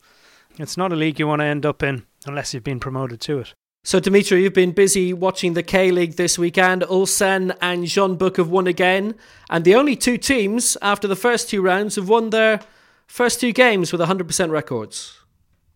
it's 0.59 0.77
not 0.77 0.93
a 0.93 0.97
league 0.97 1.19
you 1.19 1.27
want 1.27 1.41
to 1.41 1.47
end 1.47 1.67
up 1.67 1.83
in 1.83 2.05
unless 2.27 2.55
you've 2.55 2.65
been 2.65 2.81
promoted 2.81 3.21
to 3.23 3.41
it. 3.41 3.55
So, 3.87 4.01
Dimitri, 4.01 4.43
you've 4.43 4.55
been 4.55 4.73
busy 4.73 5.13
watching 5.13 5.53
the 5.53 5.63
K 5.63 5.91
League 5.91 6.17
this 6.17 6.39
weekend. 6.39 6.81
Ulsan 6.85 7.55
and 7.61 7.85
Jeonbuk 7.85 8.39
have 8.39 8.49
won 8.49 8.67
again. 8.67 9.15
And 9.51 9.63
the 9.63 9.75
only 9.75 9.95
two 9.95 10.17
teams 10.17 10.79
after 10.81 11.07
the 11.07 11.15
first 11.15 11.51
two 11.51 11.61
rounds 11.61 11.97
have 11.97 12.09
won 12.09 12.31
their 12.31 12.61
first 13.07 13.41
two 13.41 13.53
games 13.53 13.93
with 13.93 14.01
100% 14.01 14.51
records. 14.51 15.21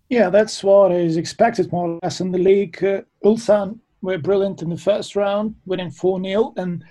Yeah, 0.08 0.30
that's 0.30 0.64
what 0.64 0.90
is 0.90 1.18
expected 1.18 1.70
more 1.70 1.86
or 1.86 1.98
less 2.02 2.22
in 2.22 2.32
the 2.32 2.38
league. 2.38 2.82
Uh, 2.82 3.02
Ulsan 3.26 3.78
were 4.00 4.16
brilliant 4.16 4.62
in 4.62 4.70
the 4.70 4.78
first 4.78 5.14
round, 5.14 5.54
winning 5.66 5.90
4 5.90 6.24
0. 6.24 6.54
And 6.56 6.82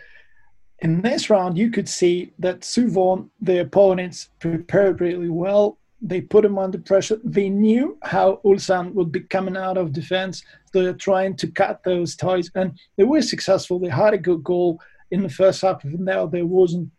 in 0.84 1.02
this 1.02 1.32
round, 1.32 1.58
you 1.58 1.72
could 1.72 1.90
see 1.90 2.32
that 2.38 2.60
Suwon, 2.60 3.32
the 3.42 3.62
opponents, 3.62 4.30
prepared 4.40 5.02
really 5.02 5.30
well 5.30 5.80
they 6.02 6.22
put 6.22 6.46
him 6.46 6.58
under 6.58 6.78
pressure. 6.78 7.20
They 7.24 7.50
knew 7.50 7.98
how 8.04 8.40
Ulsan 8.46 8.94
would 8.94 9.12
be 9.12 9.22
coming 9.22 9.58
out 9.58 9.78
of 9.78 9.94
defense. 9.94 10.44
They're 10.84 10.94
trying 10.94 11.36
to 11.38 11.48
cut 11.48 11.84
those 11.84 12.16
ties, 12.16 12.50
and 12.56 12.78
they 12.98 13.04
were 13.04 13.22
successful. 13.22 13.80
They 13.80 13.90
had 13.90 14.14
a 14.14 14.18
good 14.18 14.44
goal 14.44 14.80
in 15.12 15.24
the 15.24 15.30
first 15.30 15.62
half, 15.62 15.84
and 15.84 16.00
now 16.00 16.26
there 16.26 16.46
wasn't 16.46 16.92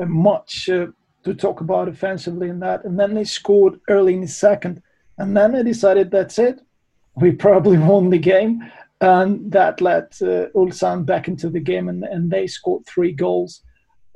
uh, 0.00 0.06
much 0.06 0.68
uh, 0.68 0.86
to 1.24 1.34
talk 1.34 1.60
about 1.60 1.88
offensively 1.88 2.48
in 2.48 2.60
that. 2.60 2.84
And 2.84 2.98
then 2.98 3.14
they 3.14 3.24
scored 3.24 3.80
early 3.88 4.14
in 4.14 4.20
the 4.20 4.28
second, 4.28 4.82
and 5.18 5.36
then 5.36 5.52
they 5.52 5.62
decided 5.62 6.10
that's 6.10 6.38
it. 6.38 6.60
We 7.16 7.32
probably 7.32 7.78
won 7.90 8.10
the 8.10 8.18
game, 8.18 8.70
and 9.00 9.50
that 9.52 9.80
led 9.80 10.04
uh, 10.22 10.50
Ulsan 10.54 11.06
back 11.06 11.28
into 11.28 11.48
the 11.48 11.60
game, 11.60 11.88
and, 11.88 12.04
and 12.04 12.30
they 12.30 12.46
scored 12.46 12.86
three 12.86 13.12
goals. 13.12 13.62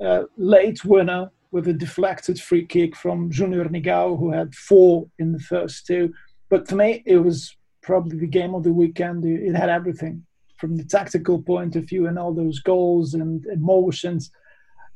Uh, 0.03 0.23
late 0.37 0.83
winner 0.83 1.29
with 1.51 1.67
a 1.67 1.73
deflected 1.73 2.41
free 2.41 2.65
kick 2.65 2.95
from 2.95 3.29
Junior 3.29 3.65
Negrão, 3.65 4.17
who 4.17 4.31
had 4.31 4.55
four 4.55 5.07
in 5.19 5.31
the 5.31 5.39
first 5.39 5.85
two. 5.85 6.11
But 6.49 6.67
for 6.67 6.75
me, 6.75 7.03
it 7.05 7.17
was 7.17 7.55
probably 7.83 8.17
the 8.17 8.27
game 8.27 8.55
of 8.55 8.63
the 8.63 8.73
weekend. 8.73 9.25
It 9.25 9.55
had 9.55 9.69
everything 9.69 10.25
from 10.57 10.77
the 10.77 10.83
tactical 10.83 11.41
point 11.41 11.75
of 11.75 11.83
view 11.83 12.07
and 12.07 12.17
all 12.17 12.33
those 12.33 12.59
goals 12.59 13.13
and 13.13 13.45
emotions. 13.47 14.31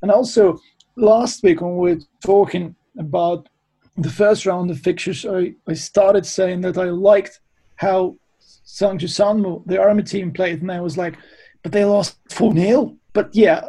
And 0.01 0.09
also, 0.09 0.57
last 0.95 1.43
week 1.43 1.61
when 1.61 1.77
we 1.77 1.95
were 1.95 2.01
talking 2.23 2.75
about 2.97 3.49
the 3.97 4.09
first 4.09 4.45
round 4.45 4.71
of 4.71 4.79
fixtures, 4.79 5.25
I, 5.25 5.53
I 5.67 5.73
started 5.73 6.25
saying 6.25 6.61
that 6.61 6.77
I 6.77 6.85
liked 6.85 7.39
how 7.75 8.15
Sangju 8.65 9.09
Sanmu, 9.09 9.65
the 9.65 9.79
army 9.79 10.03
team, 10.03 10.31
played. 10.31 10.61
And 10.61 10.71
I 10.71 10.81
was 10.81 10.97
like, 10.97 11.15
but 11.63 11.71
they 11.71 11.85
lost 11.85 12.17
4 12.31 12.53
0. 12.53 12.97
But 13.13 13.35
yeah, 13.35 13.61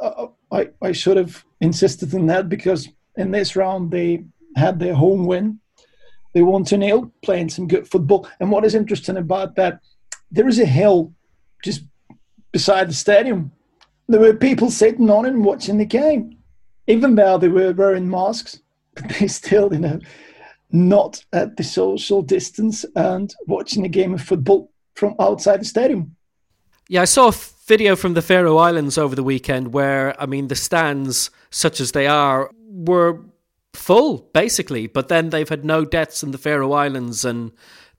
I, 0.52 0.68
I 0.83 0.92
should 0.92 1.16
have 1.16 1.44
insisted 1.61 2.14
on 2.14 2.26
that 2.26 2.48
because 2.48 2.88
in 3.16 3.31
this 3.31 3.57
round 3.57 3.90
they 3.90 4.24
had 4.57 4.78
their 4.78 4.94
home 4.94 5.26
win. 5.26 5.61
They 6.38 6.42
won 6.42 6.62
to 6.66 6.77
nil, 6.79 7.11
playing 7.22 7.48
some 7.48 7.66
good 7.66 7.88
football. 7.88 8.29
And 8.38 8.53
what 8.53 8.64
is 8.64 8.77
interesting 8.77 9.16
about 9.16 9.57
that, 9.57 9.81
there 10.31 10.46
is 10.46 10.61
a 10.61 10.64
hill 10.64 11.12
just 11.64 11.83
beside 12.53 12.88
the 12.88 12.94
stadium. 12.94 13.51
There 14.07 14.20
were 14.20 14.35
people 14.35 14.70
sitting 14.70 15.11
on 15.11 15.27
it 15.27 15.31
and 15.31 15.44
watching 15.44 15.79
the 15.79 15.85
game, 15.85 16.38
even 16.87 17.16
though 17.16 17.38
they 17.38 17.48
were 17.48 17.72
wearing 17.72 18.09
masks. 18.09 18.61
But 18.94 19.09
they 19.18 19.27
still, 19.27 19.72
you 19.72 19.81
know, 19.81 19.98
not 20.70 21.24
at 21.33 21.57
the 21.57 21.64
social 21.64 22.22
distance 22.22 22.85
and 22.94 23.35
watching 23.48 23.85
a 23.85 23.88
game 23.88 24.14
of 24.14 24.22
football 24.22 24.70
from 24.94 25.16
outside 25.18 25.61
the 25.61 25.64
stadium. 25.64 26.14
Yeah, 26.88 27.03
I 27.03 27.07
saw 27.07 27.31
a 27.31 27.35
video 27.66 27.96
from 27.96 28.14
the 28.14 28.22
Faroe 28.22 28.59
Islands 28.59 28.96
over 28.96 29.16
the 29.16 29.24
weekend 29.24 29.72
where, 29.72 30.14
I 30.22 30.27
mean, 30.27 30.46
the 30.46 30.55
stands, 30.55 31.33
such 31.51 31.81
as 31.81 31.90
they 31.90 32.07
are, 32.07 32.53
were 32.68 33.24
full, 33.74 34.28
basically. 34.33 34.87
But 34.87 35.09
then 35.09 35.31
they've 35.31 35.48
had 35.48 35.64
no 35.64 35.85
deaths 35.85 36.22
in 36.22 36.31
the 36.31 36.38
Faroe 36.38 36.72
Islands 36.72 37.24
and 37.24 37.52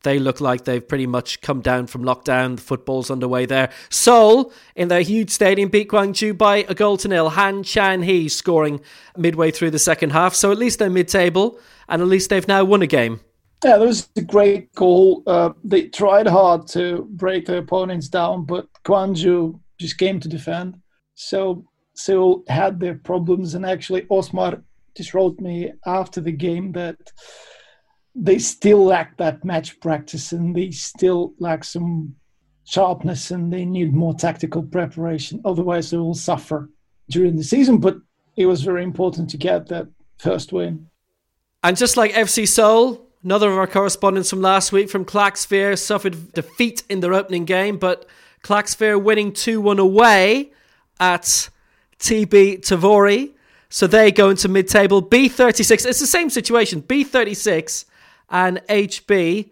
they 0.04 0.18
look 0.18 0.40
like 0.40 0.64
they've 0.64 0.86
pretty 0.88 1.08
much 1.08 1.42
come 1.42 1.62
down 1.62 1.88
from 1.88 2.04
lockdown. 2.04 2.56
The 2.56 2.62
football's 2.62 3.12
underway 3.12 3.46
there. 3.46 3.70
Seoul, 3.90 4.54
in 4.76 4.88
their 4.88 5.02
huge 5.02 5.30
stadium, 5.30 5.70
beat 5.70 5.90
Gwangju 5.90 6.38
by 6.38 6.58
a 6.70 6.74
goal 6.74 6.98
to 6.98 7.08
nil. 7.08 7.30
Han 7.30 7.64
Chan 7.64 8.04
Hee 8.04 8.30
scoring 8.30 8.80
midway 9.18 9.52
through 9.52 9.72
the 9.72 9.80
second 9.80 10.12
half. 10.12 10.34
So 10.36 10.52
at 10.52 10.58
least 10.58 10.80
they're 10.80 10.90
mid 10.90 11.10
table 11.10 11.60
and 11.88 12.02
at 12.02 12.08
least 12.08 12.30
they've 12.30 12.48
now 12.48 12.64
won 12.64 12.82
a 12.82 12.88
game. 12.88 13.20
Yeah, 13.64 13.78
that 13.78 13.86
was 13.86 14.08
a 14.16 14.22
great 14.22 14.74
goal. 14.74 15.22
Uh, 15.28 15.50
they 15.66 15.90
tried 15.90 16.28
hard 16.28 16.66
to 16.68 17.06
break 17.12 17.46
their 17.46 17.58
opponents 17.58 18.08
down, 18.08 18.46
but 18.46 18.68
Gwangju 18.86 19.60
just 19.78 19.98
came 19.98 20.22
to 20.22 20.30
defend. 20.30 20.80
So 21.16 21.66
Seoul 21.94 22.44
had 22.48 22.80
their 22.80 22.96
problems, 22.96 23.56
and 23.56 23.66
actually 23.66 24.04
Osmar 24.04 24.64
just 25.00 25.14
wrote 25.14 25.40
me 25.40 25.72
after 25.86 26.20
the 26.20 26.34
game 26.34 26.74
that 26.74 26.98
they 28.14 28.38
still 28.38 28.84
lack 28.84 29.16
that 29.16 29.46
match 29.46 29.80
practice 29.80 30.34
and 30.34 30.54
they 30.54 30.72
still 30.72 31.34
lack 31.40 31.64
some 31.64 32.16
sharpness 32.66 33.32
and 33.32 33.52
they 33.52 33.64
need 33.64 33.94
more 33.94 34.14
tactical 34.14 34.62
preparation. 34.62 35.42
Otherwise, 35.46 35.90
they 35.90 35.98
will 35.98 36.14
suffer 36.14 36.70
during 37.10 37.38
the 37.38 37.46
season. 37.46 37.78
But 37.78 37.96
it 38.36 38.46
was 38.46 38.62
very 38.62 38.84
important 38.84 39.30
to 39.30 39.38
get 39.38 39.68
that 39.68 39.88
first 40.18 40.52
win. 40.52 40.88
And 41.64 41.78
just 41.78 41.96
like 41.96 42.12
FC 42.12 42.46
Seoul, 42.46 43.08
another 43.24 43.50
of 43.50 43.58
our 43.58 43.68
correspondents 43.68 44.30
from 44.30 44.42
last 44.42 44.74
week 44.74 44.90
from 44.90 45.06
Klaksvík 45.06 45.80
suffered 45.80 46.34
defeat 46.34 46.84
in 46.90 47.00
their 47.00 47.14
opening 47.14 47.46
game, 47.46 47.78
but 47.78 48.06
Klaksvík 48.44 49.02
winning 49.02 49.32
2 49.32 49.62
1 49.62 49.80
away 49.80 50.52
at 51.00 51.50
TB 52.00 52.66
Tvøroyri. 52.66 53.34
So 53.70 53.86
they 53.86 54.12
go 54.12 54.30
into 54.30 54.48
mid 54.48 54.68
table. 54.68 55.02
B36, 55.02 55.86
it's 55.86 56.00
the 56.00 56.08
same 56.08 56.30
situation. 56.30 56.82
B36 56.82 57.86
and 58.30 58.62
HB, 58.68 59.50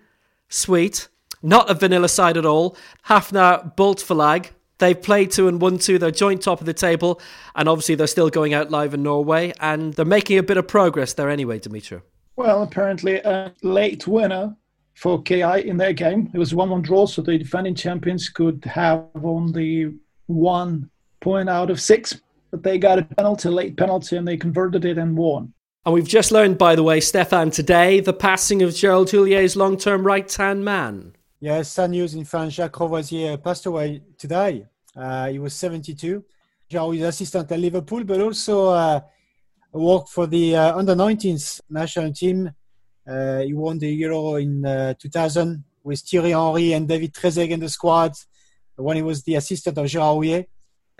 sweet. 0.49 1.07
Not 1.43 1.69
a 1.69 1.75
vanilla 1.75 2.09
side 2.09 2.35
at 2.35 2.45
all. 2.45 2.75
Havnar 3.07 3.75
Bóltfelag. 3.75 4.51
They've 4.79 4.99
played 4.99 5.31
two 5.31 5.47
and 5.47 5.61
won 5.61 5.77
two. 5.77 5.97
They're 5.97 6.11
joint 6.11 6.41
top 6.41 6.59
of 6.59 6.65
the 6.65 6.73
table. 6.73 7.21
And 7.55 7.69
obviously, 7.69 7.95
they're 7.95 8.07
still 8.07 8.29
going 8.29 8.53
out 8.53 8.71
live 8.71 8.93
in 8.93 9.03
Norway. 9.03 9.53
And 9.59 9.93
they're 9.93 10.05
making 10.05 10.39
a 10.39 10.43
bit 10.43 10.57
of 10.57 10.67
progress 10.67 11.13
there 11.13 11.29
anyway, 11.29 11.59
Dimitri. 11.59 12.01
Well, 12.35 12.63
apparently, 12.63 13.17
a 13.17 13.53
late 13.61 14.07
winner 14.07 14.55
for 14.95 15.21
KI 15.21 15.67
in 15.67 15.77
their 15.77 15.93
game. 15.93 16.29
It 16.33 16.39
was 16.39 16.55
1 16.55 16.69
1 16.69 16.81
draw, 16.81 17.05
so 17.05 17.21
the 17.21 17.37
defending 17.37 17.75
champions 17.75 18.29
could 18.29 18.65
have 18.65 19.05
only 19.23 19.93
one 20.25 20.89
point 21.19 21.49
out 21.49 21.69
of 21.69 21.79
six. 21.79 22.19
But 22.57 22.63
they 22.63 22.79
got 22.79 22.97
a 22.97 23.03
penalty, 23.03 23.49
late 23.49 23.77
penalty, 23.77 24.17
and 24.17 24.27
they 24.27 24.35
converted 24.35 24.83
it 24.83 24.97
and 24.97 25.15
won. 25.15 25.53
And 25.85 25.93
we've 25.93 26.07
just 26.07 26.31
learned, 26.31 26.57
by 26.57 26.75
the 26.75 26.81
way, 26.81 26.99
Stefan, 26.99 27.51
today, 27.51 27.99
the 27.99 28.13
passing 28.13 28.63
of 28.63 28.71
Gérard 28.71 29.11
Houllier's 29.11 29.55
long 29.55 29.77
term 29.77 30.03
right 30.03 30.33
hand 30.33 30.65
man. 30.65 31.13
Yes, 31.39 31.69
sad 31.69 31.91
news 31.91 32.15
in 32.15 32.25
France. 32.25 32.55
Jacques 32.55 32.71
Crevoisier 32.71 33.37
passed 33.43 33.67
away 33.67 34.01
today. 34.17 34.65
Uh, 34.95 35.27
he 35.27 35.37
was 35.37 35.53
72. 35.53 36.25
Jacques 36.67 36.87
was 36.87 37.01
assistant 37.01 37.51
at 37.51 37.59
Liverpool, 37.59 38.03
but 38.03 38.19
also 38.19 38.69
uh, 38.69 39.01
worked 39.71 40.09
for 40.09 40.25
the 40.25 40.55
uh, 40.55 40.75
under 40.75 40.95
19s 40.95 41.61
national 41.69 42.11
team. 42.11 42.51
Uh, 43.07 43.41
he 43.41 43.53
won 43.53 43.77
the 43.77 43.89
Euro 43.89 44.37
in 44.37 44.65
uh, 44.65 44.95
2000 44.99 45.63
with 45.83 45.99
Thierry 45.99 46.31
Henry 46.31 46.73
and 46.73 46.87
David 46.87 47.13
Trezeguet 47.13 47.51
in 47.51 47.59
the 47.59 47.69
squad 47.69 48.13
when 48.77 48.95
he 48.95 49.03
was 49.03 49.21
the 49.21 49.35
assistant 49.35 49.77
of 49.77 49.85
Gérard 49.85 50.15
Houllier 50.15 50.45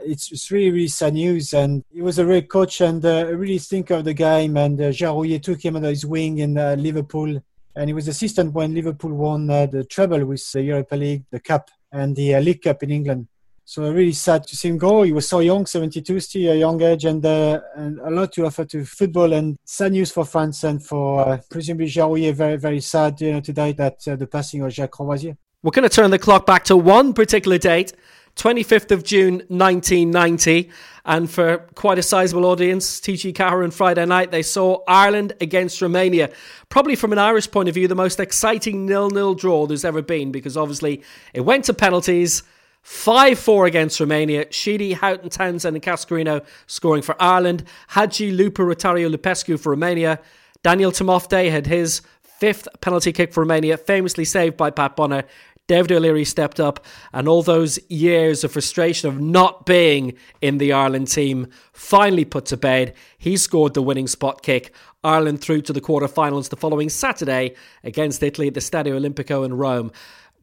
it's, 0.04 0.32
it's 0.32 0.52
really, 0.52 0.72
really 0.72 0.88
sad 0.88 1.14
news. 1.14 1.54
And 1.54 1.84
he 1.92 2.02
was 2.02 2.20
a 2.20 2.24
great 2.24 2.50
coach 2.50 2.82
and 2.82 3.04
uh, 3.06 3.28
really 3.34 3.60
think 3.60 3.90
of 3.90 4.06
the 4.06 4.14
game. 4.14 4.58
And 4.58 4.80
uh, 4.80 4.90
Gérard 4.90 5.42
took 5.44 5.64
him 5.64 5.76
under 5.76 5.90
his 5.90 6.06
wing 6.06 6.40
in 6.40 6.58
uh, 6.58 6.76
Liverpool. 6.78 7.42
And 7.76 7.90
he 7.90 7.94
was 7.94 8.08
assistant 8.08 8.54
when 8.54 8.74
Liverpool 8.74 9.14
won 9.14 9.50
uh, 9.50 9.68
the 9.68 9.84
treble 9.84 10.26
with 10.26 10.52
the 10.52 10.64
Europa 10.64 10.96
League, 10.96 11.26
the 11.30 11.40
Cup, 11.40 11.70
and 11.92 12.16
the 12.16 12.36
uh, 12.36 12.40
League 12.40 12.62
Cup 12.62 12.82
in 12.84 12.92
England. 12.92 13.28
So 13.66 13.92
really 13.92 14.14
sad 14.14 14.48
to 14.48 14.56
see 14.56 14.70
him 14.70 14.78
go. 14.78 15.04
He 15.04 15.12
was 15.12 15.28
so 15.28 15.40
young, 15.42 15.66
72, 15.66 16.22
still 16.22 16.54
a 16.54 16.56
young 16.56 16.82
age, 16.82 17.04
and, 17.04 17.24
uh, 17.26 17.60
and 17.76 18.00
a 18.00 18.10
lot 18.10 18.32
to 18.34 18.46
offer 18.46 18.64
to 18.64 18.86
football. 18.86 19.34
And 19.34 19.58
sad 19.66 19.92
news 19.92 20.10
for 20.10 20.24
France 20.24 20.64
and 20.64 20.84
for 20.84 21.28
uh, 21.28 21.38
presumably 21.50 21.88
Gérard 21.88 22.34
Very, 22.34 22.56
very 22.56 22.80
sad 22.80 23.20
you 23.20 23.34
know, 23.34 23.42
today 23.42 23.74
that 23.74 24.00
the 24.06 24.26
passing 24.26 24.62
of 24.62 24.72
Jacques 24.72 24.92
Crevoisier. 24.92 25.36
We're 25.64 25.72
going 25.72 25.84
to 25.84 25.94
turn 25.94 26.12
the 26.12 26.20
clock 26.20 26.46
back 26.46 26.64
to 26.66 26.78
one 26.78 27.14
particular 27.14 27.58
date 27.58 27.92
25th 28.38 28.92
of 28.92 29.04
June 29.04 29.44
1990. 29.48 30.70
And 31.06 31.30
for 31.30 31.60
quite 31.76 31.98
a 31.98 32.04
sizable 32.04 32.46
audience, 32.46 33.00
TG 33.00 33.34
Ceathair 33.34 33.72
Friday 33.74 34.06
night, 34.06 34.32
they 34.32 34.44
saw 34.44 34.80
Ireland 34.88 35.34
against 35.40 35.82
Romania. 35.82 36.30
Probably 36.70 36.96
from 36.96 37.14
an 37.14 37.20
Irish 37.20 37.50
point 37.50 37.70
of 37.70 37.76
view, 37.76 37.88
the 37.88 37.96
most 37.96 38.20
exciting 38.20 38.86
nil-nil 38.86 39.34
draw 39.34 39.68
there's 39.68 39.86
ever 39.86 40.02
been 40.02 40.32
because 40.32 40.58
obviously 40.58 41.02
it 41.34 41.42
went 41.42 41.66
to 41.66 41.74
penalties. 41.74 42.44
5 42.84 43.38
4 43.38 43.66
against 43.66 44.00
Romania. 44.00 44.46
Sheedy, 44.50 44.94
Houghton, 44.94 45.30
Townsend, 45.30 45.76
and 45.76 45.84
Cascarino 45.84 46.46
scoring 46.68 47.02
for 47.02 47.22
Ireland. 47.22 47.66
Hagi, 47.90 48.32
Lupu, 48.32 48.66
Rotariu, 48.66 49.14
Lupescu 49.14 49.60
for 49.60 49.72
Romania. 49.72 50.22
Daniel 50.64 50.92
Timofte 50.92 51.52
had 51.52 51.68
his 51.68 52.02
fifth 52.22 52.68
penalty 52.82 53.12
kick 53.12 53.34
for 53.34 53.42
Romania, 53.42 53.78
famously 53.78 54.24
saved 54.24 54.58
by 54.58 54.70
Pat 54.70 54.96
Bonner. 54.96 55.24
David 55.68 55.92
O'Leary 55.92 56.24
stepped 56.24 56.60
up, 56.60 56.86
and 57.12 57.28
all 57.28 57.44
those 57.44 57.78
years 57.90 58.44
of 58.44 58.54
frustration 58.54 59.10
of 59.10 59.20
not 59.20 59.66
being 59.66 60.14
in 60.42 60.58
the 60.58 60.72
Ireland 60.72 61.10
team 61.10 61.48
finally 61.74 62.24
put 62.26 62.46
to 62.48 62.58
bed. 62.58 62.94
He 63.18 63.36
scored 63.36 63.74
the 63.74 63.82
winning 63.82 64.08
spot 64.08 64.42
kick. 64.42 64.74
Ireland 65.04 65.42
through 65.42 65.62
to 65.64 65.74
the 65.74 65.82
quarterfinals 65.82 66.50
the 66.50 66.56
following 66.56 66.90
Saturday 66.90 67.56
against 67.84 68.24
Italy 68.24 68.48
at 68.48 68.54
the 68.54 68.60
Stadio 68.62 69.00
Olimpico 69.00 69.46
in 69.46 69.54
Rome. 69.54 69.92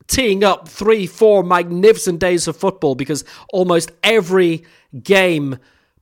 Teeing 0.06 0.44
up 0.44 0.68
three, 0.68 1.06
four 1.06 1.42
magnificent 1.42 2.20
days 2.20 2.46
of 2.46 2.56
football 2.56 2.94
because 2.94 3.24
almost 3.52 3.90
every 4.02 4.64
game 5.02 5.58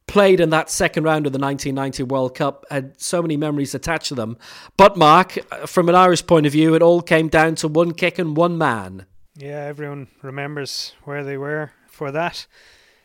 played 0.07 0.41
in 0.41 0.51
that 0.51 0.69
second 0.69 1.05
round 1.05 1.27
of 1.27 1.33
the 1.33 1.39
1990 1.39 2.03
World 2.03 2.35
Cup 2.35 2.67
had 2.71 3.01
so 3.01 3.23
many 3.23 3.37
memories 3.37 3.75
attached 3.75 4.09
to 4.09 4.15
them. 4.15 4.37
But, 4.77 4.97
Mark, 4.97 5.39
from 5.67 5.89
an 5.89 5.95
Irish 5.95 6.27
point 6.27 6.47
of 6.47 6.53
view, 6.53 6.75
it 6.75 6.83
all 6.83 7.01
came 7.01 7.29
down 7.29 7.55
to 7.57 7.69
one 7.69 7.93
kick 7.93 8.19
and 8.19 8.37
one 8.37 8.59
man. 8.59 9.07
Yeah, 9.37 9.65
everyone 9.65 10.09
remembers 10.21 10.95
where 11.05 11.25
they 11.25 11.37
were 11.37 11.73
for 11.89 12.11
that. 12.13 12.47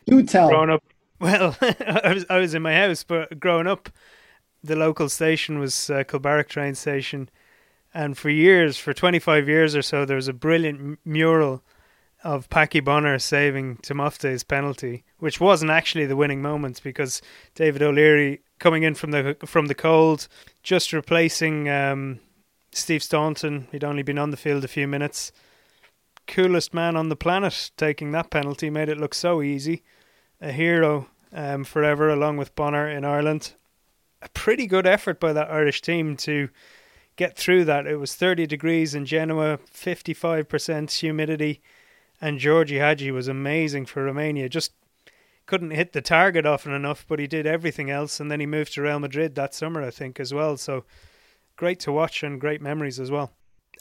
Do 0.06 0.22
tell. 0.22 0.48
Growing 0.48 0.70
up, 0.70 0.82
well, 1.20 1.56
I 1.60 2.12
was 2.14 2.26
I 2.28 2.38
was 2.38 2.54
in 2.54 2.62
my 2.62 2.74
house, 2.74 3.02
but 3.02 3.40
growing 3.40 3.66
up, 3.66 3.88
the 4.62 4.76
local 4.76 5.08
station 5.08 5.58
was 5.58 5.90
uh, 5.90 6.04
Kilbarrack 6.04 6.48
train 6.48 6.74
station, 6.74 7.30
and 7.94 8.16
for 8.16 8.30
years, 8.30 8.76
for 8.76 8.92
twenty 8.92 9.18
five 9.18 9.48
years 9.48 9.74
or 9.74 9.82
so, 9.82 10.04
there 10.04 10.16
was 10.16 10.28
a 10.28 10.32
brilliant 10.32 10.98
mural 11.04 11.62
of 12.24 12.50
Packy 12.50 12.80
Bonner 12.80 13.18
saving 13.18 13.76
Timofte's 13.78 14.42
penalty, 14.44 15.04
which 15.18 15.40
wasn't 15.40 15.70
actually 15.70 16.04
the 16.04 16.16
winning 16.16 16.42
moment 16.42 16.82
because 16.82 17.22
David 17.54 17.80
O'Leary 17.80 18.40
coming 18.58 18.82
in 18.82 18.94
from 18.94 19.12
the 19.12 19.36
from 19.46 19.66
the 19.66 19.74
cold, 19.74 20.28
just 20.62 20.92
replacing 20.92 21.70
um, 21.70 22.20
Steve 22.72 23.02
Staunton. 23.02 23.66
He'd 23.72 23.84
only 23.84 24.02
been 24.02 24.18
on 24.18 24.30
the 24.30 24.36
field 24.36 24.64
a 24.64 24.68
few 24.68 24.86
minutes 24.86 25.32
coolest 26.28 26.72
man 26.72 26.94
on 26.94 27.08
the 27.08 27.16
planet 27.16 27.72
taking 27.76 28.12
that 28.12 28.30
penalty 28.30 28.70
made 28.70 28.88
it 28.88 28.98
look 28.98 29.14
so 29.14 29.42
easy. 29.42 29.82
A 30.40 30.52
hero 30.52 31.08
um, 31.32 31.64
forever, 31.64 32.08
along 32.08 32.36
with 32.36 32.54
Bonner 32.54 32.88
in 32.88 33.04
Ireland. 33.04 33.54
A 34.22 34.28
pretty 34.28 34.66
good 34.66 34.86
effort 34.86 35.18
by 35.18 35.32
that 35.32 35.50
Irish 35.50 35.80
team 35.80 36.16
to 36.18 36.48
get 37.16 37.36
through 37.36 37.64
that. 37.64 37.86
It 37.86 37.96
was 37.96 38.14
30 38.14 38.46
degrees 38.46 38.94
in 38.94 39.04
Genoa, 39.04 39.58
55% 39.74 40.98
humidity, 40.98 41.60
and 42.20 42.38
Georgie 42.38 42.78
Hagi 42.78 43.10
was 43.10 43.26
amazing 43.26 43.86
for 43.86 44.04
Romania. 44.04 44.48
Just 44.48 44.72
couldn't 45.46 45.70
hit 45.70 45.92
the 45.92 46.02
target 46.02 46.46
often 46.46 46.72
enough, 46.72 47.04
but 47.08 47.18
he 47.18 47.26
did 47.26 47.46
everything 47.46 47.90
else, 47.90 48.20
and 48.20 48.30
then 48.30 48.38
he 48.38 48.46
moved 48.46 48.74
to 48.74 48.82
Real 48.82 49.00
Madrid 49.00 49.34
that 49.34 49.54
summer, 49.54 49.82
I 49.82 49.90
think, 49.90 50.20
as 50.20 50.32
well. 50.32 50.56
So 50.56 50.84
great 51.56 51.80
to 51.80 51.92
watch 51.92 52.22
and 52.22 52.40
great 52.40 52.60
memories 52.60 53.00
as 53.00 53.10
well. 53.10 53.32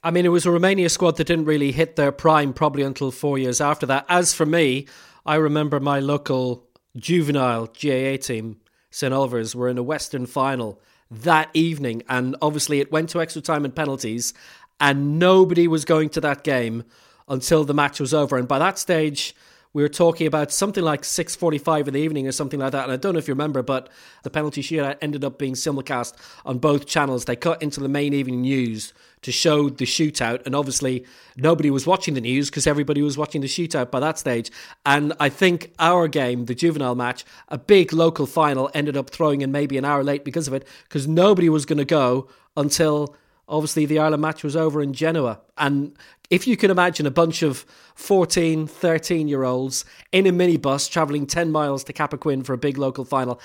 I 0.03 0.11
mean, 0.11 0.25
it 0.25 0.29
was 0.29 0.45
a 0.45 0.51
Romania 0.51 0.89
squad 0.89 1.17
that 1.17 1.27
didn't 1.27 1.45
really 1.45 1.71
hit 1.71 1.95
their 1.95 2.11
prime 2.11 2.53
probably 2.53 2.83
until 2.83 3.11
four 3.11 3.37
years 3.37 3.59
after 3.59 3.85
that. 3.87 4.05
As 4.07 4.33
for 4.33 4.45
me, 4.45 4.87
I 5.25 5.35
remember 5.35 5.79
my 5.79 5.99
local 5.99 6.67
juvenile 6.95 7.65
GAA 7.65 8.17
team, 8.17 8.57
St. 8.91 9.13
Olivers, 9.13 9.55
were 9.55 9.69
in 9.69 9.77
a 9.77 9.83
Western 9.83 10.25
final 10.25 10.79
that 11.09 11.49
evening. 11.53 12.03
And 12.07 12.35
obviously, 12.41 12.79
it 12.79 12.91
went 12.91 13.09
to 13.09 13.21
extra 13.21 13.41
time 13.41 13.65
and 13.65 13.75
penalties, 13.75 14.33
and 14.79 15.17
nobody 15.17 15.67
was 15.67 15.85
going 15.85 16.09
to 16.09 16.21
that 16.21 16.43
game 16.43 16.83
until 17.27 17.63
the 17.63 17.73
match 17.73 17.99
was 17.99 18.13
over. 18.13 18.37
And 18.37 18.47
by 18.47 18.59
that 18.59 18.77
stage, 18.77 19.35
we 19.73 19.81
were 19.83 19.89
talking 19.89 20.27
about 20.27 20.51
something 20.51 20.83
like 20.83 21.01
6.45 21.01 21.87
in 21.87 21.93
the 21.93 21.99
evening 21.99 22.27
or 22.27 22.31
something 22.31 22.59
like 22.59 22.71
that. 22.71 22.83
And 22.83 22.93
I 22.93 22.97
don't 22.97 23.13
know 23.13 23.19
if 23.19 23.27
you 23.27 23.33
remember, 23.33 23.61
but 23.61 23.89
the 24.23 24.29
penalty 24.29 24.61
shootout 24.61 24.97
ended 25.01 25.25
up 25.25 25.37
being 25.37 25.53
simulcast 25.53 26.13
on 26.45 26.59
both 26.59 26.85
channels. 26.85 27.25
They 27.25 27.35
cut 27.35 27.61
into 27.61 27.79
the 27.79 27.89
main 27.89 28.13
evening 28.13 28.41
news 28.41 28.93
to 29.21 29.31
show 29.31 29.69
the 29.69 29.85
shootout. 29.85 30.45
And 30.45 30.55
obviously, 30.55 31.05
nobody 31.35 31.69
was 31.69 31.85
watching 31.85 32.13
the 32.13 32.21
news 32.21 32.49
because 32.49 32.67
everybody 32.67 33.01
was 33.01 33.17
watching 33.17 33.41
the 33.41 33.47
shootout 33.47 33.91
by 33.91 33.99
that 33.99 34.17
stage. 34.17 34.51
And 34.85 35.13
I 35.19 35.29
think 35.29 35.73
our 35.79 36.07
game, 36.07 36.45
the 36.45 36.55
juvenile 36.55 36.95
match, 36.95 37.25
a 37.49 37.57
big 37.57 37.93
local 37.93 38.25
final, 38.25 38.69
ended 38.73 38.97
up 38.97 39.09
throwing 39.09 39.41
in 39.41 39.51
maybe 39.51 39.77
an 39.77 39.85
hour 39.85 40.03
late 40.03 40.23
because 40.23 40.47
of 40.47 40.53
it, 40.53 40.67
because 40.83 41.07
nobody 41.07 41.49
was 41.49 41.65
going 41.65 41.79
to 41.79 41.85
go 41.85 42.27
until 42.55 43.15
obviously 43.47 43.85
the 43.85 43.99
Ireland 43.99 44.21
match 44.21 44.43
was 44.43 44.55
over 44.55 44.81
in 44.81 44.93
Genoa. 44.93 45.39
And 45.57 45.95
if 46.29 46.47
you 46.47 46.57
can 46.57 46.69
imagine 46.69 47.05
a 47.05 47.11
bunch 47.11 47.41
of 47.41 47.65
14, 47.95 48.67
13 48.67 49.27
year 49.27 49.43
olds 49.43 49.85
in 50.11 50.27
a 50.27 50.31
minibus 50.31 50.89
travelling 50.89 51.25
10 51.25 51.51
miles 51.51 51.83
to 51.85 51.93
Cappoquin 51.93 52.45
for 52.45 52.53
a 52.53 52.57
big 52.57 52.77
local 52.77 53.05
final, 53.05 53.39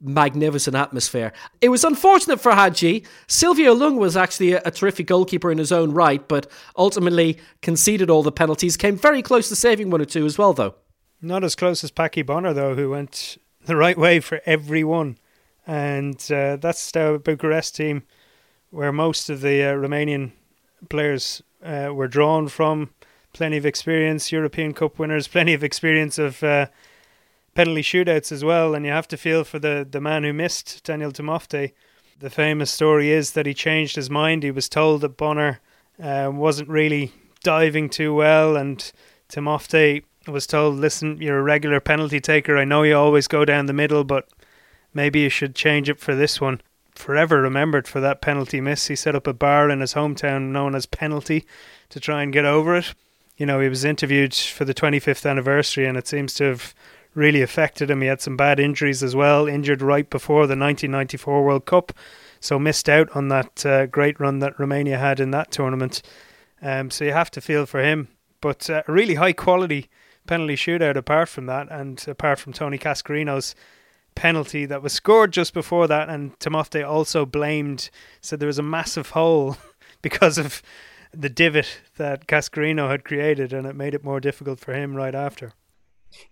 magnificent 0.00 0.76
atmosphere. 0.76 1.32
It 1.60 1.70
was 1.70 1.84
unfortunate 1.84 2.40
for 2.40 2.52
Hagi. 2.52 3.04
Silviu 3.26 3.78
Lung 3.78 3.96
was 3.96 4.16
actually 4.16 4.52
a, 4.52 4.62
a, 4.64 4.70
terrific 4.70 5.06
goalkeeper 5.06 5.50
in 5.50 5.58
his 5.58 5.72
own 5.72 5.92
right, 5.92 6.26
but 6.28 6.50
ultimately 6.76 7.38
conceded 7.62 8.10
all 8.10 8.22
the 8.22 8.32
penalties. 8.32 8.76
Came 8.76 8.96
very 8.96 9.22
close 9.22 9.48
to 9.48 9.56
saving 9.56 9.90
one 9.90 10.02
or 10.02 10.04
two 10.04 10.26
as 10.26 10.36
well, 10.36 10.52
though. 10.52 10.74
Not 11.22 11.44
as 11.44 11.54
close 11.54 11.82
as 11.82 11.90
Packy 11.90 12.22
Bonner, 12.22 12.52
though, 12.52 12.74
who 12.74 12.90
went 12.90 13.38
the 13.64 13.76
right 13.76 13.96
way 13.96 14.20
for 14.20 14.40
every 14.44 14.84
one. 14.84 15.16
And 15.66 16.16
uh, 16.30 16.56
that's 16.56 16.90
the 16.90 17.20
Bucharest 17.22 17.74
team 17.74 18.04
where 18.70 18.92
most 18.92 19.30
of 19.30 19.40
the 19.40 19.62
uh, 19.62 19.74
Romanian 19.74 20.32
players 20.88 21.42
uh, 21.62 21.90
were 21.92 22.08
drawn 22.08 22.48
from. 22.48 22.90
Plenty 23.32 23.56
of 23.56 23.66
experience, 23.66 24.32
European 24.32 24.72
Cup 24.72 24.98
winners, 24.98 25.28
plenty 25.28 25.52
of 25.52 25.64
experience 25.64 26.18
of 26.18 26.42
uh, 26.42 26.66
penalty 27.56 27.82
shootouts 27.82 28.30
as 28.30 28.44
well. 28.44 28.74
And 28.74 28.84
you 28.84 28.92
have 28.92 29.08
to 29.08 29.16
feel 29.16 29.42
for 29.44 29.58
the, 29.58 29.86
the 29.88 30.00
man 30.00 30.22
who 30.22 30.32
missed, 30.32 30.84
Daniel 30.84 31.10
Timofte. 31.10 31.72
The 32.18 32.30
famous 32.30 32.70
story 32.70 33.10
is 33.10 33.32
that 33.32 33.46
he 33.46 33.54
changed 33.54 33.96
his 33.96 34.08
mind. 34.08 34.42
He 34.42 34.50
was 34.50 34.68
told 34.68 35.00
that 35.00 35.16
Bonner 35.16 35.60
uh, 36.02 36.30
wasn't 36.32 36.68
really 36.68 37.12
diving 37.42 37.90
too 37.90 38.14
well, 38.14 38.56
and 38.56 38.90
Timofte 39.28 40.02
was 40.26 40.46
told, 40.46 40.76
"Listen, 40.76 41.20
you're 41.20 41.38
a 41.38 41.42
regular 41.42 41.78
penalty 41.78 42.20
taker. 42.20 42.56
I 42.56 42.64
know 42.64 42.84
you 42.84 42.96
always 42.96 43.28
go 43.28 43.44
down 43.44 43.66
the 43.66 43.74
middle, 43.74 44.02
but 44.02 44.28
maybe 44.94 45.20
you 45.20 45.28
should 45.28 45.54
change 45.54 45.90
it 45.90 46.00
for 46.00 46.14
this 46.14 46.40
one." 46.40 46.60
forever 46.98 47.40
remembered 47.40 47.86
for 47.86 48.00
that 48.00 48.20
penalty 48.20 48.60
miss. 48.60 48.86
He 48.86 48.96
set 48.96 49.14
up 49.14 49.26
a 49.26 49.32
bar 49.32 49.70
in 49.70 49.80
his 49.80 49.94
hometown 49.94 50.50
known 50.50 50.74
as 50.74 50.86
Penalty 50.86 51.44
to 51.90 52.00
try 52.00 52.22
and 52.22 52.32
get 52.32 52.44
over 52.44 52.76
it. 52.76 52.94
You 53.36 53.46
know, 53.46 53.60
he 53.60 53.68
was 53.68 53.84
interviewed 53.84 54.34
for 54.34 54.64
the 54.64 54.74
25th 54.74 55.28
anniversary, 55.28 55.86
and 55.86 55.98
it 55.98 56.08
seems 56.08 56.32
to 56.34 56.44
have 56.44 56.74
really 57.16 57.42
affected 57.42 57.90
him. 57.90 58.02
He 58.02 58.06
had 58.06 58.20
some 58.20 58.36
bad 58.36 58.60
injuries 58.60 59.02
as 59.02 59.16
well, 59.16 59.48
injured 59.48 59.82
right 59.82 60.08
before 60.08 60.46
the 60.46 60.56
1994 60.56 61.44
World 61.44 61.64
Cup, 61.64 61.92
so 62.38 62.58
missed 62.58 62.88
out 62.88 63.08
on 63.16 63.28
that 63.28 63.64
uh, 63.64 63.86
great 63.86 64.20
run 64.20 64.38
that 64.40 64.60
Romania 64.60 64.98
had 64.98 65.18
in 65.18 65.30
that 65.32 65.50
tournament. 65.50 66.02
Um, 66.62 66.90
so 66.90 67.04
you 67.04 67.12
have 67.12 67.30
to 67.32 67.40
feel 67.40 67.66
for 67.66 67.82
him. 67.82 68.08
But 68.40 68.68
uh, 68.68 68.82
really 68.86 69.14
high 69.14 69.32
quality 69.32 69.88
penalty 70.26 70.56
shootout 70.56 70.96
apart 70.96 71.28
from 71.28 71.46
that, 71.46 71.68
and 71.70 72.04
apart 72.06 72.38
from 72.38 72.52
Tony 72.52 72.78
Cascarino's 72.78 73.54
penalty 74.14 74.66
that 74.66 74.82
was 74.82 74.92
scored 74.92 75.32
just 75.32 75.54
before 75.54 75.86
that, 75.86 76.08
and 76.08 76.38
Timofte 76.38 76.86
also 76.86 77.24
blamed, 77.24 77.90
said 78.20 78.40
there 78.40 78.46
was 78.46 78.58
a 78.58 78.62
massive 78.62 79.10
hole 79.10 79.56
because 80.02 80.36
of 80.36 80.62
the 81.12 81.30
divot 81.30 81.80
that 81.96 82.26
Cascarino 82.26 82.90
had 82.90 83.04
created, 83.04 83.52
and 83.52 83.66
it 83.66 83.74
made 83.74 83.94
it 83.94 84.04
more 84.04 84.20
difficult 84.20 84.60
for 84.60 84.74
him 84.74 84.94
right 84.94 85.14
after. 85.14 85.52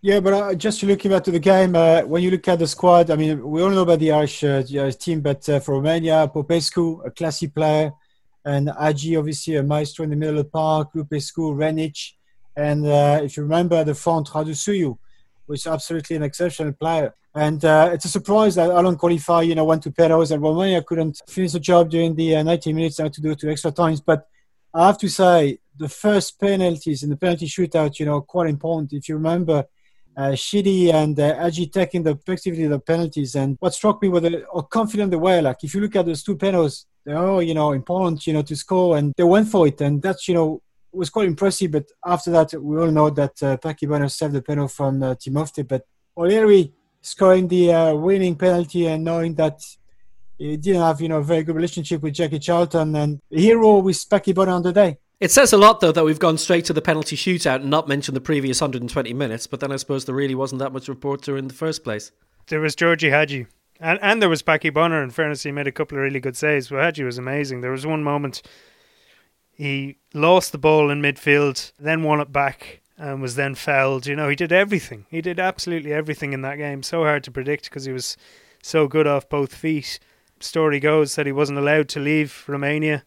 Yeah, 0.00 0.20
but 0.20 0.32
uh, 0.32 0.54
just 0.54 0.82
looking 0.82 1.10
back 1.10 1.24
to 1.24 1.30
the 1.30 1.38
game, 1.38 1.74
uh, 1.74 2.02
when 2.02 2.22
you 2.22 2.30
look 2.30 2.46
at 2.48 2.58
the 2.58 2.66
squad, 2.66 3.10
I 3.10 3.16
mean, 3.16 3.42
we 3.42 3.62
all 3.62 3.70
know 3.70 3.82
about 3.82 3.98
the 3.98 4.12
Irish 4.12 4.44
uh, 4.44 4.62
team, 4.92 5.20
but 5.20 5.48
uh, 5.48 5.60
for 5.60 5.76
Romania, 5.76 6.30
Popescu, 6.32 7.02
a 7.04 7.10
classy 7.10 7.48
player, 7.48 7.92
and 8.44 8.68
Hagi, 8.68 9.16
obviously 9.16 9.56
a 9.56 9.62
maestro 9.62 10.04
in 10.04 10.10
the 10.10 10.16
middle 10.16 10.38
of 10.38 10.44
the 10.44 10.50
park, 10.50 10.92
Lupescu, 10.94 11.54
Rednic, 11.54 12.12
and 12.56 12.86
uh, 12.86 13.20
if 13.22 13.36
you 13.36 13.42
remember 13.42 13.82
the 13.84 13.94
front, 13.94 14.28
Răducioiu, 14.28 14.96
was 15.46 15.66
absolutely 15.66 16.16
an 16.16 16.22
exceptional 16.22 16.72
player. 16.72 17.14
And 17.34 17.64
uh, 17.64 17.90
it's 17.92 18.04
a 18.04 18.08
surprise 18.08 18.54
that 18.54 18.70
Ireland 18.70 18.98
qualify, 18.98 19.42
you 19.42 19.54
know, 19.54 19.64
went 19.64 19.82
to 19.82 19.90
penalties 19.90 20.30
and 20.30 20.40
Romania 20.42 20.82
couldn't 20.82 21.20
finish 21.28 21.52
the 21.52 21.60
job 21.60 21.90
during 21.90 22.14
the 22.14 22.36
uh, 22.36 22.42
90 22.44 22.72
minutes 22.72 22.98
had 22.98 23.12
to 23.14 23.20
do 23.20 23.32
it 23.32 23.40
to 23.40 23.50
extra 23.50 23.72
times. 23.72 24.00
But 24.00 24.28
I 24.72 24.86
have 24.86 24.98
to 24.98 25.08
say, 25.08 25.58
the 25.76 25.88
first 25.88 26.38
penalties 26.38 27.02
in 27.02 27.10
the 27.10 27.16
penalty 27.16 27.46
shootout, 27.46 27.98
you 27.98 28.06
know, 28.06 28.20
quite 28.20 28.48
important. 28.48 28.92
If 28.92 29.08
you 29.08 29.16
remember, 29.16 29.64
Sheedy 30.34 30.90
and 30.90 31.18
uh, 31.18 31.36
Hagi 31.36 31.66
taking 31.66 32.02
the 32.02 32.12
effectively 32.12 32.66
the 32.66 32.78
penalties. 32.78 33.34
And 33.34 33.56
what 33.60 33.74
struck 33.74 34.00
me 34.02 34.08
was 34.08 34.24
how 34.24 34.62
confident 34.62 35.10
they 35.10 35.16
were. 35.16 35.42
Like, 35.42 35.62
if 35.62 35.74
you 35.74 35.80
look 35.80 35.96
at 35.96 36.06
those 36.06 36.22
two 36.22 36.36
penalties, 36.36 36.86
they're 37.04 37.42
you 37.42 37.54
know, 37.54 37.72
important, 37.72 38.26
you 38.26 38.32
know, 38.32 38.42
to 38.42 38.56
score. 38.56 38.96
And 38.96 39.12
they 39.16 39.24
went 39.24 39.48
for 39.48 39.66
it. 39.66 39.80
And 39.80 40.00
that's, 40.00 40.28
you 40.28 40.34
know, 40.34 40.62
was 40.92 41.10
quite 41.10 41.26
impressive. 41.26 41.72
But 41.72 41.86
after 42.04 42.30
that, 42.30 42.54
we 42.54 42.78
all 42.78 42.90
know 42.90 43.10
that 43.10 43.42
uh, 43.42 43.56
Packy 43.56 43.86
Bonner 43.86 44.08
saved 44.08 44.34
the 44.34 44.42
penalty 44.42 44.72
from 44.72 45.02
uh, 45.02 45.14
Timofte. 45.14 45.66
But 45.66 45.84
O'Leary 46.16 46.72
scoring 47.00 47.48
the 47.48 47.72
uh, 47.72 47.94
winning 47.94 48.36
penalty 48.36 48.86
and 48.86 49.04
knowing 49.04 49.34
that 49.34 49.60
he 50.38 50.56
didn't 50.56 50.82
have, 50.82 51.00
you 51.00 51.08
know, 51.08 51.18
a 51.18 51.22
very 51.22 51.42
good 51.42 51.54
relationship 51.54 52.02
with 52.02 52.14
Jackie 52.14 52.38
Charlton 52.38 52.94
and 52.96 53.20
hero 53.30 53.78
with 53.78 54.08
Packy 54.08 54.32
Bonner 54.32 54.52
on 54.52 54.62
the 54.62 54.72
day. 54.72 54.98
It 55.24 55.30
says 55.30 55.54
a 55.54 55.56
lot, 55.56 55.80
though, 55.80 55.90
that 55.90 56.04
we've 56.04 56.18
gone 56.18 56.36
straight 56.36 56.66
to 56.66 56.74
the 56.74 56.82
penalty 56.82 57.16
shootout 57.16 57.62
and 57.62 57.70
not 57.70 57.88
mentioned 57.88 58.14
the 58.14 58.20
previous 58.20 58.60
120 58.60 59.14
minutes. 59.14 59.46
But 59.46 59.60
then 59.60 59.72
I 59.72 59.76
suppose 59.76 60.04
there 60.04 60.14
really 60.14 60.34
wasn't 60.34 60.58
that 60.58 60.74
much 60.74 60.86
report 60.86 61.22
to 61.22 61.36
in 61.36 61.48
the 61.48 61.54
first 61.54 61.82
place. 61.82 62.12
There 62.48 62.60
was 62.60 62.74
Georgie 62.74 63.08
Hagi. 63.08 63.46
And, 63.80 63.98
and 64.02 64.20
there 64.20 64.28
was 64.28 64.42
Packy 64.42 64.68
Bonner. 64.68 65.02
In 65.02 65.08
fairness, 65.08 65.42
he 65.42 65.50
made 65.50 65.66
a 65.66 65.72
couple 65.72 65.96
of 65.96 66.04
really 66.04 66.20
good 66.20 66.36
saves. 66.36 66.68
But 66.68 66.80
Hagi 66.80 67.04
was 67.04 67.16
amazing. 67.16 67.62
There 67.62 67.70
was 67.70 67.86
one 67.86 68.04
moment 68.04 68.42
he 69.50 69.96
lost 70.12 70.52
the 70.52 70.58
ball 70.58 70.90
in 70.90 71.00
midfield, 71.00 71.72
then 71.78 72.02
won 72.02 72.20
it 72.20 72.30
back, 72.30 72.82
and 72.98 73.22
was 73.22 73.36
then 73.36 73.54
fouled. 73.54 74.06
You 74.06 74.16
know, 74.16 74.28
he 74.28 74.36
did 74.36 74.52
everything. 74.52 75.06
He 75.08 75.22
did 75.22 75.40
absolutely 75.40 75.94
everything 75.94 76.34
in 76.34 76.42
that 76.42 76.58
game. 76.58 76.82
So 76.82 77.02
hard 77.02 77.24
to 77.24 77.30
predict 77.30 77.64
because 77.64 77.86
he 77.86 77.92
was 77.92 78.18
so 78.62 78.88
good 78.88 79.06
off 79.06 79.30
both 79.30 79.54
feet. 79.54 79.98
Story 80.40 80.80
goes 80.80 81.14
that 81.14 81.24
he 81.24 81.32
wasn't 81.32 81.60
allowed 81.60 81.88
to 81.88 81.98
leave 81.98 82.44
Romania 82.46 83.04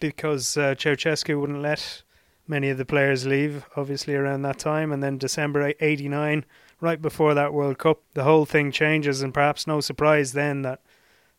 because 0.00 0.56
uh, 0.56 0.74
Ceausescu 0.74 1.40
wouldn't 1.40 1.62
let 1.62 2.02
many 2.48 2.68
of 2.68 2.78
the 2.78 2.84
players 2.84 3.26
leave, 3.26 3.64
obviously, 3.76 4.14
around 4.14 4.42
that 4.42 4.58
time. 4.58 4.90
And 4.90 5.02
then 5.02 5.18
December 5.18 5.72
89, 5.80 6.44
right 6.80 7.00
before 7.00 7.34
that 7.34 7.54
World 7.54 7.78
Cup, 7.78 8.00
the 8.14 8.24
whole 8.24 8.44
thing 8.44 8.72
changes. 8.72 9.22
And 9.22 9.32
perhaps 9.32 9.66
no 9.66 9.80
surprise 9.80 10.32
then 10.32 10.62
that 10.62 10.80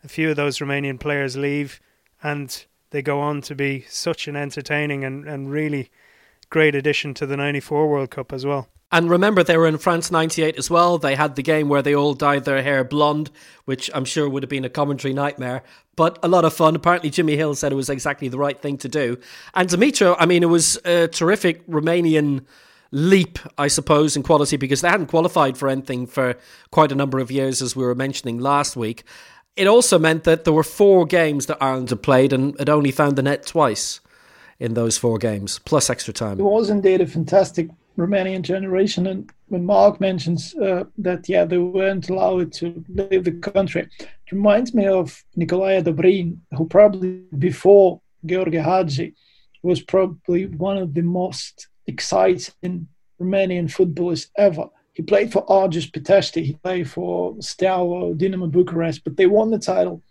a 0.03 0.07
few 0.07 0.29
of 0.29 0.35
those 0.35 0.59
Romanian 0.59 0.99
players 0.99 1.35
leave 1.35 1.79
and 2.23 2.65
they 2.91 3.01
go 3.01 3.19
on 3.19 3.41
to 3.41 3.55
be 3.55 3.85
such 3.89 4.27
an 4.27 4.35
entertaining 4.35 5.03
and, 5.03 5.27
and 5.27 5.51
really 5.51 5.91
great 6.49 6.75
addition 6.75 7.13
to 7.15 7.25
the 7.25 7.37
94 7.37 7.89
World 7.89 8.11
Cup 8.11 8.31
as 8.31 8.45
well. 8.45 8.67
And 8.91 9.09
remember, 9.09 9.41
they 9.43 9.57
were 9.57 9.67
in 9.67 9.77
France 9.77 10.11
98 10.11 10.57
as 10.57 10.69
well. 10.69 10.97
They 10.97 11.15
had 11.15 11.35
the 11.35 11.43
game 11.43 11.69
where 11.69 11.81
they 11.81 11.95
all 11.95 12.13
dyed 12.13 12.43
their 12.43 12.61
hair 12.61 12.83
blonde, 12.83 13.31
which 13.63 13.89
I'm 13.93 14.03
sure 14.03 14.27
would 14.27 14.43
have 14.43 14.49
been 14.49 14.65
a 14.65 14.69
commentary 14.69 15.13
nightmare, 15.13 15.63
but 15.95 16.19
a 16.21 16.27
lot 16.27 16.43
of 16.43 16.53
fun. 16.53 16.75
Apparently, 16.75 17.09
Jimmy 17.09 17.37
Hill 17.37 17.55
said 17.55 17.71
it 17.71 17.75
was 17.75 17.89
exactly 17.89 18.27
the 18.27 18.37
right 18.37 18.61
thing 18.61 18.77
to 18.79 18.89
do. 18.89 19.17
And 19.53 19.69
Dimitro, 19.69 20.15
I 20.19 20.25
mean, 20.25 20.43
it 20.43 20.47
was 20.47 20.77
a 20.83 21.07
terrific 21.07 21.65
Romanian 21.67 22.45
leap, 22.91 23.39
I 23.57 23.69
suppose, 23.69 24.17
in 24.17 24.23
quality 24.23 24.57
because 24.57 24.81
they 24.81 24.89
hadn't 24.89 25.07
qualified 25.07 25.57
for 25.57 25.69
anything 25.69 26.05
for 26.05 26.35
quite 26.71 26.91
a 26.91 26.95
number 26.95 27.19
of 27.19 27.31
years, 27.31 27.61
as 27.61 27.75
we 27.75 27.85
were 27.85 27.95
mentioning 27.95 28.39
last 28.39 28.75
week. 28.75 29.03
It 29.55 29.67
also 29.67 29.97
meant 29.99 30.25
that 30.25 30.43
there 30.43 30.53
were 30.53 30.63
four 30.63 31.05
games 31.05 31.45
that 31.45 31.57
Ireland 31.61 31.89
had 31.89 32.03
played 32.03 32.33
and 32.33 32.57
had 32.59 32.69
only 32.69 32.91
found 32.91 33.15
the 33.15 33.23
net 33.23 33.45
twice 33.45 34.01
in 34.59 34.73
those 34.75 34.97
four 34.97 35.17
games, 35.17 35.59
plus 35.59 35.89
extra 35.89 36.13
time. 36.13 36.39
It 36.39 36.43
was 36.43 36.69
indeed 36.69 37.01
a 37.01 37.07
fantastic 37.07 37.69
Romanian 37.97 38.41
generation. 38.41 39.07
And 39.07 39.31
when 39.47 39.65
Mark 39.65 39.99
mentions 39.99 40.55
uh, 40.55 40.85
that, 40.97 41.27
yeah, 41.27 41.45
they 41.45 41.57
weren't 41.57 42.09
allowed 42.09 42.53
to 42.53 42.83
leave 42.89 43.23
the 43.23 43.31
country, 43.31 43.87
it 43.99 44.31
reminds 44.31 44.73
me 44.73 44.87
of 44.87 45.23
Nicolae 45.37 45.83
Dobrin, 45.83 46.37
who 46.57 46.67
probably 46.67 47.23
before 47.37 48.01
George 48.25 48.53
Hagi 48.53 49.13
was 49.63 49.81
probably 49.81 50.47
one 50.47 50.77
of 50.77 50.93
the 50.93 51.01
most 51.01 51.67
exciting 51.87 52.87
Romanian 53.19 53.71
footballers 53.71 54.29
ever. 54.37 54.65
He 54.93 55.03
played 55.03 55.31
for 55.31 55.45
Argeș 55.45 55.91
Pitești, 55.91 56.43
he 56.43 56.53
played 56.53 56.89
for 56.89 57.35
Steaua, 57.39 58.13
Dinamo 58.13 58.51
Bucharest, 58.51 59.03
but 59.03 59.15
they 59.15 59.25
won 59.25 59.51
the 59.51 59.59
title 59.59 60.01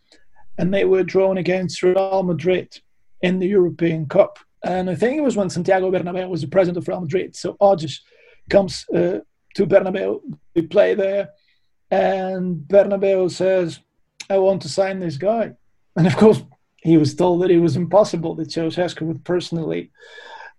and 0.58 0.72
they 0.72 0.84
were 0.84 1.02
drawn 1.02 1.38
against 1.38 1.82
Real 1.82 2.22
Madrid 2.22 2.80
in 3.22 3.38
the 3.38 3.46
European 3.46 4.06
Cup. 4.06 4.38
And 4.64 4.90
I 4.90 4.94
think 4.94 5.16
it 5.16 5.22
was 5.22 5.36
when 5.36 5.50
Santiago 5.50 5.90
Bernabeu 5.90 6.28
was 6.28 6.42
the 6.42 6.48
president 6.48 6.78
of 6.78 6.88
Real 6.88 7.00
Madrid. 7.00 7.34
So 7.34 7.56
Argeș 7.60 7.98
comes 8.50 8.84
uh, 8.94 9.20
to 9.54 9.66
Bernabeu, 9.66 10.20
we 10.54 10.62
play 10.62 10.94
there, 10.94 11.30
and 11.90 12.56
Bernabeu 12.68 13.30
says, 13.30 13.80
I 14.28 14.38
want 14.38 14.62
to 14.62 14.68
sign 14.68 15.00
this 15.00 15.16
guy. 15.16 15.52
And 15.96 16.06
of 16.06 16.16
course, 16.16 16.42
he 16.82 16.96
was 16.96 17.14
told 17.14 17.42
that 17.42 17.50
it 17.50 17.58
was 17.58 17.76
impossible, 17.76 18.34
that 18.36 18.48
Ceausescu 18.48 19.02
would 19.02 19.24
personally 19.24 19.90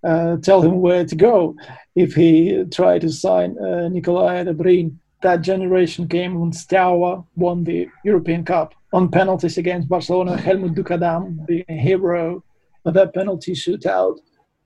uh, 0.03 0.37
tell 0.37 0.61
him 0.61 0.81
where 0.81 1.05
to 1.05 1.15
go 1.15 1.55
if 1.95 2.13
he 2.13 2.63
tried 2.71 3.01
to 3.01 3.09
sign 3.09 3.55
uh, 3.59 3.89
Nicolae 3.89 4.45
Dobrin. 4.45 4.97
That 5.21 5.41
generation 5.41 6.07
came 6.07 6.39
when 6.39 6.51
Steaua 6.51 7.23
won 7.35 7.63
the 7.63 7.87
European 8.03 8.43
Cup 8.43 8.73
on 8.91 9.09
penalties 9.09 9.57
against 9.57 9.87
Barcelona. 9.87 10.35
Helmuth 10.35 10.73
Duckadam 10.73 11.45
a 11.69 11.73
hero 11.73 12.43
that 12.85 13.13
penalty 13.13 13.53
shootout. 13.53 14.17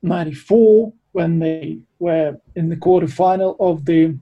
94 0.02 0.94
when 1.12 1.40
they 1.40 1.80
were 2.00 2.38
in 2.56 2.70
the 2.70 2.76
quarterfinal 2.76 3.56
of 3.60 3.86
the 3.86 4.18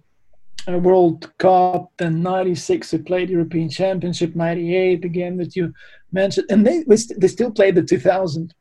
uh, 0.67 0.77
World 0.77 1.31
Cup. 1.37 1.91
Then 1.97 2.21
96 2.21 2.91
they 2.91 2.97
played 2.99 3.29
European 3.29 3.69
Championship. 3.69 4.35
98 4.35 5.03
again 5.03 5.37
that 5.37 5.55
you 5.55 5.73
mentioned, 6.11 6.47
and 6.49 6.65
they 6.65 6.83
they 6.83 7.27
still 7.27 7.51
played 7.51 7.75
the 7.75 7.83
2000 7.83 8.53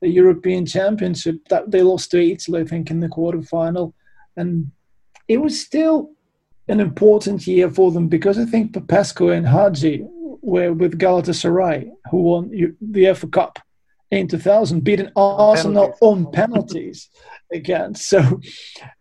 the 0.00 0.08
European 0.08 0.64
Championship 0.64 1.36
that 1.50 1.70
they 1.70 1.82
lost 1.82 2.10
to 2.10 2.24
Italy, 2.24 2.62
I 2.62 2.64
think, 2.64 2.90
in 2.90 3.00
the 3.00 3.08
quarterfinal, 3.08 3.92
and 4.36 4.70
it 5.28 5.36
was 5.36 5.60
still 5.60 6.12
an 6.68 6.80
important 6.80 7.46
year 7.46 7.68
for 7.70 7.90
them 7.90 8.08
because 8.08 8.38
I 8.38 8.46
think 8.46 8.72
Popescu 8.72 9.28
and 9.28 9.46
Hagi 9.46 10.06
were 10.40 10.72
with 10.72 10.98
Galatasaray, 10.98 11.90
who 12.10 12.16
won 12.16 12.76
the 12.80 13.12
FA 13.14 13.26
Cup 13.26 13.58
in 14.10 14.26
2000, 14.26 14.82
beating 14.82 15.10
Arsenal 15.16 15.94
on 16.00 16.30
penalties 16.32 17.08
again. 17.52 17.94
So 17.94 18.40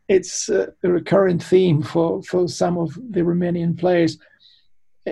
it's 0.08 0.50
uh, 0.50 0.68
a 0.84 0.90
recurrent 0.90 1.44
theme 1.44 1.82
for, 1.82 2.22
for 2.24 2.48
some 2.48 2.78
of 2.78 2.94
the 2.96 3.22
Romanian 3.22 3.78
players. 3.78 4.18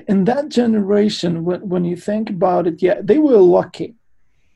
In 0.08 0.26
that 0.26 0.50
generation, 0.50 1.44
when, 1.44 1.68
when 1.68 1.86
you 1.86 1.96
think 1.96 2.30
about 2.30 2.68
it, 2.68 2.82
yeah, 2.82 3.02
they 3.02 3.18
were 3.18 3.38
lucky 3.38 3.96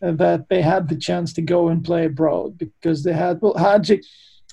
that 0.02 0.50
they 0.50 0.62
had 0.62 0.90
the 0.90 0.96
chance 0.96 1.34
to 1.34 1.42
go 1.42 1.70
and 1.70 1.84
play 1.84 2.06
abroad 2.06 2.58
because 2.58 3.04
they 3.04 3.14
had, 3.14 3.40
well, 3.42 3.56
Hagi, 3.58 4.02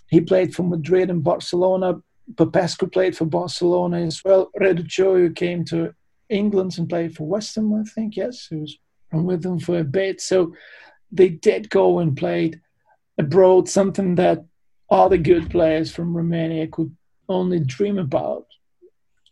he 0.09 0.21
played 0.21 0.55
for 0.55 0.63
Madrid 0.63 1.11
and 1.11 1.25
Barcelona. 1.25 1.97
Popescu 2.37 2.87
played 2.87 3.17
for 3.17 3.25
Barcelona 3.25 4.01
as 4.01 4.23
well. 4.25 4.51
Răducioiu 4.59 5.35
came 5.35 5.65
to 5.67 5.95
England 6.29 6.79
and 6.79 6.89
played 6.89 7.15
for 7.15 7.27
West 7.27 7.55
Ham, 7.57 7.73
I 7.75 7.85
think, 7.85 8.17
yes. 8.17 8.49
He 8.51 8.79
was 9.13 9.25
with 9.25 9.43
them 9.43 9.59
for 9.59 9.79
a 9.79 9.85
bit. 9.85 10.21
So 10.21 10.55
they 11.11 11.29
did 11.29 11.71
go 11.71 11.99
and 11.99 12.17
played 12.17 12.61
abroad, 13.19 13.69
something 13.69 14.15
that 14.17 14.45
other 14.91 15.17
good 15.17 15.51
players 15.51 15.93
from 15.93 16.17
Romania 16.17 16.67
could 16.67 16.95
only 17.29 17.61
dream 17.61 17.99
about 17.99 18.47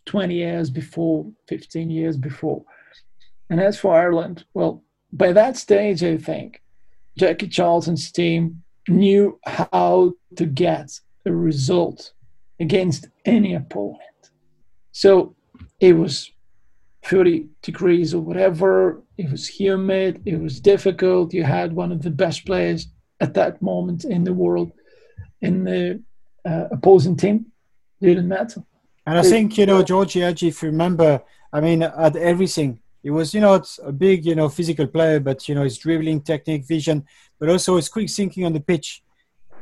20 0.06 0.34
years 0.34 0.70
before, 0.70 1.26
15 1.48 1.90
years 1.90 2.16
before. 2.16 2.64
And 3.50 3.60
as 3.60 3.78
for 3.78 3.94
Ireland, 3.94 4.44
well, 4.54 4.82
by 5.12 5.32
that 5.32 5.56
stage, 5.56 6.02
I 6.02 6.16
think 6.16 6.62
Jackie 7.18 7.48
Charlton's 7.48 8.10
team 8.10 8.62
knew 8.88 9.38
how 9.44 10.12
to 10.36 10.46
get 10.46 11.00
a 11.24 11.32
result 11.32 12.12
against 12.60 13.08
any 13.24 13.54
opponent. 13.54 14.00
So 14.92 15.34
it 15.80 15.94
was 15.94 16.30
30 17.08 17.48
degrees 17.62 18.14
or 18.14 18.20
whatever. 18.20 19.02
It 19.16 19.30
was 19.30 19.46
humid. 19.46 20.22
It 20.24 20.40
was 20.40 20.60
difficult. 20.60 21.32
You 21.32 21.44
had 21.44 21.72
one 21.72 21.92
of 21.92 22.02
the 22.02 22.10
best 22.10 22.44
players 22.44 22.88
at 23.20 23.34
that 23.34 23.62
moment 23.62 24.04
in 24.04 24.24
the 24.24 24.32
world 24.32 24.72
in 25.40 25.64
the 25.64 26.02
uh, 26.44 26.68
opposing 26.70 27.16
team. 27.16 27.46
Didn't 28.00 28.28
matter. 28.28 28.62
And 29.06 29.18
I 29.18 29.22
think, 29.22 29.56
you 29.56 29.66
know, 29.66 29.82
Georgie 29.82 30.22
if 30.22 30.62
you 30.62 30.68
remember, 30.68 31.22
I 31.52 31.60
mean, 31.60 31.82
at 31.82 32.16
everything, 32.16 32.80
he 33.02 33.10
was, 33.10 33.32
you 33.32 33.40
know, 33.40 33.54
it's 33.54 33.78
a 33.82 33.92
big, 33.92 34.26
you 34.26 34.34
know, 34.34 34.48
physical 34.48 34.86
player, 34.86 35.20
but, 35.20 35.48
you 35.48 35.54
know, 35.54 35.62
his 35.62 35.78
dribbling 35.78 36.22
technique, 36.22 36.66
vision, 36.66 37.06
but 37.38 37.48
also 37.48 37.76
his 37.76 37.88
quick 37.88 38.10
thinking 38.10 38.44
on 38.44 38.52
the 38.52 38.60
pitch. 38.60 39.02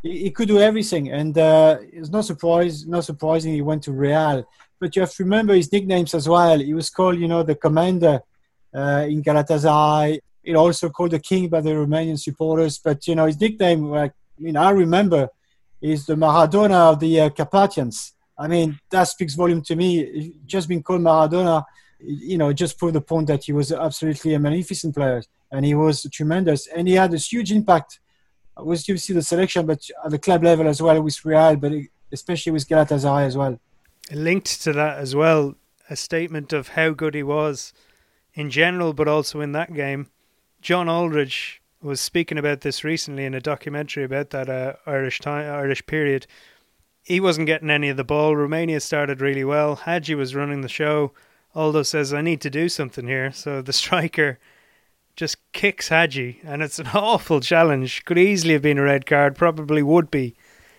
He, 0.04 0.12
he 0.24 0.30
could 0.30 0.48
do 0.54 0.60
everything. 0.60 1.04
And 1.10 1.36
uh, 1.36 1.78
it's 1.92 2.10
no 2.10 2.20
surprise, 2.20 2.86
not 2.86 3.04
surprising 3.04 3.52
he 3.52 3.62
went 3.70 3.82
to 3.84 3.92
Real 3.92 4.44
but 4.84 4.94
you 4.94 5.00
have 5.00 5.14
to 5.14 5.24
remember 5.24 5.54
his 5.54 5.72
nicknames 5.72 6.12
as 6.12 6.28
well. 6.28 6.58
He 6.58 6.74
was 6.74 6.90
called, 6.90 7.18
you 7.18 7.26
know, 7.26 7.42
the 7.42 7.54
commander 7.54 8.20
uh, 8.74 9.06
in 9.08 9.22
Galatasaray. 9.22 10.18
He 10.42 10.54
also 10.54 10.90
called 10.90 11.12
the 11.12 11.18
king 11.18 11.48
by 11.48 11.62
the 11.62 11.70
Romanian 11.70 12.18
supporters. 12.18 12.78
But 12.78 13.06
you 13.08 13.14
know, 13.14 13.24
his 13.24 13.40
nickname, 13.40 13.84
like, 13.84 14.12
I 14.38 14.42
mean, 14.42 14.58
I 14.58 14.70
remember, 14.70 15.30
is 15.80 16.04
the 16.04 16.16
Maradona 16.16 16.92
of 16.92 17.00
the 17.00 17.20
uh, 17.20 17.30
Carpathians. 17.30 18.12
I 18.38 18.46
mean, 18.46 18.78
that 18.90 19.04
speaks 19.04 19.34
volume 19.34 19.62
to 19.62 19.74
me. 19.74 20.34
Just 20.44 20.68
being 20.68 20.82
called 20.82 21.00
Maradona, 21.00 21.64
you 21.98 22.36
know, 22.36 22.52
just 22.52 22.78
proved 22.78 22.94
the 22.94 23.00
point 23.00 23.28
that 23.28 23.44
he 23.44 23.52
was 23.52 23.72
absolutely 23.72 24.34
a 24.34 24.38
magnificent 24.38 24.94
player 24.94 25.22
and 25.50 25.64
he 25.64 25.74
was 25.74 26.06
tremendous 26.12 26.66
and 26.66 26.88
he 26.88 26.94
had 26.94 27.14
a 27.14 27.16
huge 27.16 27.52
impact. 27.52 28.00
Was 28.56 28.88
you 28.88 28.96
see 28.96 29.12
the 29.12 29.22
selection, 29.22 29.66
but 29.66 29.80
at 30.04 30.10
the 30.10 30.18
club 30.18 30.44
level 30.44 30.68
as 30.68 30.80
well 30.80 31.02
with 31.02 31.24
Real, 31.24 31.56
but 31.56 31.72
especially 32.12 32.52
with 32.52 32.68
Galatasaray 32.68 33.26
as 33.26 33.36
well 33.36 33.58
linked 34.12 34.62
to 34.62 34.72
that 34.72 34.98
as 34.98 35.14
well, 35.14 35.54
a 35.88 35.96
statement 35.96 36.52
of 36.52 36.68
how 36.68 36.90
good 36.90 37.14
he 37.14 37.22
was 37.22 37.72
in 38.34 38.50
general, 38.50 38.92
but 38.92 39.08
also 39.08 39.40
in 39.40 39.52
that 39.52 39.74
game. 39.74 40.10
John 40.60 40.88
Aldridge 40.88 41.62
was 41.82 42.00
speaking 42.00 42.38
about 42.38 42.62
this 42.62 42.84
recently 42.84 43.24
in 43.24 43.34
a 43.34 43.40
documentary 43.40 44.04
about 44.04 44.30
that 44.30 44.48
uh, 44.48 44.74
Irish 44.86 45.20
time, 45.20 45.50
Irish 45.52 45.84
period. 45.86 46.26
He 47.02 47.20
wasn't 47.20 47.46
getting 47.46 47.70
any 47.70 47.90
of 47.90 47.98
the 47.98 48.04
ball. 48.04 48.34
Romania 48.34 48.80
started 48.80 49.20
really 49.20 49.44
well. 49.44 49.76
Hagi 49.76 50.14
was 50.14 50.34
running 50.34 50.62
the 50.62 50.68
show. 50.68 51.12
Aldo 51.54 51.82
says, 51.82 52.14
"I 52.14 52.22
need 52.22 52.40
to 52.40 52.50
do 52.50 52.70
something 52.70 53.06
here." 53.06 53.30
So 53.30 53.60
the 53.60 53.72
striker 53.82 54.38
just 55.16 55.36
kicks 55.52 55.88
Hagi, 55.88 56.40
and 56.44 56.62
it's 56.62 56.78
an 56.78 56.88
awful 56.94 57.40
challenge. 57.40 58.04
Could 58.04 58.18
easily 58.18 58.54
have 58.54 58.62
been 58.62 58.78
a 58.78 58.82
red 58.82 59.06
card. 59.06 59.36
Probably 59.36 59.82
would 59.82 60.10
be 60.10 60.34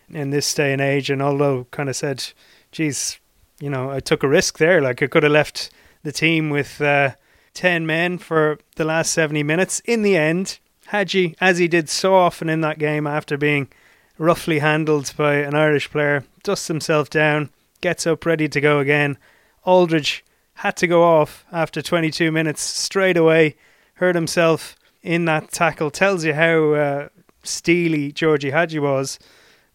in 0.10 0.30
this 0.30 0.54
day 0.54 0.74
and 0.74 0.82
age. 0.82 1.10
And 1.10 1.22
Aldo 1.22 1.68
kind 1.72 1.90
of 1.90 1.96
said, 1.96 2.24
geez, 2.72 3.20
you 3.60 3.70
know, 3.70 3.90
I 3.92 4.00
took 4.00 4.24
a 4.24 4.28
risk 4.28 4.58
there. 4.58 4.82
Like 4.82 5.02
I 5.02 5.08
could 5.08 5.24
have 5.24 5.32
left 5.32 5.72
the 6.04 6.12
team 6.12 6.50
with 6.50 6.82
uh, 6.82 7.12
10 7.54 7.86
men 7.86 8.18
for 8.18 8.60
the 8.76 8.86
last 8.86 9.14
70 9.14 9.44
minutes. 9.44 9.80
In 9.82 10.02
the 10.02 10.18
end, 10.18 10.60
Hagi, 10.88 11.36
as 11.42 11.58
he 11.58 11.68
did 11.68 11.90
so 11.90 12.16
often 12.16 12.50
in 12.50 12.62
that 12.62 12.80
game 12.80 13.08
after 13.08 13.38
being 13.38 13.70
roughly 14.18 14.60
handled 14.60 15.14
by 15.18 15.36
an 15.36 15.56
Irish 15.56 15.90
player, 15.90 16.24
dusts 16.44 16.68
himself 16.68 17.10
down, 17.10 17.50
gets 17.82 18.06
up 18.06 18.26
ready 18.26 18.48
to 18.48 18.62
go 18.62 18.80
again. 18.80 19.18
Aldridge 19.64 20.24
had 20.56 20.78
to 20.78 20.88
go 20.88 21.04
off 21.04 21.46
after 21.52 21.82
22 21.82 22.32
minutes 22.32 22.62
straight 22.62 23.18
away, 23.18 23.56
hurt 23.96 24.16
himself 24.16 24.76
in 25.02 25.26
that 25.26 25.52
tackle. 25.52 25.92
Tells 25.92 26.24
you 26.24 26.34
how 26.34 26.74
uh, 26.74 27.10
steely 27.44 28.12
Georgie 28.12 28.52
Hagi 28.52 28.80
was. 28.80 29.20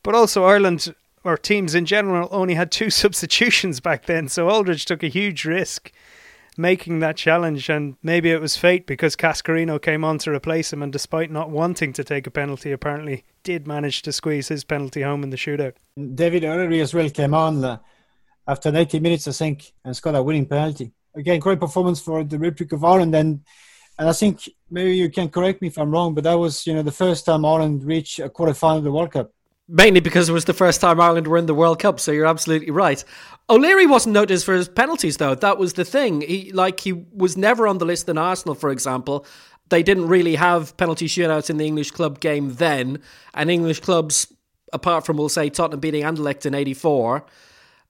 But 0.03 0.14
also, 0.14 0.45
Ireland 0.45 0.95
or 1.23 1.37
teams 1.37 1.75
in 1.75 1.85
general 1.87 2.29
only 2.31 2.55
had 2.55 2.71
two 2.71 2.91
substitutions 3.03 3.81
back 3.81 4.07
then. 4.07 4.29
So 4.29 4.49
Aldridge 4.49 4.85
took 4.85 5.03
a 5.03 5.09
huge 5.09 5.45
risk 5.45 5.93
making 6.57 6.99
that 6.99 7.16
challenge, 7.16 7.68
and 7.68 7.97
maybe 8.03 8.31
it 8.31 8.41
was 8.41 8.57
fate 8.57 8.87
because 8.87 9.16
Cascarino 9.16 9.81
came 9.81 10.05
on 10.05 10.18
to 10.18 10.33
replace 10.33 10.73
him, 10.73 10.83
and 10.83 10.93
despite 10.93 11.31
not 11.31 11.51
wanting 11.51 11.93
to 11.95 12.05
take 12.05 12.27
a 12.27 12.31
penalty, 12.31 12.73
apparently 12.73 13.25
did 13.43 13.66
manage 13.66 14.03
to 14.03 14.12
squeeze 14.12 14.49
his 14.49 14.64
penalty 14.64 15.03
home 15.03 15.23
in 15.23 15.31
the 15.31 15.37
shootout. 15.37 15.75
David 16.14 16.45
O'Leary 16.45 16.81
as 16.81 16.93
well 16.93 17.09
came 17.09 17.35
on 17.35 17.64
uh, 17.64 17.79
after 18.47 18.71
90 18.71 19.01
minutes, 19.01 19.27
I 19.29 19.33
think, 19.33 19.73
and 19.85 19.97
scored 19.97 20.16
a 20.16 20.23
winning 20.23 20.47
penalty. 20.47 20.93
Again, 21.14 21.41
great 21.41 21.61
performance 21.61 22.01
for 22.01 22.23
the 22.25 22.39
Republic 22.39 22.73
of 22.73 22.85
Ireland, 22.85 23.14
and 23.14 23.41
and 24.01 24.09
I 24.09 24.12
think 24.12 24.48
maybe 24.70 24.96
you 24.96 25.09
can 25.11 25.28
correct 25.28 25.62
me 25.62 25.68
if 25.68 25.78
I'm 25.78 25.92
wrong, 25.92 26.14
but 26.14 26.24
that 26.24 26.34
was 26.34 26.66
you 26.66 26.74
know 26.74 26.82
the 26.82 26.90
first 26.90 27.24
time 27.24 27.44
Ireland 27.44 27.84
reached 27.84 28.18
a 28.18 28.28
quarter 28.28 28.55
final 28.55 28.78
of 28.78 28.84
the 28.84 28.90
World 28.90 29.12
Cup 29.12 29.30
mainly 29.70 30.01
because 30.01 30.28
it 30.28 30.32
was 30.32 30.46
the 30.46 30.53
first 30.53 30.80
time 30.80 31.01
Ireland 31.01 31.28
were 31.28 31.38
in 31.38 31.46
the 31.46 31.55
World 31.55 31.78
Cup. 31.78 32.01
So 32.01 32.11
you're 32.11 32.26
absolutely 32.26 32.70
right. 32.70 33.03
O'Leary 33.48 33.86
wasn't 33.86 34.14
noticed 34.14 34.44
for 34.44 34.55
his 34.55 34.68
penalties, 34.68 35.16
though. 35.18 35.34
That 35.34 35.59
was 35.59 35.74
the 35.74 35.84
thing. 35.84 36.22
He 36.22 36.53
like 36.53 36.80
he 36.80 36.92
was 36.92 37.36
never 37.36 37.66
on 37.66 37.78
the 37.78 37.84
list 37.84 38.09
in 38.09 38.18
Arsenal, 38.18 38.55
for 38.55 38.70
example. 38.70 39.24
They 39.68 39.84
didn't 39.84 40.09
really 40.09 40.34
have 40.34 40.76
penalty 40.76 41.07
shootouts 41.07 41.48
in 41.48 41.57
the 41.57 41.66
English 41.66 41.92
club 41.92 42.18
game 42.18 42.55
then, 42.55 43.01
and 43.34 43.51
English 43.51 43.80
clubs, 43.80 44.32
apart 44.72 45.07
from 45.07 45.16
we'll 45.16 45.28
say 45.28 45.48
Tottenham 45.48 45.78
beating 45.78 46.03
Anderlecht 46.03 46.44
in 46.44 46.55
'84, 46.55 47.24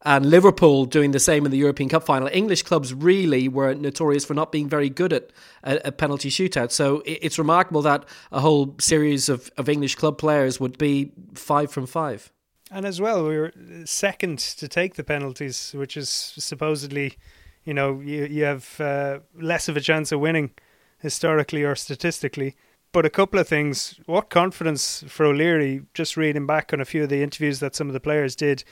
and 0.03 0.26
Liverpool 0.26 0.86
doing 0.86 1.11
the 1.11 1.20
same 1.20 1.44
in 1.44 1.51
the 1.51 1.59
European 1.59 1.88
Cup 1.88 2.05
final. 2.05 2.28
English 2.32 2.62
clubs 2.62 2.94
really 2.94 3.48
were 3.48 3.74
notorious 3.74 4.24
for 4.24 4.34
not 4.34 4.51
being 4.51 4.68
very 4.68 4.88
good 4.88 5.12
at 5.12 5.30
a, 5.62 5.92
penalty 5.92 6.30
shootout. 6.30 6.70
So 6.70 7.03
it's 7.05 7.38
remarkable 7.38 7.82
that 7.82 8.05
a 8.32 8.40
whole 8.40 8.74
series 8.80 9.28
of, 9.28 9.51
of 9.59 9.68
English 9.68 9.96
club 9.96 10.16
players 10.16 10.59
would 10.59 10.78
be 10.78 11.12
five 11.34 11.70
from 11.70 11.86
five. 11.86 12.32
And 12.70 12.86
as 12.86 13.01
well, 13.01 13.26
we 13.26 13.36
were 13.36 13.53
second 13.84 14.38
to 14.38 14.68
take 14.68 14.94
the 14.94 15.05
penalties, 15.05 15.72
which 15.74 15.96
is 15.96 16.09
supposedly, 16.09 17.18
you 17.64 17.74
know, 17.74 18.01
you 18.01 18.26
you 18.26 18.44
have 18.44 18.80
uh, 18.80 19.18
less 19.34 19.68
of 19.68 19.76
a 19.76 19.80
chance 19.80 20.12
of 20.12 20.20
winning 20.20 20.53
historically 20.98 21.64
or 21.64 21.74
statistically. 21.74 22.55
But 22.92 23.07
a 23.07 23.11
couple 23.11 23.38
of 23.38 23.48
things. 23.48 24.01
What 24.07 24.30
confidence 24.30 25.05
for 25.09 25.26
O'Leary, 25.26 25.82
just 25.94 26.16
reading 26.16 26.46
back 26.46 26.72
on 26.72 26.80
a 26.80 26.84
few 26.84 27.03
of 27.03 27.09
the 27.09 27.22
interviews 27.22 27.61
that 27.61 27.74
some 27.74 27.88
of 27.88 27.92
the 27.92 28.01
players 28.01 28.34
did, 28.34 28.64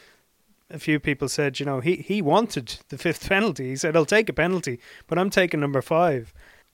a 0.70 0.78
few 0.78 1.00
people 1.00 1.28
said, 1.28 1.58
you 1.58 1.66
know, 1.66 1.80
he, 1.80 1.96
he 1.96 2.20
wanted 2.20 2.78
the 2.88 2.98
fifth 2.98 3.28
penalty. 3.28 3.68
He 3.68 3.76
said, 3.76 3.96
I'll 3.96 4.04
take 4.04 4.28
a 4.28 4.34
penalty, 4.34 4.78
but 5.06 5.18
I'm 5.18 5.30
taking 5.30 5.60
number 5.60 5.82
five, 5.82 6.32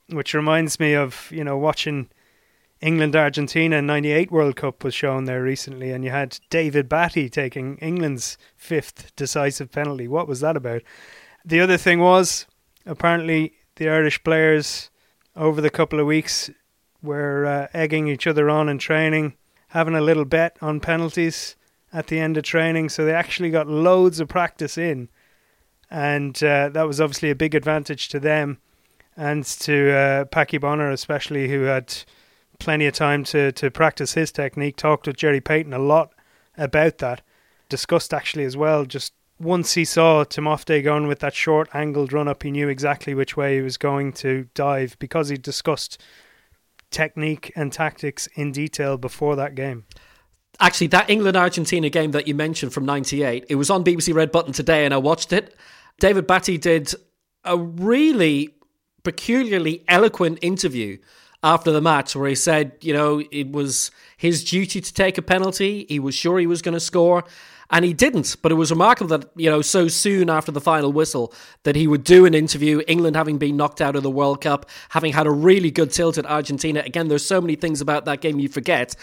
which 0.08 0.34
reminds 0.34 0.80
me 0.80 0.94
of, 0.94 1.28
you 1.30 1.44
know, 1.44 1.56
watching 1.56 2.10
England 2.80 3.16
Argentina 3.16 3.80
98 3.80 4.30
World 4.30 4.56
Cup 4.56 4.84
was 4.84 4.94
shown 4.94 5.24
there 5.24 5.42
recently, 5.42 5.90
and 5.92 6.04
you 6.04 6.10
had 6.10 6.38
David 6.50 6.88
Batty 6.88 7.28
taking 7.28 7.78
England's 7.78 8.36
fifth 8.56 9.14
decisive 9.16 9.70
penalty. 9.70 10.08
What 10.08 10.28
was 10.28 10.40
that 10.40 10.56
about? 10.56 10.82
The 11.44 11.60
other 11.60 11.76
thing 11.76 12.00
was 12.00 12.46
apparently 12.84 13.54
the 13.76 13.88
Irish 13.88 14.22
players 14.22 14.90
over 15.36 15.60
the 15.60 15.70
couple 15.70 16.00
of 16.00 16.06
weeks 16.06 16.50
were 17.02 17.46
uh, 17.46 17.68
egging 17.72 18.08
each 18.08 18.26
other 18.26 18.50
on 18.50 18.68
in 18.68 18.78
training, 18.78 19.34
having 19.68 19.94
a 19.94 20.00
little 20.00 20.24
bet 20.24 20.56
on 20.60 20.80
penalties 20.80 21.56
at 21.94 22.08
the 22.08 22.20
end 22.20 22.36
of 22.36 22.42
training, 22.42 22.90
so 22.90 23.04
they 23.04 23.14
actually 23.14 23.50
got 23.50 23.68
loads 23.68 24.20
of 24.20 24.28
practice 24.28 24.76
in, 24.76 25.08
and 25.90 26.42
uh, 26.42 26.68
that 26.68 26.86
was 26.86 27.00
obviously 27.00 27.30
a 27.30 27.34
big 27.34 27.54
advantage 27.54 28.08
to 28.10 28.20
them 28.20 28.58
and 29.16 29.44
to 29.44 29.92
uh, 29.92 30.24
Paddy 30.26 30.58
Bonner 30.58 30.90
especially, 30.90 31.48
who 31.48 31.62
had 31.62 31.94
plenty 32.58 32.86
of 32.86 32.94
time 32.94 33.24
to, 33.24 33.52
to 33.52 33.70
practice 33.70 34.14
his 34.14 34.32
technique. 34.32 34.76
Talked 34.76 35.06
with 35.06 35.16
Gerry 35.16 35.40
Peyton 35.40 35.72
a 35.72 35.78
lot 35.78 36.12
about 36.56 36.98
that. 36.98 37.22
Discussed 37.68 38.12
actually 38.12 38.44
as 38.44 38.56
well. 38.56 38.84
Just 38.84 39.12
once 39.38 39.74
he 39.74 39.84
saw 39.84 40.24
Timofte 40.24 40.82
going 40.82 41.06
with 41.06 41.20
that 41.20 41.34
short 41.34 41.68
angled 41.74 42.12
run 42.12 42.28
up, 42.28 42.42
he 42.42 42.50
knew 42.50 42.68
exactly 42.68 43.14
which 43.14 43.36
way 43.36 43.56
he 43.56 43.62
was 43.62 43.76
going 43.76 44.12
to 44.14 44.48
dive 44.54 44.96
because 44.98 45.28
he 45.28 45.36
discussed 45.36 46.00
technique 46.90 47.52
and 47.56 47.72
tactics 47.72 48.28
in 48.34 48.52
detail 48.52 48.96
before 48.96 49.36
that 49.36 49.54
game. 49.54 49.84
Actually, 50.60 50.86
that 50.88 51.10
England 51.10 51.36
Argentina 51.36 51.90
game 51.90 52.12
that 52.12 52.28
you 52.28 52.34
mentioned 52.34 52.72
from 52.72 52.84
98, 52.84 53.46
it 53.48 53.56
was 53.56 53.70
on 53.70 53.84
BBC 53.84 54.14
Red 54.14 54.30
Button 54.30 54.52
today 54.52 54.84
and 54.84 54.94
I 54.94 54.98
watched 54.98 55.32
it. 55.32 55.56
David 56.00 56.26
Batty 56.26 56.58
did 56.58 56.94
a 57.44 57.58
really 57.58 58.54
peculiarly 59.02 59.84
eloquent 59.88 60.38
interview 60.42 60.98
after 61.42 61.70
the 61.70 61.80
match 61.80 62.16
where 62.16 62.28
he 62.28 62.34
said, 62.34 62.72
you 62.80 62.92
know, 62.92 63.22
it 63.30 63.52
was 63.52 63.90
his 64.16 64.42
duty 64.42 64.80
to 64.80 64.94
take 64.94 65.18
a 65.18 65.22
penalty. 65.22 65.84
He 65.88 66.00
was 66.00 66.14
sure 66.14 66.38
he 66.38 66.46
was 66.46 66.62
going 66.62 66.72
to 66.72 66.80
score, 66.80 67.24
and 67.70 67.84
he 67.84 67.92
didn't. 67.92 68.36
But 68.40 68.50
it 68.50 68.54
was 68.54 68.70
remarkable 68.70 69.18
that, 69.18 69.30
you 69.36 69.50
know, 69.50 69.60
so 69.60 69.86
soon 69.88 70.30
after 70.30 70.50
the 70.50 70.60
final 70.60 70.90
whistle, 70.90 71.34
that 71.64 71.76
he 71.76 71.86
would 71.86 72.02
do 72.02 72.24
an 72.24 72.34
interview, 72.34 72.80
England 72.88 73.14
having 73.14 73.36
been 73.36 73.58
knocked 73.58 73.82
out 73.82 73.94
of 73.94 74.02
the 74.02 74.10
World 74.10 74.40
Cup, 74.40 74.70
having 74.88 75.12
had 75.12 75.26
a 75.26 75.30
really 75.30 75.70
good 75.70 75.92
tilt 75.92 76.16
at 76.16 76.24
Argentina. 76.24 76.80
Again, 76.80 77.08
there's 77.08 77.26
so 77.26 77.42
many 77.42 77.56
things 77.56 77.82
about 77.82 78.06
that 78.06 78.22
game 78.22 78.38
you 78.38 78.48
forget. 78.48 78.96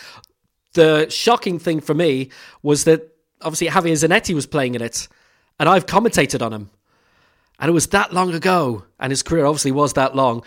The 0.73 1.09
shocking 1.09 1.59
thing 1.59 1.81
for 1.81 1.93
me 1.93 2.29
was 2.63 2.85
that 2.85 3.15
obviously 3.41 3.67
Javier 3.67 3.93
Zanetti 3.93 4.33
was 4.33 4.45
playing 4.45 4.75
in 4.75 4.81
it, 4.81 5.07
and 5.59 5.67
I've 5.67 5.85
commentated 5.85 6.41
on 6.41 6.53
him. 6.53 6.69
And 7.59 7.69
it 7.69 7.73
was 7.73 7.87
that 7.87 8.13
long 8.13 8.33
ago, 8.33 8.85
and 8.99 9.11
his 9.11 9.21
career 9.21 9.45
obviously 9.45 9.71
was 9.71 9.93
that 9.93 10.15
long. 10.15 10.43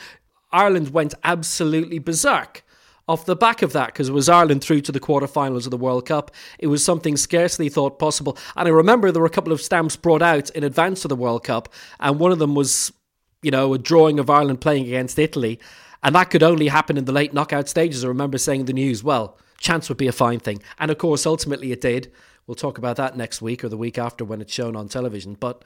Ireland 0.50 0.90
went 0.90 1.14
absolutely 1.22 1.98
berserk 1.98 2.64
off 3.06 3.26
the 3.26 3.36
back 3.36 3.62
of 3.62 3.72
that 3.72 3.86
because 3.88 4.08
it 4.08 4.12
was 4.12 4.28
Ireland 4.28 4.62
through 4.64 4.80
to 4.82 4.92
the 4.92 5.00
quarterfinals 5.00 5.66
of 5.66 5.70
the 5.70 5.76
World 5.76 6.06
Cup. 6.06 6.30
It 6.58 6.68
was 6.68 6.84
something 6.84 7.16
scarcely 7.16 7.68
thought 7.68 7.98
possible. 7.98 8.38
And 8.56 8.66
I 8.66 8.70
remember 8.70 9.12
there 9.12 9.20
were 9.20 9.26
a 9.26 9.30
couple 9.30 9.52
of 9.52 9.60
stamps 9.60 9.96
brought 9.96 10.22
out 10.22 10.50
in 10.50 10.64
advance 10.64 11.04
of 11.04 11.10
the 11.10 11.16
World 11.16 11.44
Cup, 11.44 11.68
and 12.00 12.18
one 12.18 12.32
of 12.32 12.38
them 12.38 12.54
was, 12.54 12.92
you 13.42 13.50
know, 13.50 13.74
a 13.74 13.78
drawing 13.78 14.18
of 14.18 14.30
Ireland 14.30 14.60
playing 14.60 14.86
against 14.86 15.18
Italy. 15.18 15.60
And 16.02 16.14
that 16.14 16.30
could 16.30 16.42
only 16.42 16.68
happen 16.68 16.96
in 16.96 17.04
the 17.04 17.12
late 17.12 17.32
knockout 17.32 17.68
stages. 17.68 18.04
I 18.04 18.08
remember 18.08 18.38
saying 18.38 18.60
in 18.60 18.66
the 18.66 18.72
news, 18.72 19.02
well, 19.02 19.38
chance 19.58 19.88
would 19.88 19.98
be 19.98 20.08
a 20.08 20.12
fine 20.12 20.40
thing. 20.40 20.62
And 20.78 20.90
of 20.90 20.98
course, 20.98 21.26
ultimately 21.26 21.72
it 21.72 21.80
did. 21.80 22.12
We'll 22.46 22.54
talk 22.54 22.78
about 22.78 22.96
that 22.96 23.16
next 23.16 23.40
week 23.40 23.64
or 23.64 23.68
the 23.68 23.76
week 23.76 23.98
after 23.98 24.24
when 24.24 24.40
it's 24.40 24.52
shown 24.52 24.76
on 24.76 24.88
television. 24.88 25.34
But 25.34 25.64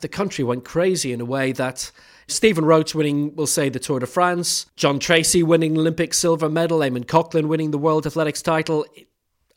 the 0.00 0.08
country 0.08 0.44
went 0.44 0.64
crazy 0.64 1.12
in 1.12 1.20
a 1.20 1.24
way 1.24 1.52
that 1.52 1.90
Stephen 2.28 2.64
Roche 2.64 2.94
winning, 2.94 3.34
we'll 3.34 3.46
say, 3.46 3.68
the 3.68 3.78
Tour 3.78 4.00
de 4.00 4.06
France, 4.06 4.66
John 4.76 4.98
Treacy 4.98 5.42
winning 5.42 5.76
Olympic 5.76 6.14
silver 6.14 6.48
medal, 6.48 6.80
Eamonn 6.80 7.06
Coghlan 7.06 7.46
winning 7.46 7.70
the 7.70 7.78
World 7.78 8.06
Athletics 8.06 8.42
title, 8.42 8.84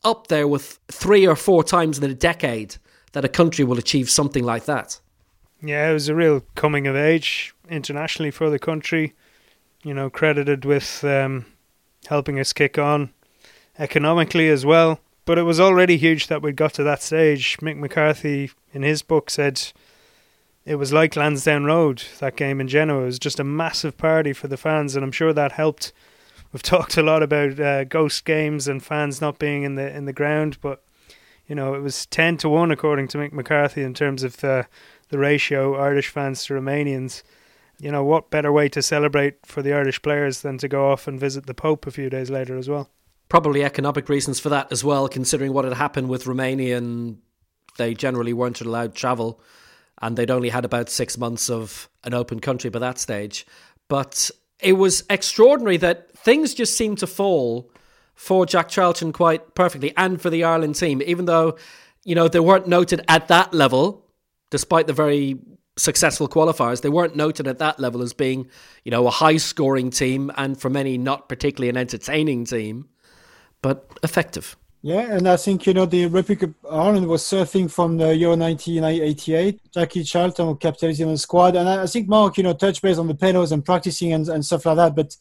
up 0.02 0.28
there 0.28 0.48
with 0.48 0.78
three 0.88 1.26
or 1.26 1.36
four 1.36 1.62
times 1.62 1.98
in 1.98 2.10
a 2.10 2.14
decade 2.14 2.76
that 3.12 3.24
a 3.24 3.28
country 3.28 3.64
will 3.64 3.78
achieve 3.78 4.08
something 4.08 4.44
like 4.44 4.64
that. 4.64 4.98
Yeah, 5.62 5.90
it 5.90 5.92
was 5.92 6.08
a 6.08 6.14
real 6.14 6.42
coming 6.54 6.86
of 6.86 6.96
age 6.96 7.54
internationally 7.68 8.30
for 8.30 8.48
the 8.48 8.58
country. 8.58 9.14
You 9.82 9.94
know, 9.94 10.08
credited 10.08 10.64
with 10.64 11.04
um, 11.04 11.46
helping 12.06 12.38
us 12.40 12.52
kick 12.52 12.78
on 12.78 13.12
economically 13.80 14.48
as 14.48 14.64
well. 14.64 15.00
But 15.24 15.38
it 15.38 15.42
was 15.42 15.58
already 15.58 15.96
huge 15.96 16.28
that 16.28 16.42
we'd 16.42 16.56
got 16.56 16.74
to 16.74 16.82
that 16.84 17.02
stage. 17.02 17.56
Mick 17.58 17.76
McCarthy, 17.76 18.50
in 18.72 18.82
his 18.82 19.02
book, 19.02 19.30
said 19.30 19.72
it 20.64 20.76
was 20.76 20.92
like 20.92 21.16
Lansdowne 21.16 21.64
Road, 21.64 22.04
that 22.20 22.36
game 22.36 22.60
in 22.60 22.68
Genoa. 22.68 23.02
It 23.02 23.06
was 23.06 23.18
just 23.18 23.40
a 23.40 23.44
massive 23.44 23.96
party 23.96 24.32
for 24.32 24.48
the 24.48 24.56
fans, 24.56 24.94
and 24.94 25.04
I'm 25.04 25.12
sure 25.12 25.32
that 25.32 25.52
helped. 25.52 25.92
We've 26.52 26.62
talked 26.62 26.96
a 26.96 27.02
lot 27.02 27.22
about 27.22 27.58
uh, 27.58 27.84
ghost 27.84 28.24
games 28.24 28.68
and 28.68 28.82
fans 28.82 29.20
not 29.20 29.38
being 29.38 29.62
in 29.62 29.74
the 29.74 29.94
in 29.94 30.04
the 30.04 30.12
ground, 30.12 30.58
but 30.60 30.82
you 31.46 31.54
know 31.54 31.74
it 31.74 31.80
was 31.80 32.06
ten 32.06 32.36
to 32.38 32.48
one 32.48 32.70
according 32.70 33.08
to 33.08 33.18
Mick 33.18 33.32
McCarthy 33.32 33.82
in 33.82 33.94
terms 33.94 34.22
of 34.22 34.38
the 34.38 34.66
the 35.08 35.18
ratio 35.18 35.76
Irish 35.76 36.08
fans 36.08 36.44
to 36.44 36.54
Romanians. 36.54 37.22
You 37.78 37.90
know 37.90 38.04
what 38.04 38.30
better 38.30 38.52
way 38.52 38.68
to 38.70 38.82
celebrate 38.82 39.46
for 39.46 39.62
the 39.62 39.72
Irish 39.72 40.02
players 40.02 40.42
than 40.42 40.58
to 40.58 40.68
go 40.68 40.90
off 40.90 41.08
and 41.08 41.18
visit 41.18 41.46
the 41.46 41.54
Pope 41.54 41.86
a 41.86 41.90
few 41.90 42.10
days 42.10 42.30
later 42.30 42.58
as 42.58 42.68
well? 42.68 42.90
Probably 43.30 43.64
economic 43.64 44.10
reasons 44.10 44.38
for 44.38 44.50
that 44.50 44.70
as 44.70 44.84
well, 44.84 45.08
considering 45.08 45.54
what 45.54 45.64
had 45.64 45.74
happened 45.74 46.10
with 46.10 46.26
Romania 46.26 46.76
and 46.76 47.18
they 47.78 47.94
generally 47.94 48.34
weren't 48.34 48.60
allowed 48.60 48.94
travel 48.94 49.40
and 50.02 50.16
they'd 50.16 50.30
only 50.30 50.50
had 50.50 50.64
about 50.66 50.90
six 50.90 51.16
months 51.16 51.48
of 51.48 51.88
an 52.04 52.12
open 52.12 52.40
country 52.40 52.68
by 52.68 52.80
that 52.80 52.98
stage. 52.98 53.46
But 53.88 54.30
it 54.60 54.74
was 54.74 55.04
extraordinary 55.08 55.76
that 55.78 56.16
things 56.18 56.54
just 56.54 56.76
seemed 56.76 56.98
to 56.98 57.06
fall 57.06 57.70
for 58.14 58.44
Jack 58.44 58.68
Charlton 58.68 59.12
quite 59.12 59.54
perfectly 59.54 59.94
and 59.96 60.20
for 60.20 60.28
the 60.28 60.44
Ireland 60.44 60.74
team, 60.74 61.00
even 61.06 61.24
though, 61.24 61.56
you 62.04 62.14
know, 62.14 62.28
they 62.28 62.40
weren't 62.40 62.68
noted 62.68 63.02
at 63.08 63.28
that 63.28 63.54
level, 63.54 64.06
despite 64.50 64.86
the 64.86 64.92
very 64.92 65.38
successful 65.78 66.28
qualifiers. 66.28 66.82
They 66.82 66.88
weren't 66.88 67.16
noted 67.16 67.46
at 67.46 67.58
that 67.58 67.80
level 67.80 68.02
as 68.02 68.12
being, 68.12 68.48
you 68.84 68.90
know, 68.90 69.06
a 69.06 69.10
high 69.10 69.38
scoring 69.38 69.90
team 69.90 70.30
and 70.36 70.60
for 70.60 70.68
many 70.68 70.98
not 70.98 71.28
particularly 71.28 71.70
an 71.70 71.76
entertaining 71.76 72.44
team, 72.44 72.88
but 73.62 73.86
effective. 74.02 74.56
Yeah, 74.82 75.14
and 75.14 75.28
I 75.28 75.36
think 75.36 75.66
you 75.66 75.74
know 75.74 75.84
the 75.84 76.06
Republic 76.06 76.42
of 76.42 76.54
Ireland 76.70 77.06
was 77.06 77.22
surfing 77.22 77.70
from 77.70 77.98
the 77.98 78.16
Euro 78.16 78.34
1988. 78.34 79.72
Jackie 79.72 80.04
Charlton 80.04 80.46
was 80.46 80.56
captaining 80.58 81.08
the 81.08 81.18
squad, 81.18 81.54
and 81.56 81.68
I 81.68 81.86
think 81.86 82.08
Mark, 82.08 82.38
you 82.38 82.44
know, 82.44 82.54
touch 82.54 82.80
base 82.80 82.96
on 82.96 83.06
the 83.06 83.14
pedals 83.14 83.52
and 83.52 83.62
practicing 83.62 84.14
and, 84.14 84.26
and 84.28 84.44
stuff 84.44 84.64
like 84.64 84.76
that. 84.76 84.96
But 84.96 85.14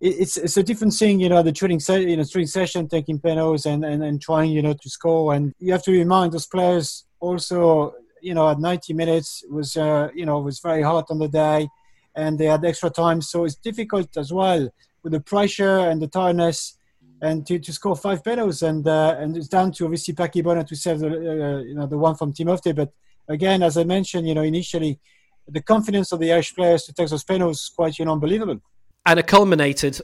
it's 0.00 0.36
it's 0.36 0.56
a 0.56 0.62
different 0.62 0.94
thing, 0.94 1.18
you 1.18 1.28
know, 1.28 1.42
the 1.42 1.50
training 1.50 1.80
se- 1.80 2.08
you 2.08 2.16
know 2.16 2.22
training 2.22 2.46
session, 2.46 2.88
taking 2.88 3.18
penalties 3.18 3.66
and, 3.66 3.84
and 3.84 4.04
and 4.04 4.22
trying, 4.22 4.52
you 4.52 4.62
know, 4.62 4.74
to 4.74 4.88
score. 4.88 5.34
And 5.34 5.52
you 5.58 5.72
have 5.72 5.82
to 5.84 5.92
remind 5.92 6.32
those 6.32 6.46
players 6.46 7.04
also, 7.18 7.94
you 8.22 8.34
know, 8.34 8.48
at 8.48 8.60
90 8.60 8.92
minutes 8.94 9.42
was 9.50 9.76
uh, 9.76 10.08
you 10.14 10.24
know 10.24 10.38
was 10.38 10.60
very 10.60 10.82
hot 10.82 11.06
on 11.10 11.18
the 11.18 11.28
day, 11.28 11.68
and 12.14 12.38
they 12.38 12.46
had 12.46 12.64
extra 12.64 12.90
time, 12.90 13.20
so 13.20 13.44
it's 13.44 13.56
difficult 13.56 14.16
as 14.16 14.32
well 14.32 14.68
with 15.02 15.12
the 15.12 15.20
pressure 15.20 15.78
and 15.80 16.00
the 16.00 16.06
tiredness 16.08 16.78
and 17.24 17.46
to, 17.46 17.58
to 17.58 17.72
score 17.72 17.96
five 17.96 18.22
penalties. 18.22 18.62
And 18.62 18.86
uh, 18.86 19.16
and 19.18 19.36
it's 19.36 19.48
down 19.48 19.72
to 19.72 19.84
obviously 19.84 20.14
Bonner 20.14 20.64
to 20.64 20.76
save 20.76 20.98
the 21.00 21.08
uh, 21.08 21.58
you 21.60 21.74
know 21.74 21.86
the 21.86 21.98
one 21.98 22.14
from 22.14 22.32
Timofte. 22.32 22.74
But 22.76 22.92
again, 23.28 23.62
as 23.62 23.76
I 23.76 23.84
mentioned, 23.84 24.28
you 24.28 24.34
know 24.34 24.42
initially 24.42 25.00
the 25.48 25.62
confidence 25.62 26.12
of 26.12 26.20
the 26.20 26.32
Irish 26.32 26.54
players 26.54 26.84
to 26.84 26.92
take 26.92 27.08
those 27.08 27.24
penalties 27.24 27.60
is 27.60 27.68
quite 27.74 27.98
you 27.98 28.04
know 28.04 28.12
unbelievable. 28.12 28.60
And 29.06 29.18
it 29.18 29.26
culminated 29.26 30.00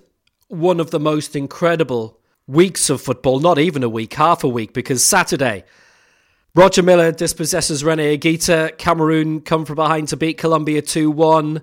one 0.49 0.81
of 0.81 0.91
the 0.91 1.01
most 1.01 1.37
incredible 1.37 2.19
weeks 2.47 2.91
of 2.91 3.01
football. 3.01 3.39
Not 3.39 3.59
even 3.59 3.83
a 3.83 3.89
week, 3.89 4.15
half 4.15 4.43
a 4.43 4.49
week, 4.49 4.73
because 4.73 5.05
Saturday. 5.05 5.65
Roger 6.53 6.83
Milla 6.83 7.13
dispossesses 7.13 7.85
Rene 7.85 8.19
Higuita. 8.19 8.77
Cameroon 8.77 9.41
come 9.41 9.65
from 9.65 9.77
behind 9.77 10.09
to 10.09 10.17
beat 10.17 10.37
Colombia 10.37 10.83
2 10.83 11.09
1. 11.11 11.63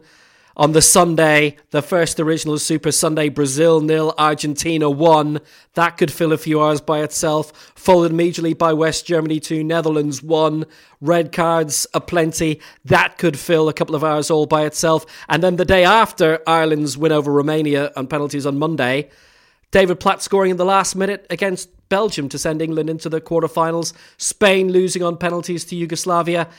On 0.60 0.72
the 0.72 0.82
Sunday, 0.82 1.56
the 1.70 1.84
first 1.84 2.20
original 2.20 2.58
Super 2.58 2.92
Sunday, 2.92 3.30
Brazil 3.30 3.80
nil, 3.80 4.16
Argentina 4.18 4.90
one. 4.90 5.40
That 5.76 5.98
could 5.98 6.12
fill 6.12 6.34
a 6.34 6.38
few 6.38 6.60
hours 6.60 6.82
by 6.82 7.04
itself. 7.04 7.54
Followed 7.76 8.10
immediately 8.10 8.56
by 8.56 8.74
West 8.74 9.06
Germany 9.06 9.40
two, 9.40 9.64
Netherlands 9.64 10.24
one. 10.24 10.66
Red 11.00 11.32
cards 11.32 11.86
aplenty. 11.94 12.60
That 12.84 13.20
could 13.20 13.38
fill 13.38 13.70
a 13.70 13.74
couple 13.74 13.94
of 13.94 14.04
hours 14.04 14.32
all 14.32 14.48
by 14.48 14.66
itself. 14.66 15.06
And 15.30 15.44
then 15.44 15.58
the 15.58 15.64
day 15.64 15.86
after 15.86 16.42
Ireland's 16.48 16.98
win 16.98 17.12
over 17.12 17.32
Romania 17.32 17.92
on 17.96 18.08
penalties 18.08 18.48
on 18.48 18.58
Monday, 18.58 19.12
David 19.70 20.00
Platt 20.00 20.24
scoring 20.24 20.50
in 20.50 20.58
the 20.58 20.66
last 20.66 20.96
minute 20.96 21.28
against 21.30 21.70
Belgium 21.88 22.30
to 22.30 22.40
send 22.40 22.64
England 22.64 22.90
into 22.90 23.10
the 23.10 23.22
quarterfinals. 23.22 23.94
Spain 24.18 24.72
losing 24.72 25.04
on 25.04 25.18
penalties 25.18 25.66
to 25.66 25.76
Yugoslavia. 25.76 26.50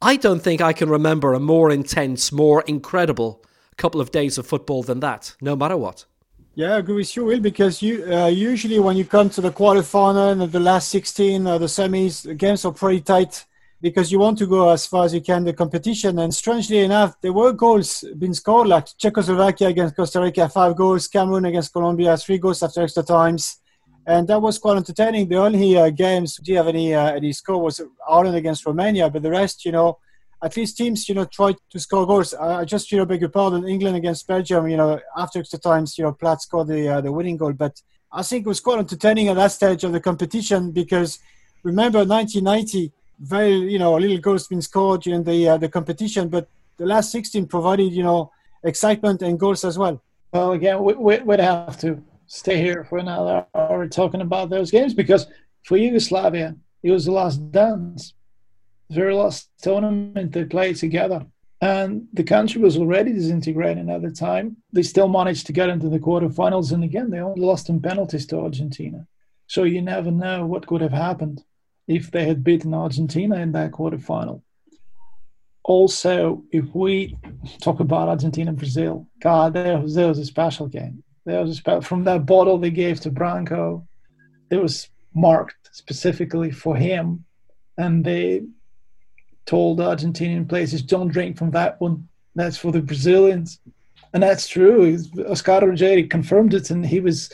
I 0.00 0.16
don't 0.16 0.40
think 0.40 0.60
I 0.60 0.72
can 0.72 0.88
remember 0.88 1.34
a 1.34 1.40
more 1.40 1.70
intense, 1.70 2.32
more 2.32 2.62
incredible 2.66 3.42
couple 3.76 4.00
of 4.00 4.10
days 4.10 4.38
of 4.38 4.46
football 4.46 4.82
than 4.82 5.00
that, 5.00 5.36
no 5.40 5.54
matter 5.54 5.76
what. 5.76 6.06
Yeah, 6.54 6.74
I 6.74 6.78
agree 6.78 6.94
with 6.96 7.14
you, 7.14 7.26
Will, 7.26 7.40
because 7.40 7.82
you 7.82 8.04
uh, 8.10 8.28
usually 8.28 8.78
when 8.78 8.96
you 8.96 9.04
come 9.04 9.28
to 9.30 9.42
the 9.42 9.50
quarterfinal 9.50 10.32
and 10.32 10.50
the 10.50 10.60
last 10.60 10.88
16, 10.88 11.46
uh, 11.46 11.58
the 11.58 11.66
semis, 11.66 12.22
the 12.22 12.34
games 12.34 12.64
are 12.64 12.72
pretty 12.72 13.02
tight. 13.02 13.44
because 13.80 14.10
you 14.10 14.18
want 14.18 14.38
to 14.38 14.46
go 14.46 14.70
as 14.70 14.86
far 14.86 15.04
as 15.04 15.14
you 15.14 15.20
can 15.20 15.44
the 15.44 15.52
competition. 15.52 16.18
And 16.18 16.34
strangely 16.34 16.78
enough, 16.78 17.20
there 17.20 17.32
were 17.32 17.52
goals 17.52 18.04
being 18.18 18.34
scored, 18.34 18.68
like 18.68 18.86
Czechoslovakia 18.98 19.68
against 19.68 19.96
Costa 19.96 20.20
Rica, 20.20 20.48
five 20.48 20.76
goals, 20.76 21.08
Cameroon 21.08 21.44
against 21.44 21.72
Colombia, 21.72 22.16
three 22.16 22.38
goals 22.38 22.62
after 22.62 22.82
extra 22.82 23.02
times. 23.02 23.60
And 24.06 24.28
that 24.28 24.40
was 24.40 24.58
quite 24.58 24.76
entertaining. 24.76 25.28
The 25.28 25.36
only 25.36 25.76
uh, 25.76 25.90
games, 25.90 26.36
do 26.36 26.52
you 26.52 26.58
have 26.58 26.68
any 26.68 26.94
uh, 26.94 27.12
any 27.12 27.32
score, 27.32 27.60
was 27.60 27.80
Ireland 28.08 28.36
against 28.36 28.64
Romania, 28.64 29.10
but 29.10 29.22
the 29.22 29.30
rest, 29.30 29.64
you 29.64 29.72
know, 29.72 29.98
at 30.42 30.56
least 30.56 30.76
teams, 30.76 31.08
you 31.08 31.14
know, 31.16 31.24
tried 31.24 31.56
to 31.70 31.80
score 31.80 32.06
goals. 32.06 32.32
I 32.34 32.64
just, 32.64 32.92
you 32.92 32.98
know, 32.98 33.06
beg 33.06 33.20
your 33.20 33.30
pardon, 33.30 33.66
England 33.66 33.96
against 33.96 34.26
Belgium, 34.28 34.68
you 34.68 34.76
know, 34.76 35.00
after 35.16 35.40
extra 35.40 35.58
times, 35.58 35.98
you 35.98 36.04
know, 36.04 36.12
Platt 36.12 36.40
scored 36.42 36.68
the 36.68 36.88
uh, 36.88 37.00
the 37.00 37.10
winning 37.10 37.36
goal. 37.36 37.52
But 37.52 37.82
I 38.12 38.22
think 38.22 38.46
it 38.46 38.48
was 38.48 38.60
quite 38.60 38.78
entertaining 38.78 39.28
at 39.28 39.36
that 39.36 39.52
stage 39.52 39.82
of 39.82 39.92
the 39.92 40.00
competition 40.00 40.70
because 40.70 41.18
remember 41.64 41.98
1990 41.98 42.92
very 43.18 43.54
you 43.54 43.78
know 43.78 43.96
little 43.96 44.18
goals 44.18 44.46
been 44.46 44.62
scored 44.62 45.02
during 45.02 45.24
the 45.24 45.48
uh, 45.48 45.56
the 45.56 45.68
competition, 45.68 46.28
but 46.28 46.48
the 46.76 46.86
last 46.86 47.10
16 47.10 47.46
provided 47.46 47.92
you 47.92 48.02
know 48.02 48.30
excitement 48.62 49.22
and 49.22 49.38
goals 49.38 49.64
as 49.64 49.78
well. 49.78 50.00
Well, 50.32 50.52
again, 50.52 50.82
we, 50.82 50.94
we, 50.94 51.18
would 51.18 51.40
have 51.40 51.78
to 51.78 52.02
stay 52.26 52.60
here 52.60 52.84
for 52.84 52.98
another 52.98 53.46
hour 53.54 53.86
talking 53.88 54.20
about 54.20 54.50
those 54.50 54.70
games 54.70 54.94
because 54.94 55.26
for 55.64 55.76
Yugoslavia, 55.76 56.56
it 56.82 56.90
was 56.90 57.04
the 57.04 57.12
last 57.12 57.38
dance, 57.50 58.14
the 58.88 58.96
very 58.96 59.14
last 59.14 59.50
tournament 59.62 60.32
they 60.32 60.44
played 60.44 60.76
together. 60.76 61.26
And 61.60 62.06
the 62.12 62.22
country 62.22 62.60
was 62.60 62.76
already 62.76 63.12
disintegrating 63.12 63.88
at 63.90 64.02
the 64.02 64.10
time. 64.10 64.58
They 64.72 64.82
still 64.82 65.08
managed 65.08 65.46
to 65.46 65.52
get 65.52 65.70
into 65.70 65.88
the 65.88 65.98
quarterfinals. 65.98 66.72
And 66.72 66.84
again, 66.84 67.10
they 67.10 67.18
only 67.18 67.40
lost 67.40 67.70
in 67.70 67.80
penalties 67.80 68.26
to 68.26 68.40
Argentina. 68.40 69.06
So 69.46 69.64
you 69.64 69.80
never 69.80 70.10
know 70.10 70.44
what 70.46 70.66
could 70.66 70.82
have 70.82 70.92
happened 70.92 71.42
if 71.88 72.10
they 72.10 72.26
had 72.26 72.44
beaten 72.44 72.74
Argentina 72.74 73.36
in 73.36 73.52
that 73.52 73.72
quarterfinal. 73.72 74.42
Also, 75.62 76.44
if 76.52 76.64
we 76.74 77.16
talk 77.60 77.80
about 77.80 78.08
Argentina 78.08 78.50
and 78.50 78.58
Brazil, 78.58 79.08
God, 79.20 79.54
there 79.54 79.78
was, 79.78 79.96
a 79.96 80.24
special 80.24 80.68
game. 80.68 81.02
Was 81.26 81.60
from 81.82 82.04
that 82.04 82.24
bottle 82.24 82.56
they 82.56 82.70
gave 82.70 83.00
to 83.00 83.10
Branco, 83.10 83.86
it 84.48 84.62
was 84.62 84.88
marked 85.12 85.70
specifically 85.72 86.52
for 86.52 86.76
him, 86.76 87.24
and 87.76 88.04
they 88.04 88.42
told 89.44 89.80
Argentinian 89.80 90.48
players, 90.48 90.80
"Don't 90.82 91.08
drink 91.08 91.36
from 91.36 91.50
that 91.50 91.80
one. 91.80 92.08
That's 92.36 92.56
for 92.56 92.70
the 92.70 92.80
Brazilians," 92.80 93.58
and 94.12 94.22
that's 94.22 94.46
true. 94.46 94.96
Oscar 95.28 95.62
Ruggeri 95.62 96.08
confirmed 96.08 96.54
it, 96.54 96.70
and 96.70 96.86
he 96.86 97.00
was 97.00 97.32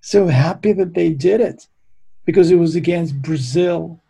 so 0.00 0.28
happy 0.28 0.72
that 0.72 0.94
they 0.94 1.12
did 1.12 1.40
it 1.40 1.66
because 2.24 2.52
it 2.52 2.56
was 2.56 2.76
against 2.76 3.20
Brazil. 3.20 4.00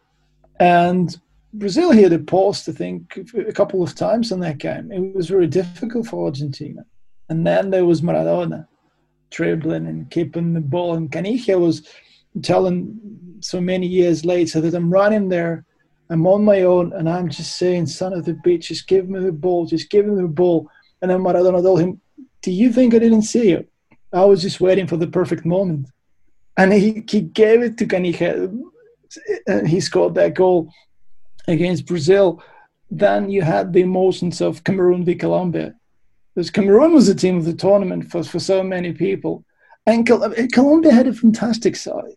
And 0.60 1.18
Brazil 1.54 1.92
hit 1.92 2.12
a 2.12 2.18
post, 2.18 2.68
I 2.68 2.72
think, 2.72 3.18
a 3.48 3.52
couple 3.52 3.82
of 3.82 3.94
times 3.94 4.32
in 4.32 4.40
that 4.40 4.58
game. 4.58 4.92
It 4.92 5.14
was 5.14 5.28
very 5.28 5.46
difficult 5.46 6.06
for 6.06 6.26
Argentina. 6.26 6.84
And 7.28 7.46
then 7.46 7.70
there 7.70 7.86
was 7.86 8.02
Maradona 8.02 8.66
dribbling 9.32 9.86
and 9.86 10.10
keeping 10.10 10.54
the 10.54 10.60
ball. 10.60 10.94
And 10.94 11.10
Caniggia 11.10 11.58
was 11.58 11.88
telling 12.42 12.98
so 13.40 13.60
many 13.60 13.86
years 13.86 14.24
later 14.24 14.60
that 14.60 14.74
I'm 14.74 14.92
running 14.92 15.28
there, 15.28 15.64
I'm 16.10 16.26
on 16.26 16.44
my 16.44 16.62
own, 16.62 16.92
and 16.92 17.08
I'm 17.08 17.28
just 17.28 17.56
saying, 17.56 17.86
son 17.86 18.12
of 18.12 18.24
the 18.24 18.34
bitch, 18.34 18.66
just 18.66 18.86
give 18.86 19.08
me 19.08 19.18
the 19.18 19.32
ball, 19.32 19.66
just 19.66 19.88
give 19.90 20.06
me 20.06 20.20
the 20.20 20.28
ball. 20.28 20.70
And 21.00 21.10
then 21.10 21.20
Maradona 21.20 21.62
told 21.62 21.80
him, 21.80 22.00
Do 22.42 22.52
you 22.52 22.72
think 22.72 22.94
I 22.94 22.98
didn't 22.98 23.22
see 23.22 23.50
you? 23.50 23.66
I 24.12 24.24
was 24.24 24.42
just 24.42 24.60
waiting 24.60 24.86
for 24.86 24.98
the 24.98 25.06
perfect 25.06 25.46
moment 25.46 25.88
and 26.56 26.72
he, 26.72 27.04
he 27.08 27.20
gave 27.20 27.62
it 27.62 27.78
to 27.78 27.86
Caniggia. 27.86 28.44
And 29.46 29.62
uh, 29.62 29.66
he 29.66 29.80
scored 29.80 30.14
that 30.14 30.34
goal 30.34 30.70
against 31.48 31.86
Brazil. 31.86 32.42
Then 32.90 33.30
you 33.30 33.42
had 33.42 33.72
the 33.72 33.80
emotions 33.80 34.40
of 34.40 34.64
Cameroon 34.64 35.04
v 35.04 35.14
Colombia. 35.14 35.74
Because 36.34 36.50
Cameroon 36.50 36.94
was 36.94 37.06
the 37.06 37.14
team 37.14 37.36
of 37.36 37.44
the 37.44 37.54
tournament 37.54 38.10
for, 38.10 38.22
for 38.22 38.38
so 38.38 38.62
many 38.62 38.92
people. 38.92 39.44
And 39.86 40.08
uh, 40.10 40.30
Colombia 40.52 40.92
had 40.92 41.06
a 41.06 41.12
fantastic 41.12 41.76
side. 41.76 42.16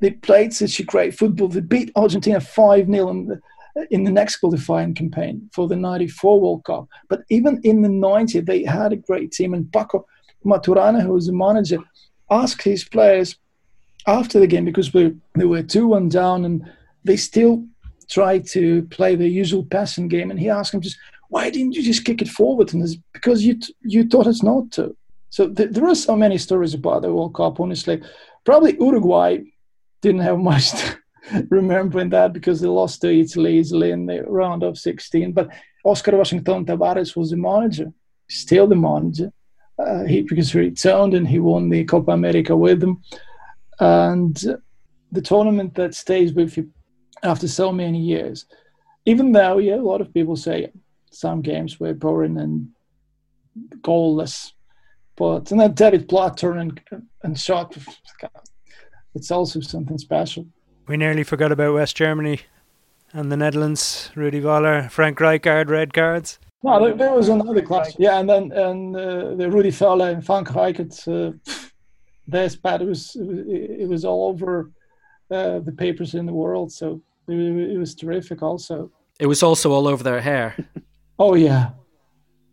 They 0.00 0.12
played 0.12 0.54
such 0.54 0.80
a 0.80 0.84
great 0.84 1.14
football. 1.14 1.48
They 1.48 1.60
beat 1.60 1.92
Argentina 1.94 2.40
5 2.40 2.86
0 2.86 3.08
in 3.08 3.26
the, 3.26 3.40
uh, 3.76 3.84
in 3.90 4.04
the 4.04 4.10
next 4.10 4.36
qualifying 4.36 4.94
campaign 4.94 5.50
for 5.52 5.68
the 5.68 5.76
94 5.76 6.40
World 6.40 6.64
Cup. 6.64 6.88
But 7.08 7.22
even 7.28 7.60
in 7.62 7.82
the 7.82 7.88
90, 7.88 8.40
they 8.40 8.64
had 8.64 8.92
a 8.92 8.96
great 8.96 9.32
team. 9.32 9.54
And 9.54 9.70
Pacho 9.72 10.06
Maturana, 10.44 11.02
who 11.02 11.12
was 11.12 11.26
the 11.26 11.32
manager, 11.32 11.78
asked 12.30 12.62
his 12.62 12.84
players, 12.84 13.36
after 14.06 14.40
the 14.40 14.46
game 14.46 14.64
because 14.64 14.92
we 14.92 15.14
they 15.34 15.44
were 15.44 15.62
two 15.62 15.86
one 15.86 16.08
down 16.08 16.44
and 16.44 16.68
they 17.04 17.16
still 17.16 17.64
tried 18.08 18.46
to 18.46 18.82
play 18.90 19.14
the 19.14 19.28
usual 19.28 19.64
passing 19.64 20.08
game. 20.08 20.30
And 20.30 20.38
he 20.38 20.50
asked 20.50 20.72
them 20.72 20.80
just, 20.80 20.98
why 21.32 21.48
didn't 21.48 21.74
you 21.74 21.82
just 21.82 22.04
kick 22.04 22.20
it 22.20 22.28
forward? 22.28 22.74
And 22.74 22.82
it's 22.82 22.98
because 23.14 23.42
you 23.42 23.54
t- 23.54 23.74
you 23.80 24.06
taught 24.06 24.26
us 24.26 24.42
not 24.42 24.70
to. 24.72 24.94
So 25.30 25.48
th- 25.48 25.70
there 25.70 25.88
are 25.88 25.94
so 25.94 26.14
many 26.14 26.36
stories 26.36 26.74
about 26.74 27.00
the 27.00 27.12
World 27.12 27.34
Cup. 27.34 27.58
Honestly, 27.58 28.02
probably 28.44 28.76
Uruguay 28.78 29.38
didn't 30.02 30.20
have 30.28 30.38
much 30.50 30.72
to 30.72 30.98
remember 31.48 32.00
in 32.00 32.10
that 32.10 32.34
because 32.34 32.60
they 32.60 32.68
lost 32.68 33.00
to 33.00 33.08
Italy 33.10 33.58
easily 33.58 33.92
in 33.92 34.04
the 34.04 34.22
round 34.24 34.62
of 34.62 34.76
16. 34.76 35.32
But 35.32 35.48
Oscar 35.84 36.18
Washington 36.18 36.66
Tabárez 36.66 37.16
was 37.16 37.30
the 37.30 37.38
manager, 37.38 37.90
still 38.28 38.66
the 38.66 38.76
manager. 38.76 39.32
Uh, 39.78 40.04
he 40.04 40.20
because 40.20 40.52
he 40.52 40.58
returned 40.58 41.14
and 41.14 41.26
he 41.26 41.38
won 41.38 41.70
the 41.70 41.82
Copa 41.84 42.12
America 42.12 42.54
with 42.54 42.80
them 42.80 43.02
and 43.80 44.36
the 45.10 45.22
tournament 45.22 45.74
that 45.76 45.94
stays 45.94 46.34
with 46.34 46.58
you 46.58 46.70
after 47.22 47.48
so 47.48 47.72
many 47.72 48.00
years. 48.00 48.44
Even 49.06 49.32
though, 49.32 49.56
yeah, 49.56 49.76
a 49.76 49.88
lot 49.92 50.02
of 50.02 50.12
people 50.12 50.36
say 50.36 50.70
some 51.12 51.42
games 51.42 51.78
were 51.78 51.94
boring 51.94 52.38
and 52.38 52.68
goalless, 53.80 54.52
but 55.16 55.50
and 55.50 55.60
that 55.60 55.74
David 55.74 56.08
Platt 56.08 56.36
turn 56.36 56.58
and, 56.58 56.80
and 57.22 57.38
shot, 57.38 57.76
it's 59.14 59.30
also 59.30 59.60
something 59.60 59.98
special. 59.98 60.46
We 60.88 60.96
nearly 60.96 61.22
forgot 61.22 61.52
about 61.52 61.74
West 61.74 61.96
Germany 61.96 62.40
and 63.12 63.30
the 63.30 63.36
Netherlands. 63.36 64.10
Rudi 64.14 64.40
Völler, 64.40 64.90
Frank 64.90 65.18
Rijkaard, 65.18 65.68
red 65.68 65.94
cards. 65.94 66.38
No, 66.64 66.82
there, 66.82 66.94
there 66.94 67.14
was 67.14 67.28
another 67.28 67.62
class. 67.62 67.94
Yeah, 67.98 68.18
and 68.18 68.28
then 68.28 68.52
and 68.52 68.96
uh, 68.96 69.34
the 69.34 69.50
Rudi 69.50 69.70
Völler 69.70 70.12
and 70.12 70.24
Frank 70.24 70.48
Rijkaard. 70.48 70.92
Uh, 71.06 71.36
this, 72.26 72.56
but 72.56 72.80
it 72.80 72.88
was 72.88 73.16
it 73.16 73.88
was 73.88 74.04
all 74.04 74.28
over 74.28 74.70
uh, 75.30 75.58
the 75.58 75.72
papers 75.72 76.14
in 76.14 76.26
the 76.26 76.32
world. 76.32 76.72
So 76.72 77.02
it, 77.28 77.34
it 77.34 77.78
was 77.78 77.94
terrific. 77.94 78.42
Also, 78.42 78.90
it 79.18 79.26
was 79.26 79.42
also 79.42 79.72
all 79.72 79.88
over 79.88 80.02
their 80.02 80.20
hair. 80.20 80.56
oh 81.22 81.34
yeah, 81.34 81.70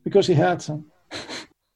because 0.03 0.28
he 0.28 0.36
had 0.36 0.61
some. 0.61 0.86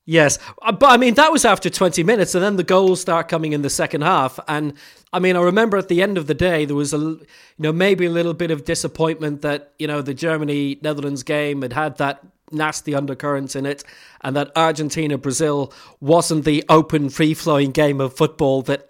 Yes, 0.06 0.38
uh, 0.62 0.74
but 0.74 0.91
I 0.91 0.98
mean 0.98 1.14
that 1.14 1.32
was 1.32 1.46
after 1.46 1.70
20 1.70 2.04
minutes, 2.04 2.36
and 2.36 2.44
then 2.44 2.58
the 2.58 2.64
goals 2.64 3.00
start 3.00 3.30
coming 3.30 3.54
in 3.54 3.62
the 3.62 3.70
second 3.70 4.02
half. 4.02 4.38
And 4.48 4.74
I 5.14 5.20
mean, 5.20 5.38
I 5.38 5.41
remember 5.41 5.78
at 5.78 5.88
the 5.88 6.02
end 6.02 6.18
of 6.18 6.28
the 6.28 6.34
day 6.34 6.66
there 6.66 6.76
was 6.76 6.94
a, 6.94 6.98
you 6.98 7.26
know, 7.58 7.72
maybe 7.72 8.06
a 8.06 8.10
little 8.10 8.34
bit 8.34 8.52
of 8.52 8.66
disappointment 8.66 9.41
that 9.44 9.74
you 9.80 9.88
know 9.88 10.02
the 10.02 10.14
Germany 10.14 10.78
Netherlands 10.82 11.24
game 11.24 11.62
had 11.62 11.74
had 11.74 11.98
that 12.00 12.22
nasty 12.52 12.94
undercurrents 12.94 13.56
in 13.56 13.66
it, 13.66 13.84
and 14.22 14.36
that 14.36 14.52
Argentina 14.58 15.18
Brazil 15.18 15.74
wasn't 16.02 16.44
the 16.44 16.66
open, 16.68 17.10
free 17.10 17.34
flowing 17.34 17.72
game 17.72 18.02
of 18.02 18.16
football 18.16 18.62
that 18.64 18.89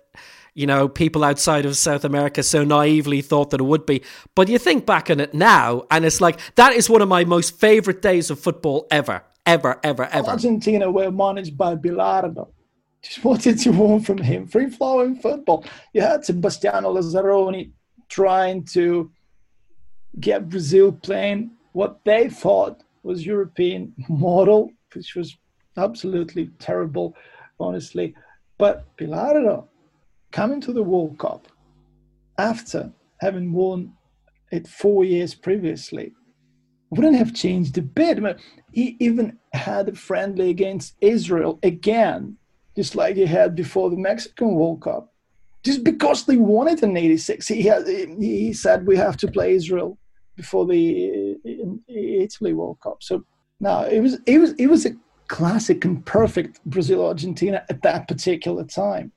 you 0.53 0.67
know, 0.67 0.87
people 0.87 1.23
outside 1.23 1.65
of 1.65 1.75
South 1.75 2.03
America 2.03 2.43
so 2.43 2.63
naively 2.63 3.21
thought 3.21 3.49
that 3.49 3.59
it 3.59 3.63
would 3.63 3.85
be. 3.85 4.03
But 4.35 4.49
you 4.49 4.57
think 4.59 4.85
back 4.85 5.09
on 5.09 5.19
it 5.19 5.33
now, 5.33 5.83
and 5.89 6.05
it's 6.05 6.21
like 6.21 6.39
that 6.55 6.73
is 6.73 6.89
one 6.89 7.01
of 7.01 7.09
my 7.09 7.25
most 7.25 7.59
favorite 7.59 8.01
days 8.01 8.29
of 8.29 8.39
football 8.39 8.87
ever, 8.91 9.23
ever, 9.45 9.79
ever, 9.83 10.05
ever. 10.05 10.29
Argentina 10.29 10.91
were 10.91 11.11
managed 11.11 11.57
by 11.57 11.75
Bilardo. 11.75 12.49
Just 13.01 13.23
what 13.23 13.41
did 13.41 13.65
you 13.65 13.99
from 13.99 14.19
him? 14.19 14.47
Free 14.47 14.69
flowing 14.69 15.15
football. 15.15 15.65
You 15.93 16.01
had 16.01 16.21
Sebastião 16.21 16.83
Lazaroni 16.83 17.71
trying 18.07 18.63
to 18.65 19.11
get 20.19 20.49
Brazil 20.49 20.91
playing 20.91 21.51
what 21.73 21.99
they 22.05 22.29
thought 22.29 22.83
was 23.01 23.25
European 23.25 23.93
model, 24.07 24.71
which 24.93 25.15
was 25.15 25.35
absolutely 25.75 26.49
terrible, 26.59 27.15
honestly. 27.59 28.15
But 28.57 28.85
Bilardo 28.97 29.67
coming 30.33 30.59
to 30.59 30.73
the 30.73 30.83
World 30.83 31.17
Cup 31.17 31.47
after 32.37 32.91
having 33.21 33.53
won 33.53 33.93
it 34.51 34.67
four 34.67 35.05
years 35.05 35.33
previously 35.33 36.11
wouldn't 36.89 37.15
have 37.15 37.33
changed 37.33 37.77
a 37.77 37.81
bit. 37.81 38.17
I 38.17 38.21
mean, 38.21 38.35
he 38.71 38.97
even 38.99 39.39
had 39.53 39.89
a 39.89 39.95
friendly 39.95 40.49
against 40.49 40.95
Israel 41.01 41.59
again, 41.63 42.37
just 42.75 42.95
like 42.95 43.15
he 43.15 43.25
had 43.25 43.55
before 43.55 43.89
the 43.89 43.97
Mexican 43.97 44.55
World 44.55 44.81
Cup. 44.81 45.11
Just 45.63 45.83
because 45.83 46.25
they 46.25 46.35
won 46.35 46.67
it 46.67 46.83
in 46.83 46.97
'86, 46.97 47.47
he 47.47 47.63
had, 47.63 47.87
he 47.87 48.51
said 48.53 48.85
we 48.85 48.97
have 48.97 49.17
to 49.17 49.31
play 49.31 49.53
Israel 49.53 49.97
before 50.35 50.65
the 50.65 51.37
Italy 51.87 52.53
World 52.53 52.79
Cup. 52.83 52.97
So 53.01 53.23
now 53.59 53.83
it 53.83 54.01
was 54.01 54.19
it 54.25 54.39
was 54.39 54.53
it 54.53 54.67
was 54.67 54.85
a 54.85 54.95
classic 55.27 55.85
and 55.85 56.05
perfect 56.05 56.59
Brazil 56.65 57.05
Argentina 57.05 57.63
at 57.69 57.81
that 57.83 58.07
particular 58.07 58.65
time. 58.65 59.13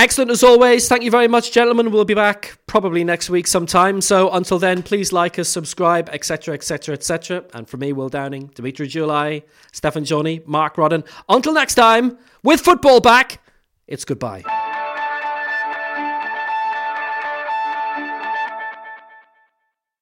Excellent 0.00 0.30
as 0.30 0.42
always. 0.42 0.88
Thank 0.88 1.02
you 1.02 1.10
very 1.10 1.28
much, 1.28 1.52
gentlemen. 1.52 1.90
We'll 1.90 2.06
be 2.06 2.14
back 2.14 2.56
probably 2.66 3.04
next 3.04 3.28
week 3.28 3.46
sometime. 3.46 4.00
So 4.00 4.30
until 4.30 4.58
then, 4.58 4.82
please 4.82 5.12
like 5.12 5.38
us, 5.38 5.50
subscribe, 5.50 6.08
etc., 6.08 6.54
etc., 6.54 6.94
etc. 6.94 7.44
And 7.52 7.68
for 7.68 7.76
me, 7.76 7.92
Will 7.92 8.08
Downing, 8.08 8.46
Dimitri 8.54 8.88
July, 8.88 9.42
Stefan 9.72 10.06
Johnny, 10.06 10.40
Mark 10.46 10.76
Rodden. 10.76 11.06
Until 11.28 11.52
next 11.52 11.74
time, 11.74 12.16
with 12.42 12.62
football 12.62 13.00
back, 13.00 13.42
it's 13.86 14.06
goodbye. 14.06 14.42